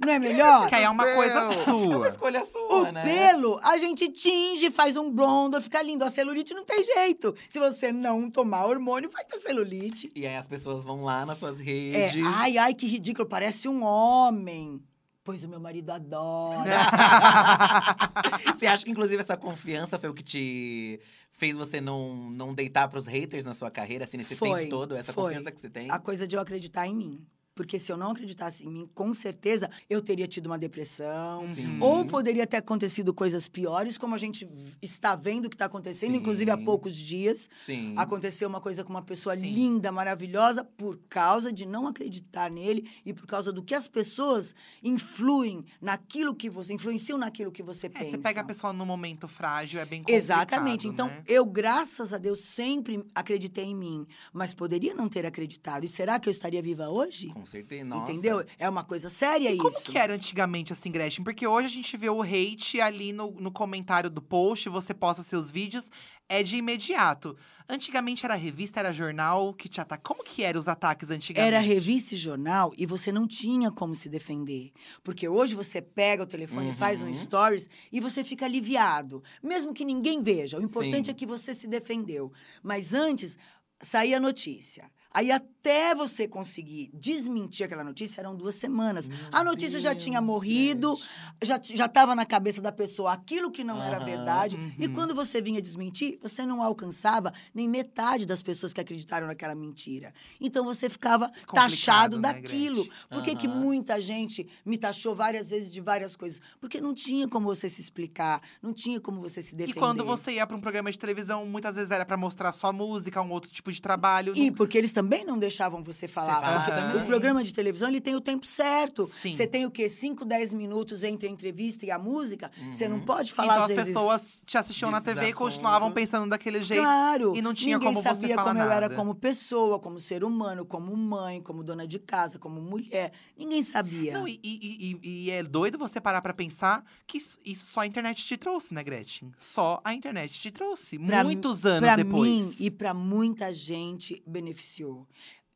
[0.03, 0.67] Não é melhor?
[0.67, 2.07] Que aí é uma coisa É uma sua.
[2.07, 3.03] escolha sua, O né?
[3.03, 6.03] pelo, a gente tinge, faz um blonder, fica lindo.
[6.03, 7.35] A celulite não tem jeito.
[7.49, 10.09] Se você não tomar hormônio, vai ter celulite.
[10.15, 12.23] E aí as pessoas vão lá nas suas É, redes.
[12.25, 14.81] ai, ai, que ridículo, parece um homem.
[15.25, 16.69] Pois o meu marido adora.
[18.59, 20.99] Você acha que, inclusive, essa confiança foi o que te
[21.33, 24.95] fez você não, não deitar pros haters na sua carreira, assim, nesse Foi, tempo todo?
[24.95, 25.23] Essa foi.
[25.25, 25.91] confiança que você tem?
[25.91, 27.27] A coisa de eu acreditar em mim.
[27.55, 31.43] Porque se eu não acreditasse em mim, com certeza eu teria tido uma depressão.
[31.53, 31.79] Sim.
[31.79, 34.47] Ou poderia ter acontecido coisas piores, como a gente
[34.81, 36.17] está vendo que está acontecendo, Sim.
[36.17, 37.49] inclusive há poucos dias.
[37.61, 37.93] Sim.
[37.97, 43.13] Aconteceu uma coisa com uma pessoa linda, maravilhosa, por causa de não acreditar nele e
[43.13, 47.89] por causa do que as pessoas influem naquilo que você, influenciam naquilo que você É,
[47.89, 48.11] pensa.
[48.11, 50.87] você pega a pessoa num momento frágil, é bem complicado, Exatamente.
[50.87, 51.23] Então, né?
[51.27, 54.07] eu, graças a Deus, sempre acreditei em mim.
[54.31, 55.83] Mas poderia não ter acreditado.
[55.83, 57.27] E será que eu estaria viva hoje?
[57.29, 57.83] Com certeza.
[57.85, 58.11] Nossa.
[58.11, 58.45] Entendeu?
[58.57, 59.63] É uma coisa séria E isso.
[59.63, 61.23] como que era antigamente, assim, Gretchen?
[61.23, 65.23] Porque hoje a gente vê o hate ali no, no comentário do post, você posta
[65.23, 65.89] seus vídeos,
[66.29, 67.35] é de imediato.
[67.67, 70.01] Antigamente era revista, era jornal que te ataca.
[70.03, 71.47] Como que eram os ataques antigamente?
[71.55, 74.71] Era revista e jornal e você não tinha como se defender.
[75.01, 76.73] Porque hoje você pega o telefone, Uhum.
[76.73, 79.23] faz um stories e você fica aliviado.
[79.41, 80.57] Mesmo que ninguém veja.
[80.59, 81.11] O importante Sim.
[81.11, 82.31] é que você se defendeu.
[82.61, 83.37] Mas antes,
[83.81, 84.89] saía a notícia.
[85.13, 89.09] Aí até você conseguir desmentir aquela notícia, eram duas semanas.
[89.31, 90.97] a notícia já tinha Deus, morrido,
[91.41, 94.57] já já estava na cabeça da pessoa aquilo que não era verdade.
[94.79, 94.93] E uhum.
[94.93, 100.13] quando você vinha desmentir, você não alcançava nem metade das pessoas que acreditaram naquela mentira.
[100.41, 102.83] Então você ficava taxado né, daquilo.
[102.85, 103.07] Gretchen?
[103.09, 103.55] Por que, que Aham.
[103.59, 106.41] muita gente me taxou várias vezes de várias coisas?
[106.59, 109.79] Porque não tinha como você se explicar, não tinha como você se E defender.
[109.79, 113.21] quando você ia pra um programa de televisão, muitas vezes era pra mostrar só música,
[113.21, 114.33] um outro tipo de trabalho.
[114.35, 116.41] E Não- porque eles também não deixavam você falar.
[116.41, 117.01] fala porque também.
[117.03, 119.05] o programa de televisão ele tem o tempo certo.
[119.21, 119.33] Sim.
[119.33, 119.87] Você tem o quê?
[119.89, 122.51] 5, 10 minutos entre a entrevista e a música.
[122.71, 123.05] Você não Uhum.
[123.05, 123.93] pode falar então às as vezes.
[123.93, 126.81] pessoas te assistiam na TV e continuavam pensando daquele jeito.
[126.83, 127.33] Claro.
[127.35, 128.95] e não tinha Ninguém como você sabia como eu era nada.
[128.95, 133.11] como pessoa, como ser humano, como mãe, como dona de casa, como mulher.
[133.37, 134.13] Ninguém sabia.
[134.13, 137.87] Não, e, e- e- e é doido você parar pra pensar que isso só a
[137.87, 139.31] internet te trouxe, né, Gretchen?
[139.37, 140.97] Só a internet te trouxe.
[140.99, 142.29] Pra muitos anos pra depois.
[142.29, 144.92] mim e para muita gente beneficiou.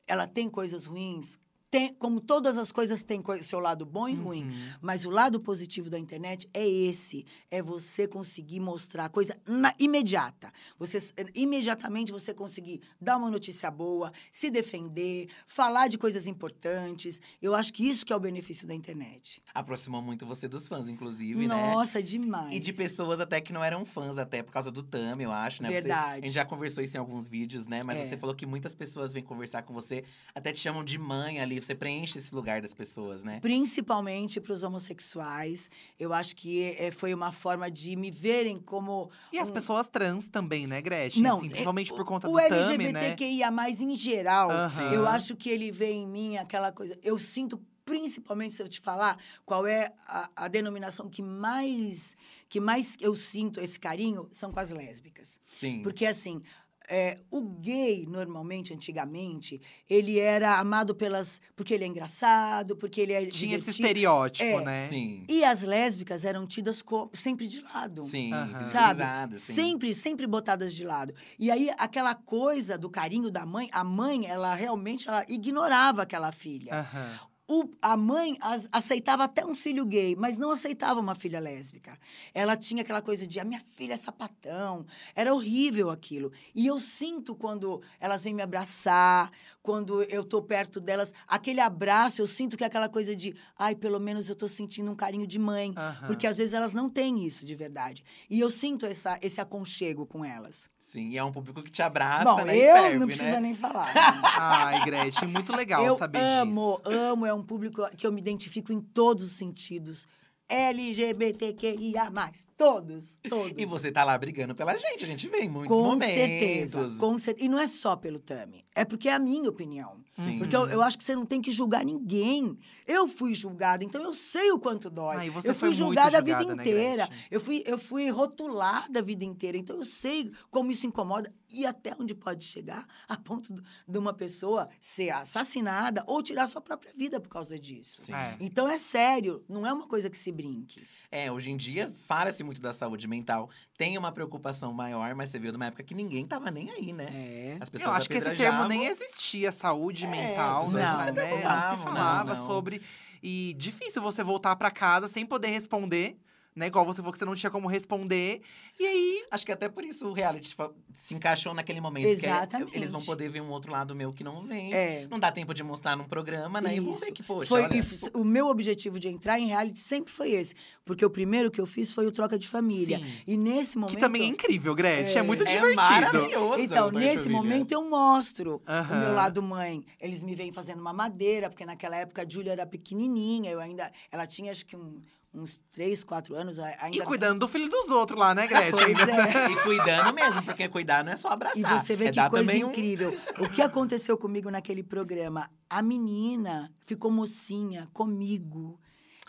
[0.07, 1.39] Ela tem coisas ruins,
[1.69, 4.69] tem, como todas as coisas têm seu lado bom e ruim, Uhum.
[4.81, 9.75] mas o lado positivo da internet é esse, é você conseguir mostrar a coisa na-
[9.77, 10.51] imediata.
[10.79, 10.97] Você
[11.35, 17.21] imediatamente você conseguir dar uma notícia boa, se defender, falar de coisas importantes.
[17.41, 19.41] Eu acho que isso que é o benefício da internet.
[19.53, 21.73] Aproximou muito você dos fãs, inclusive, né?
[21.73, 22.55] Nossa, demais.
[22.55, 25.61] E de pessoas até que não eram fãs, até por causa do Tami, eu acho,
[25.61, 25.69] né?
[25.69, 26.21] Você- Verdade.
[26.23, 27.83] a gente já conversou isso em alguns vídeos, né?
[27.83, 28.03] Mas É.
[28.05, 30.03] você falou que muitas pessoas vêm conversar com você,
[30.33, 31.56] até te chamam de mãe ali.
[31.65, 33.39] Você preenche esse lugar das pessoas, né?
[33.41, 35.69] Principalmente para os homossexuais.
[35.99, 39.09] Eu acho que eh, foi uma forma de me verem como.
[39.31, 41.21] E as um- pessoas trans também, né, Gretchen?
[41.21, 43.13] Não, assim, eh, principalmente por conta o do Tami, né?
[43.13, 43.49] LGBTQIA,
[43.81, 44.91] em geral, Aham.
[44.93, 46.97] eu acho que ele vê em mim aquela coisa.
[47.03, 52.15] Eu sinto, principalmente, se eu te falar, qual é a, a denominação que mais,
[52.49, 55.39] que mais eu sinto esse carinho, são com as lésbicas.
[55.47, 55.81] Sim.
[55.83, 56.41] Porque, assim,
[56.89, 61.41] é, o gay, normalmente, antigamente, ele era amado pelas.
[61.55, 63.25] Porque ele é engraçado, porque ele é.
[63.25, 63.69] Tinha esse divertido.
[63.87, 64.63] estereótipo, É.
[64.63, 64.87] né?
[64.89, 65.25] Sim.
[65.27, 68.03] E as lésbicas eram tidas co- sempre de lado.
[68.03, 68.31] Sim.
[68.65, 69.37] Sabe?
[69.37, 69.53] sim.
[69.53, 71.13] Sempre, sempre botadas de lado.
[71.37, 76.31] E aí, aquela coisa do carinho da mãe, a mãe, ela realmente ela ignorava aquela
[76.31, 76.73] filha.
[76.79, 77.19] Aham.
[77.49, 81.97] O- a mãe as- aceitava até um filho gay, mas não aceitava uma filha lésbica.
[82.33, 84.85] Ela tinha aquela coisa de, a minha filha é sapatão.
[85.15, 86.31] Era horrível aquilo.
[86.53, 89.31] E eu sinto quando elas vêm me abraçar,
[89.67, 93.75] quando eu tô perto delas, aquele abraço, eu sinto que é aquela coisa de, ai,
[93.75, 95.73] pelo menos eu tô sentindo um carinho de mãe.
[95.75, 96.07] Aham.
[96.07, 98.01] Porque às vezes elas não têm isso de verdade.
[98.29, 100.69] E eu sinto essa, esse aconchego com elas.
[100.79, 102.55] Sim, e é um público que te abraça, Bom, né?
[102.55, 103.39] eu ferve, não preciso né?
[103.41, 103.91] nem falar.
[104.39, 106.97] Ai, Gretchen, muito legal eu saber amo, disso.
[106.97, 107.25] amo.
[107.25, 110.07] É um público que eu me identifico em todos os sentidos.
[110.49, 112.11] LGBTQIA+,
[112.55, 113.53] todos, todos.
[113.57, 116.13] E você tá lá brigando pela gente, a gente vê em muitos com momentos.
[116.15, 119.97] certeza, com cer- E não é só pelo Tami, é porque é a minha opinião.
[120.23, 120.39] Sim.
[120.39, 122.57] Porque eu, eu acho que você não tem que julgar ninguém.
[122.87, 125.27] Eu fui julgada, então eu sei o quanto dói.
[125.27, 127.05] Ah, você eu fui muito julgada a vida julgada, né, inteira.
[127.07, 127.27] Gretchen?
[127.29, 129.57] eu, fui, eu fui rotulada a vida inteira.
[129.57, 133.97] Então eu sei como isso incomoda e até onde pode chegar a ponto do- de
[133.99, 138.11] uma pessoa ser assassinada ou tirar sua própria vida por causa disso.
[138.13, 138.35] É.
[138.39, 140.81] Então é sério, não é uma coisa que se brinque.
[141.11, 145.39] É, hoje em dia fala-se muito da saúde mental, tem uma preocupação maior, mas você
[145.39, 147.05] viu de uma época que ninguém tava nem aí, né?
[147.13, 147.57] É.
[147.61, 150.83] As pessoas Eu acho que esse termo nem existia, saúde mental, né?
[150.83, 151.43] não se né?
[151.43, 152.81] Não se falava sobre.
[153.21, 156.17] E difícil você voltar pra casa sem poder responder,
[156.57, 156.67] né?
[156.67, 158.41] Igual você falou que você não tinha como responder.
[158.79, 162.05] E aí, Acho que até por isso o reality fa- se encaixou naquele momento.
[162.07, 162.75] É- Exatamente.
[162.75, 164.73] eles vão poder ver um outro lado meu que não vem.
[164.73, 165.05] É.
[165.09, 166.75] Não dá tempo de mostrar num programa, né?
[166.75, 167.01] E vão Isso.
[167.05, 170.31] ver que, poxa, Foi, olha, e o meu objetivo de entrar em reality sempre foi
[170.31, 170.55] esse.
[170.85, 172.97] Porque o primeiro que eu fiz foi o Troca de Família.
[172.99, 173.05] Sim.
[173.27, 173.95] E nesse momento.
[173.95, 175.15] que também é incrível, Gretchen.
[175.15, 175.21] É, É.
[175.21, 175.75] muito é divertido.
[175.75, 176.59] maravilhoso.
[176.61, 177.37] Então, nesse Família.
[177.41, 178.95] momento eu mostro Aham.
[178.95, 179.83] o meu lado mãe.
[179.99, 183.91] Eles me vêm fazendo uma madeira, porque naquela época a Júlia era pequenininha, eu ainda.
[184.11, 185.01] Ela tinha acho que um-
[185.33, 186.59] uns três, quatro anos.
[186.59, 188.71] a- Ainda E cuidando do filho dos outros lá, né, Gretchen?
[188.71, 189.51] Pois é.
[189.51, 191.57] E cuidando mesmo, porque cuidar não é só abraçar.
[191.57, 193.17] E você vê é que coisa também um- incrível.
[193.39, 195.49] O que aconteceu comigo naquele programa?
[195.69, 198.79] A menina ficou mocinha comigo.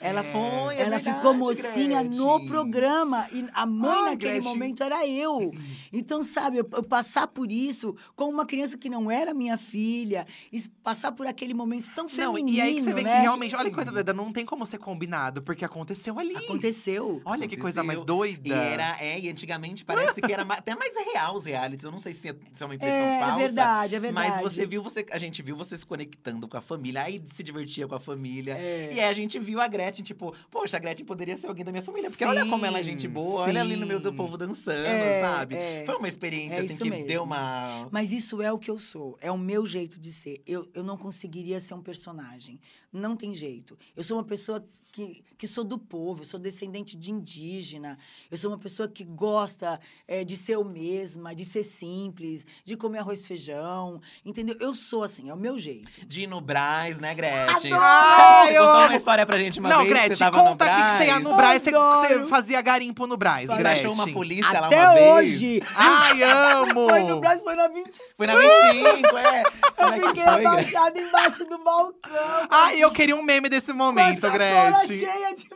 [0.01, 2.47] Ela, Foi, é ela verdade, ficou mocinha no Gretchen.
[2.47, 3.27] programa.
[3.33, 4.41] E a mãe Ai, naquele Gretchen.
[4.49, 5.53] momento era eu.
[5.93, 10.27] Então, sabe, eu, eu passar por isso com uma criança que não era minha filha,
[10.53, 13.17] e passar por aquele momento tão Não, feminino, e aí que você vê né?
[13.17, 16.37] que realmente, olha que coisa doida, não tem como ser combinado, porque aconteceu ali.
[16.37, 17.21] Aconteceu.
[17.25, 18.17] Olha que coisa mais Aconteceu.
[18.17, 18.49] doida.
[18.49, 21.85] E era, é, e antigamente parece que era até mais real os realities.
[21.85, 23.35] Eu não sei se é, se é uma impressão É, falsa.
[23.35, 24.29] é verdade, é verdade.
[24.31, 27.43] Mas você viu, você, a gente viu você se conectando com a família, aí se
[27.43, 28.53] divertia com a família.
[28.59, 28.91] É.
[28.95, 31.71] E aí a gente viu a Gretchen, tipo, poxa, a Gretchen poderia ser alguém da
[31.71, 32.11] minha família.
[32.11, 34.17] Porque olha como ela é gente Sim, boa, olha ali no meio do sim.
[34.17, 35.55] povo dançando, É, sabe?
[35.57, 35.83] é.
[35.87, 37.07] Foi uma experiência, É assim, que mesmo.
[37.07, 37.89] deu uma.
[37.91, 40.43] Mas isso é o que eu sou, é o meu jeito de ser.
[40.47, 42.61] Eu, eu não conseguiria ser um personagem.
[42.93, 43.79] Não tem jeito.
[43.97, 47.99] Eu sou uma pessoa que, que sou do povo, eu sou descendente de indígena.
[48.31, 49.79] Eu sou uma pessoa que gosta
[50.09, 54.01] eh, de ser eu mesma, de ser simples, de comer arroz e feijão.
[54.25, 54.57] Entendeu?
[54.59, 55.89] Eu sou assim, é o meu jeito.
[56.07, 57.73] Dino Braz, né, Gretchen?
[57.75, 60.45] Ai, você eu contou uma história pra gente uma não, vez, Gretchen, você tava no
[60.45, 63.81] conta aqui que você ia no Braz, você, você fazia garimpo no Braz, Você Gretchen.
[63.91, 65.13] achou uma polícia lá Até uma vez?
[65.35, 65.63] hoje!
[65.75, 66.89] Ai, amo!
[66.89, 67.93] Foi no Brasil, foi na 25.
[68.17, 69.43] Foi na 25, é.
[69.77, 72.49] Como é Eu que fiquei foi, abaixada embaixo do balcão.
[72.51, 74.99] Ai, eu queria um meme desse momento, Gretchen.
[74.99, 75.49] cheia de.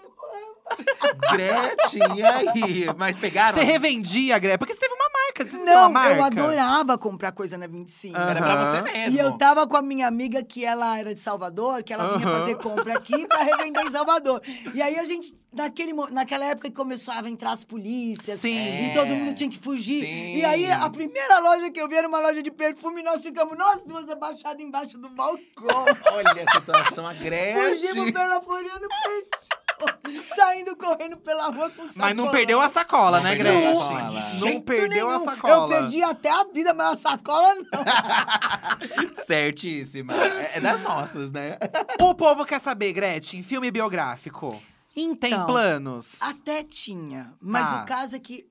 [1.30, 2.86] Gretchen, e aí?
[2.96, 3.58] Mas pegaram?
[3.58, 4.58] Você revendia, Gretchen?
[4.58, 6.16] Porque você teve uma marca, você não, uma marca?
[6.16, 8.16] eu adorava comprar coisa na 25.
[8.16, 8.30] Ah.
[8.30, 9.16] Era pra você mesmo.
[9.16, 12.28] E eu tava com a minha amiga, que ela era de Salvador, que ela vinha
[12.28, 14.42] fazer compra aqui pra revender em Salvador.
[14.74, 18.40] E aí a gente, naquele, naquela época que começava a entrar as polícias.
[18.40, 18.86] Sim.
[18.86, 20.00] E todo mundo tinha que fugir.
[20.00, 20.34] Sim.
[20.36, 23.22] E aí a primeira loja que eu vi era uma loja de perfume e nós
[23.22, 25.84] ficamos, nós duas abaixadas embaixo do balcão.
[26.12, 27.76] Olha a situação, a Gretchen.
[27.76, 29.61] Fugimos pela Floriano fechou.
[30.36, 31.92] Saindo correndo pela rua com sacola.
[31.96, 33.74] Mas não perdeu a sacola, Não né, a Gretchen?
[33.76, 34.02] sacola.
[34.02, 35.24] Não Jeito perdeu a nenhum.
[35.24, 35.74] sacola.
[35.74, 37.64] Eu perdi até a vida, mas a sacola não.
[39.26, 40.14] Certíssima.
[40.14, 41.58] É, é das nossas, né?
[42.00, 44.60] O povo quer saber, Gretchen, filme biográfico.
[44.94, 46.20] Então, Tem planos?
[46.20, 47.82] Até tinha, mas Tá.
[47.82, 48.46] o caso é que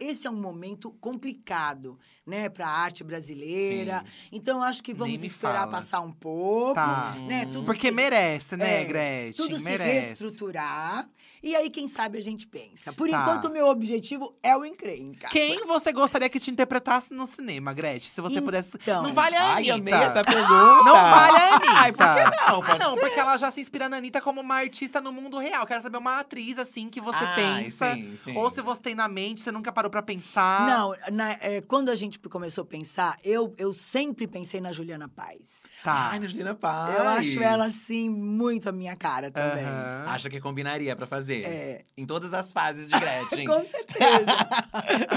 [0.00, 4.04] esse é um momento complicado, né, para a arte brasileira.
[4.30, 5.70] Então eu acho que vamos esperar fala.
[5.70, 7.14] passar um pouco, Tá.
[7.26, 7.46] né?
[7.46, 9.44] Tudo Porque se- merece, né, é, Gretchen?
[9.46, 10.06] Tudo se merece.
[10.08, 11.08] reestruturar.
[11.44, 12.90] E aí, quem sabe, a gente pensa.
[12.90, 13.20] Por Tá.
[13.20, 15.28] enquanto, o meu objetivo é o encrenca.
[15.28, 18.10] Quem você gostaria que te interpretasse no cinema, Gretchen?
[18.14, 18.78] Se você pudesse.
[18.80, 19.02] Então.
[19.02, 19.74] Não vale a Ai, Anitta.
[19.74, 20.48] amei essa pergunta.
[20.48, 21.70] Não vale a Anitta.
[21.74, 22.60] Ai, por que não?
[22.60, 23.00] Ah, Pode não, ser.
[23.00, 25.66] porque ela já se inspira na Anitta como uma artista no mundo real.
[25.66, 27.34] Quero saber uma atriz, assim, que você Ai,
[27.64, 27.94] pensa.
[27.94, 28.36] sim, sim.
[28.38, 30.66] Ou se você tem na mente, você nunca parou pra pensar.
[30.66, 35.08] Não, na- é, quando a gente começou a pensar, eu, eu sempre pensei na Juliana
[35.08, 35.64] Paz.
[35.82, 36.08] Tá.
[36.12, 36.96] Ai, Juliana Paz.
[36.98, 39.62] Eu acho ela, assim, muito a minha cara também.
[39.64, 40.04] Aham.
[40.06, 41.33] Acha que combinaria pra fazer?
[41.42, 41.84] É.
[41.96, 43.46] Em todas as fases de Gretchen.
[43.48, 44.26] Com certeza.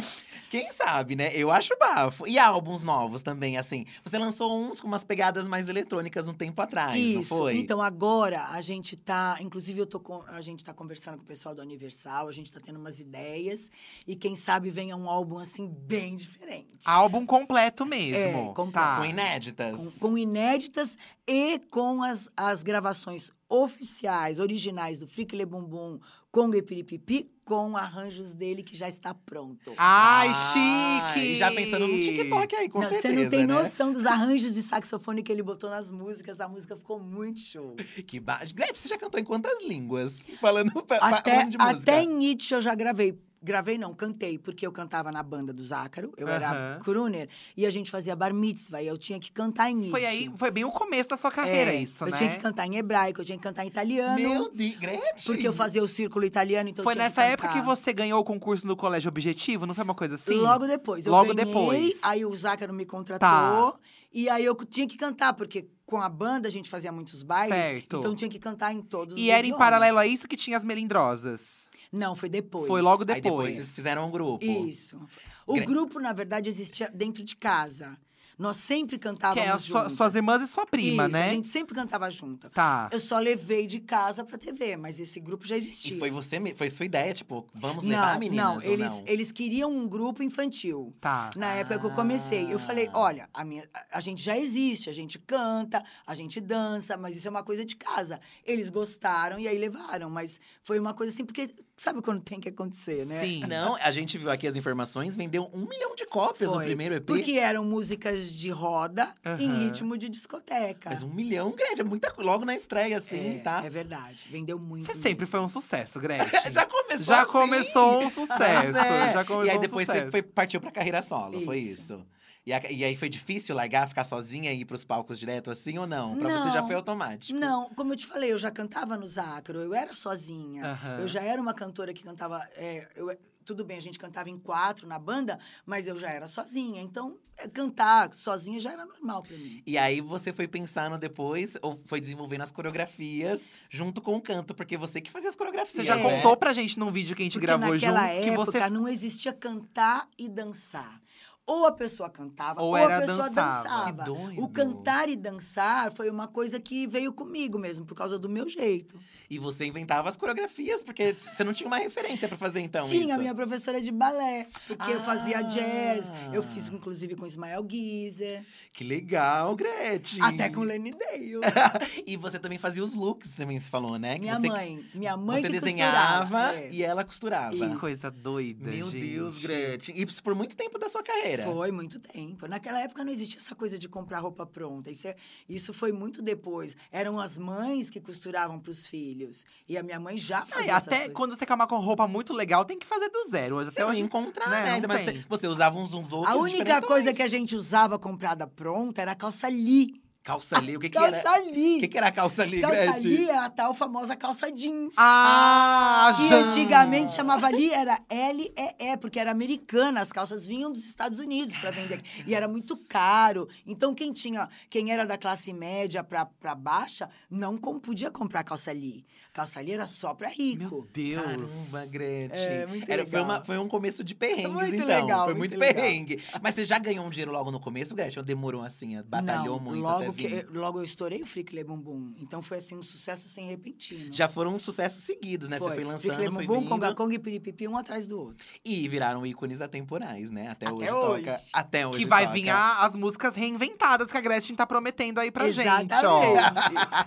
[0.50, 1.32] Quem sabe, né?
[1.34, 2.26] Eu acho bafo.
[2.26, 3.86] E álbuns novos também, assim.
[4.04, 7.36] Você lançou uns com umas pegadas mais eletrônicas um tempo atrás, não Isso.
[7.36, 7.58] foi?
[7.58, 11.28] Então agora a gente tá, inclusive eu tô com, a gente tá conversando com o
[11.28, 13.70] pessoal da Universal, a gente tá tendo umas ideias
[14.08, 16.80] e quem sabe venha um álbum assim bem diferente.
[16.86, 18.52] Álbum completo mesmo.
[18.52, 18.72] É, completo.
[18.72, 18.98] Tá.
[18.98, 20.00] Com inéditas.
[20.00, 20.98] Com, com inéditas
[21.28, 26.00] e com as, as gravações oficiais, originais do Frick Le Bumbum,
[26.32, 29.74] Congo e Piripipi, com arranjos dele que já está pronto.
[29.78, 31.36] Ai, Ah, chique!
[31.38, 33.54] Já pensando no TikTok aí, com Não, certeza, você não tem né?
[33.54, 36.42] noção dos arranjos de saxofone que ele botou nas músicas.
[36.42, 37.76] A música ficou muito show.
[38.06, 38.40] Que ba...
[38.54, 40.20] Gretchen, você já cantou em quantas línguas?
[40.42, 41.80] Falando, fa- Até, falando de música.
[41.82, 43.18] até em Nietzsche eu já gravei.
[43.42, 46.80] Gravei não, cantei, porque eu cantava na banda do Zácaro, eu era Aham.
[46.84, 49.90] crooner, e a gente fazia bar mitzvah, e eu tinha que cantar em.
[49.92, 52.18] Foi aí, foi bem o começo da sua carreira, É, isso, eu né?
[52.18, 54.16] tinha que cantar em hebraico, eu tinha que cantar em italiano.
[54.16, 55.26] Meu Deus, Gretchen!
[55.26, 58.20] Porque eu fazia o círculo italiano, então eu Foi nessa que época que você ganhou
[58.20, 59.68] o concurso no Colégio Objetivo?
[59.68, 60.34] Não foi uma coisa assim?
[60.34, 61.06] Logo depois.
[61.06, 62.00] Eu Logo ganhei, depois.
[62.04, 63.72] Aí o Zácaro me contratou.
[63.74, 63.80] Tá.
[64.12, 67.56] E aí eu tinha que cantar, porque com a banda a gente fazia muitos bailes.
[67.56, 67.98] Certo.
[67.98, 69.60] Então tinha que cantar em todos os E era em idiomas.
[69.60, 71.68] paralelo a isso que tinha as melindrosas.
[71.92, 72.68] Não, foi depois.
[72.68, 73.56] Foi logo Aí depois depois.
[73.56, 74.44] vocês fizeram um grupo.
[74.46, 75.00] Isso.
[75.46, 77.98] O Gre- grupo, na verdade, existia dentro de casa.
[78.40, 79.98] Nós sempre Que cantávamos é a sua- juntas.
[79.98, 81.26] suas irmãs e sua prima, Isso, né?
[81.26, 82.48] a gente sempre cantava junto.
[82.52, 82.88] Tá.
[82.92, 85.96] Eu só levei de casa pra TV, mas esse grupo já existia.
[85.96, 89.04] E foi você, foi sua ideia, tipo, vamos levar não, meninas não, eles, não?
[89.08, 90.94] eles queriam um grupo infantil.
[91.02, 91.32] Tá.
[91.36, 93.00] Na época que eu comecei, eu falei, Ah.
[93.00, 97.28] olha, a, minha, a gente já existe, a gente canta, a gente dança, mas isso
[97.28, 98.20] é uma coisa de casa.
[98.46, 102.50] Eles gostaram e aí levaram, mas foi uma coisa assim, porque sabe quando tem que
[102.50, 103.22] acontecer, né?
[103.22, 103.42] Sim.
[103.48, 106.66] Não, a gente viu aqui as informações, vendeu um milhão de cópias no Foi.
[106.66, 107.06] primeiro EP.
[107.06, 109.08] Porque eram músicas de roda
[109.40, 109.60] em Aham.
[109.60, 110.90] ritmo de discoteca.
[110.90, 112.12] Mas um milhão, grande, é muita.
[112.18, 113.62] Logo na estreia, assim, é, tá?
[113.64, 114.86] é verdade, vendeu muito.
[114.86, 115.04] Você mesmo.
[115.04, 116.28] sempre foi um sucesso, Gretchen.
[116.52, 117.32] Já começou Já assim.
[117.32, 118.78] começou um sucesso.
[118.88, 119.14] É.
[119.14, 120.06] Já começou E aí um depois sucesso.
[120.06, 122.04] você foi, partiu pra carreira solo, foi Isso.
[122.48, 125.78] E, a- e aí foi difícil largar, ficar sozinha e ir pros palcos direto assim
[125.78, 126.18] ou não?
[126.18, 126.66] Pra você já Não.
[126.68, 127.38] foi automático?
[127.38, 130.64] Não, como eu te falei, eu já cantava no Zacro, eu era sozinha.
[130.66, 131.00] Aham.
[131.02, 132.42] Eu já era uma cantora que cantava.
[132.56, 133.12] é, eu-
[133.44, 136.82] tudo bem, a gente cantava em quatro na banda, mas eu já era sozinha.
[136.82, 139.62] Então, é, cantar sozinha já era normal pra mim.
[139.66, 144.54] E aí você foi pensando depois, ou foi desenvolvendo as coreografias junto com o canto,
[144.54, 145.86] porque você que fazia as coreografias.
[145.86, 146.02] Você já É.
[146.04, 148.70] contou pra gente num vídeo que a gente Porque gravou naquela juntos que época você
[148.70, 151.02] não existia cantar e dançar.
[151.48, 153.64] Ou a pessoa cantava, Ou ou, era a pessoa dançava.
[153.64, 153.86] dançava.
[153.86, 154.44] Que doido.
[154.44, 158.50] O cantar e dançar foi uma coisa que veio comigo mesmo, por causa do meu
[158.50, 159.00] jeito.
[159.30, 163.04] E você inventava as coreografias, porque você não tinha uma referência pra fazer então Tinha
[163.06, 163.14] isso.
[163.14, 165.42] a minha professora de balé, porque eu fazia Ah.
[165.42, 166.14] jazz.
[166.34, 168.46] Eu fiz, inclusive, com Ismael Guizer.
[168.74, 170.22] Que legal, Gretchen!
[170.22, 171.34] Até com Lenny Dale.
[172.06, 174.16] e você também fazia os looks, também se falou, né?
[174.16, 174.86] Que minha você, mãe.
[174.94, 176.70] Minha mãe Você que desenhava é.
[176.72, 177.56] e ela costurava.
[177.56, 177.70] Isso.
[177.70, 179.14] Que coisa doida, Meu gente.
[179.14, 179.96] Deus, Gretchen.
[179.98, 181.37] E isso por muito tempo da sua carreira.
[181.44, 182.48] Foi muito tempo.
[182.48, 184.90] Naquela época não existia essa coisa de comprar roupa pronta.
[184.92, 185.16] Isso, é-
[185.48, 186.76] isso foi muito depois.
[186.92, 189.46] Eram as mães que costuravam para os filhos.
[189.68, 191.14] E a minha mãe já Ah, fazia até coisas.
[191.14, 193.60] quando você uma com roupa muito legal, tem que fazer do zero.
[193.60, 194.72] Até hoje encontrar, né, né?
[194.74, 198.46] Ainda você, você usava uns uns looks A única coisa que a gente usava comprada
[198.48, 200.02] pronta era a calça Lee.
[200.28, 201.22] Calça ali, o que que era?
[201.22, 201.80] calça O Lee.
[201.80, 203.02] que que era a calça ali, calça Gretchen?
[203.12, 204.94] Lee é a tal famosa calça jeans.
[204.98, 206.36] Ah, Que já.
[206.40, 211.72] antigamente chamava ali, era L-E-E, porque era americana, as calças vinham dos Estados Unidos para
[211.72, 212.24] vender aqui.
[212.28, 213.48] E era muito caro.
[213.66, 216.26] Então, quem tinha, quem era da classe média para
[216.56, 219.06] baixa, não com- podia comprar calça ali.
[219.38, 220.58] Calça ali era só para rico.
[220.58, 221.22] Meu Deus.
[221.22, 222.40] Caramba, Gretchen.
[222.40, 223.24] É, muito Era, foi, legal.
[223.24, 224.88] uma- foi um começo de perrengues, Muito então.
[224.88, 225.76] legal, foi muito muito, legal.
[225.84, 226.24] perrengue.
[226.42, 228.18] Mas você já ganhou um dinheiro logo no começo, Gretchen?
[228.18, 229.00] Ou demorou assim?
[229.04, 232.16] Batalhou não, muito logo até que logo eu estourei o Frickley Bumbum.
[232.20, 234.12] Então foi assim um sucesso assim repentino.
[234.12, 235.60] Já foram sucessos seguidos, né?
[235.60, 236.70] Você foi lançando, Frickley foi Bumbum, vindo.
[236.70, 238.44] Conga Conga e Piripipi, um atrás do outro.
[238.66, 240.48] E viraram ícones atemporais, né?
[240.50, 241.24] Até, Até hoje, hoje.
[241.26, 241.42] toca.
[241.54, 242.34] Até hoje Que vai toca.
[242.34, 245.94] vir as músicas reinventadas que a Gretchen tá prometendo aí pra Exatamente.
[245.94, 246.22] gente, ó.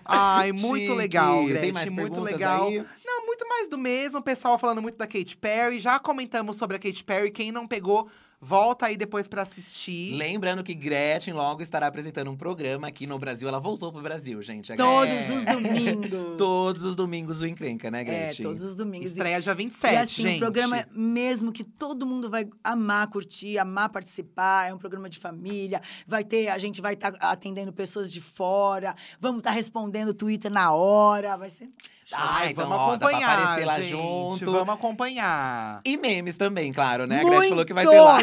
[0.04, 0.94] Ai, muito Chique.
[0.96, 2.68] legal, Tem Gretchen, mais muito perguntas legal.
[2.68, 2.84] aí?
[3.04, 4.18] Não, muito mais do mesmo.
[4.18, 5.78] O pessoal falando muito da Katy Perry.
[5.80, 7.30] Já comentamos sobre a Katy Perry.
[7.30, 8.08] Quem não pegou,
[8.40, 10.14] volta aí depois pra assistir.
[10.14, 13.46] Lembrando que Gretchen logo estará apresentando um programa aqui no Brasil.
[13.48, 14.74] Ela voltou pro Brasil, gente.
[14.74, 16.36] Todos Gretchen- os domingos.
[16.38, 18.46] Todos os domingos do Encrenca, né, É, Gretchen?
[18.46, 19.10] todos os domingos.
[19.10, 20.36] Estreia dia 27, E assim, gente.
[20.36, 24.70] um programa mesmo que todo mundo vai amar curtir, amar participar.
[24.70, 25.82] É um programa de família.
[26.06, 28.96] Vai ter, a gente vai estar atendendo pessoas de fora.
[29.20, 31.36] Vamos estar respondendo o Twitter na hora.
[31.36, 31.68] Vai ser.
[32.12, 33.90] Ah, Ai, vamos dá pra acompanhar, aparecer lá gente.
[33.90, 34.52] junto.
[34.52, 35.80] Vamos acompanhar.
[35.84, 37.20] E memes também, claro, né?
[37.20, 38.18] A Muitos, Gretchen falou que vai ter lá.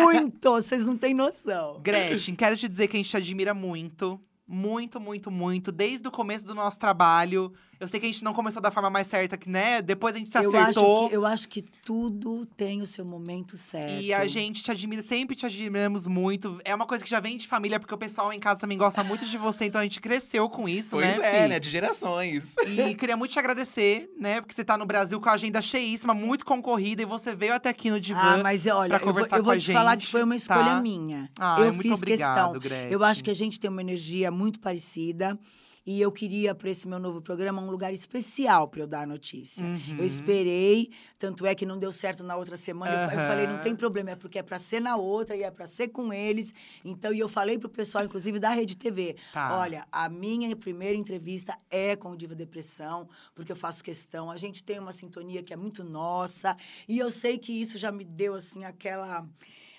[0.00, 1.78] Muitos, vocês não têm noção.
[1.84, 4.20] Gretchen, quero te dizer que a gente te admira muito.
[4.48, 5.72] Muito, muito, muito.
[5.72, 7.52] Desde o começo do nosso trabalho.
[7.78, 9.82] Eu sei que a gente não começou da forma mais certa, que, né?
[9.82, 11.00] Depois a gente se Eu acertou.
[11.02, 14.00] acho, que, eu acho que tudo tem o seu momento certo.
[14.02, 16.58] E a gente te admira, sempre te admiramos muito.
[16.64, 19.04] É uma coisa que já vem de família, porque o pessoal em casa também gosta
[19.04, 21.18] muito de você, então a gente cresceu com isso, Pois né?
[21.22, 21.48] é, Fi?
[21.48, 21.60] né?
[21.60, 22.46] De gerações.
[22.66, 24.40] E queria muito te agradecer, né?
[24.40, 27.68] Porque você tá no Brasil com a agenda cheíssima, muito concorrida, e você veio até
[27.68, 28.20] aqui no Divã.
[28.20, 30.36] Ah, mas olha, pra eu vou, conversar eu vou te falar que gente, foi uma
[30.36, 30.80] escolha tá?
[30.80, 31.28] minha.
[31.38, 32.60] Ah, eu muito fiz obrigado, questão.
[32.60, 32.92] Gretchen.
[32.92, 35.38] Eu acho que a gente tem uma energia muito parecida.
[35.86, 39.06] E eu queria, para esse meu novo programa, um lugar especial para eu dar a
[39.06, 39.64] notícia.
[39.64, 39.98] Uhum.
[39.98, 42.92] Eu esperei, tanto é que não deu certo na outra semana.
[42.92, 43.28] Eu fa- Eu, Aham.
[43.28, 45.88] falei, não tem problema, é porque é para ser na outra e é para ser
[45.88, 46.52] com eles.
[46.84, 49.58] Então, e eu falei pro pessoal, inclusive da Rede TV: Tá.
[49.60, 54.28] olha, a minha primeira entrevista é com o Diva Depressão, porque eu faço questão.
[54.28, 56.56] A gente tem uma sintonia que é muito nossa.
[56.88, 59.24] E eu sei que isso já me deu, assim, aquela.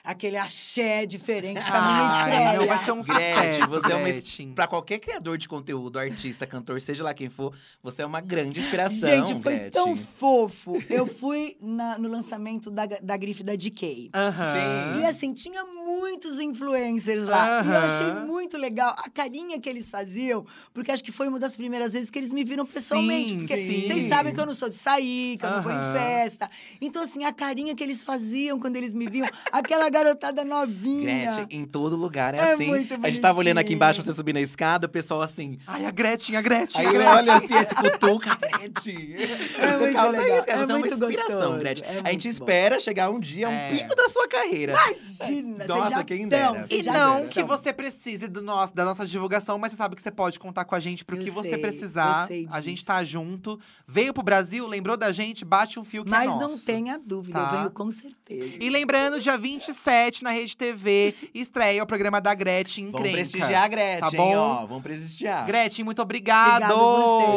[0.07, 2.59] Aquele axé diferente pra minha Ai, estreia.
[2.59, 4.55] não, vai ser um Gretchen, sucesso, você é uma.
[4.55, 7.53] Pra qualquer criador de conteúdo, artista, cantor, seja lá quem for,
[7.83, 9.09] você é uma grande inspiração.
[9.09, 9.71] Gente, foi Gretchen.
[9.71, 10.81] tão fofo.
[10.89, 14.09] Eu fui na- no lançamento da, da grife da DK.
[14.13, 15.01] Aham.
[15.01, 17.61] E assim, tinha muitos influencers lá.
[17.63, 21.37] E eu achei muito legal a carinha que eles faziam, porque acho que foi uma
[21.39, 23.29] das primeiras vezes que eles me viram pessoalmente.
[23.31, 23.81] Sim, porque sim.
[23.87, 26.49] vocês sabem que eu não sou de sair, que eu não vou em festa.
[26.79, 31.31] Então, assim, a carinha que eles faziam quando eles me viam, aquela garotada novinha.
[31.31, 32.67] Gretchen, em todo lugar é, É assim.
[32.67, 35.57] muito a gente tava olhando aqui embaixo, você subir na escada, o pessoal assim.
[35.65, 36.81] Ai, a Gretchen, a Gretchen.
[36.81, 37.15] Aí a Gretchen.
[37.17, 39.15] olho assim, esse cutuca, Gretchen.
[39.57, 41.85] É muito causa legal, isso, é você uma muito inspiração, gostoso, Gretchen.
[41.85, 42.45] é a gente muito bom.
[42.45, 43.69] espera chegar um dia, um É.
[43.69, 44.73] pico da sua carreira.
[45.19, 46.53] Imagina, Nossa, já quem dera.
[46.63, 50.01] vocês E não que você precise do nosso, da nossa divulgação, mas você sabe que
[50.01, 52.27] você pode contar com a gente pro Eu que você sei, precisar.
[52.51, 53.59] a gente tá junto.
[53.87, 56.65] Veio pro Brasil, lembrou da gente, bate um fio que Mas é não nosso.
[56.65, 57.45] tenha dúvida, Tá.
[57.51, 58.53] eu venho com certeza.
[58.59, 59.37] E lembrando, dia
[59.81, 63.17] 27, na Rede TV, estreia o programa da Gretchen Vamos Encrenca.
[63.17, 64.35] prestigiar a Gretchen, Tá bom?
[64.35, 64.65] ó.
[64.65, 65.45] Vamos prestigiar.
[65.45, 66.71] Gretchen, muito obrigado!
[66.71, 66.77] Obrigada a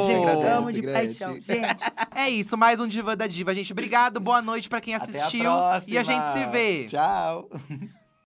[0.01, 0.25] você, gente.
[0.29, 1.05] Agradece, amo de Gretchen.
[1.07, 1.35] paixão.
[1.43, 1.85] Gente,
[2.15, 3.73] É isso, mais um Diva da Diva, gente.
[3.73, 5.43] Obrigado, boa noite pra quem Até a assistiu.
[5.43, 5.95] próxima.
[5.95, 6.85] E a gente se vê.
[6.89, 7.49] Tchau.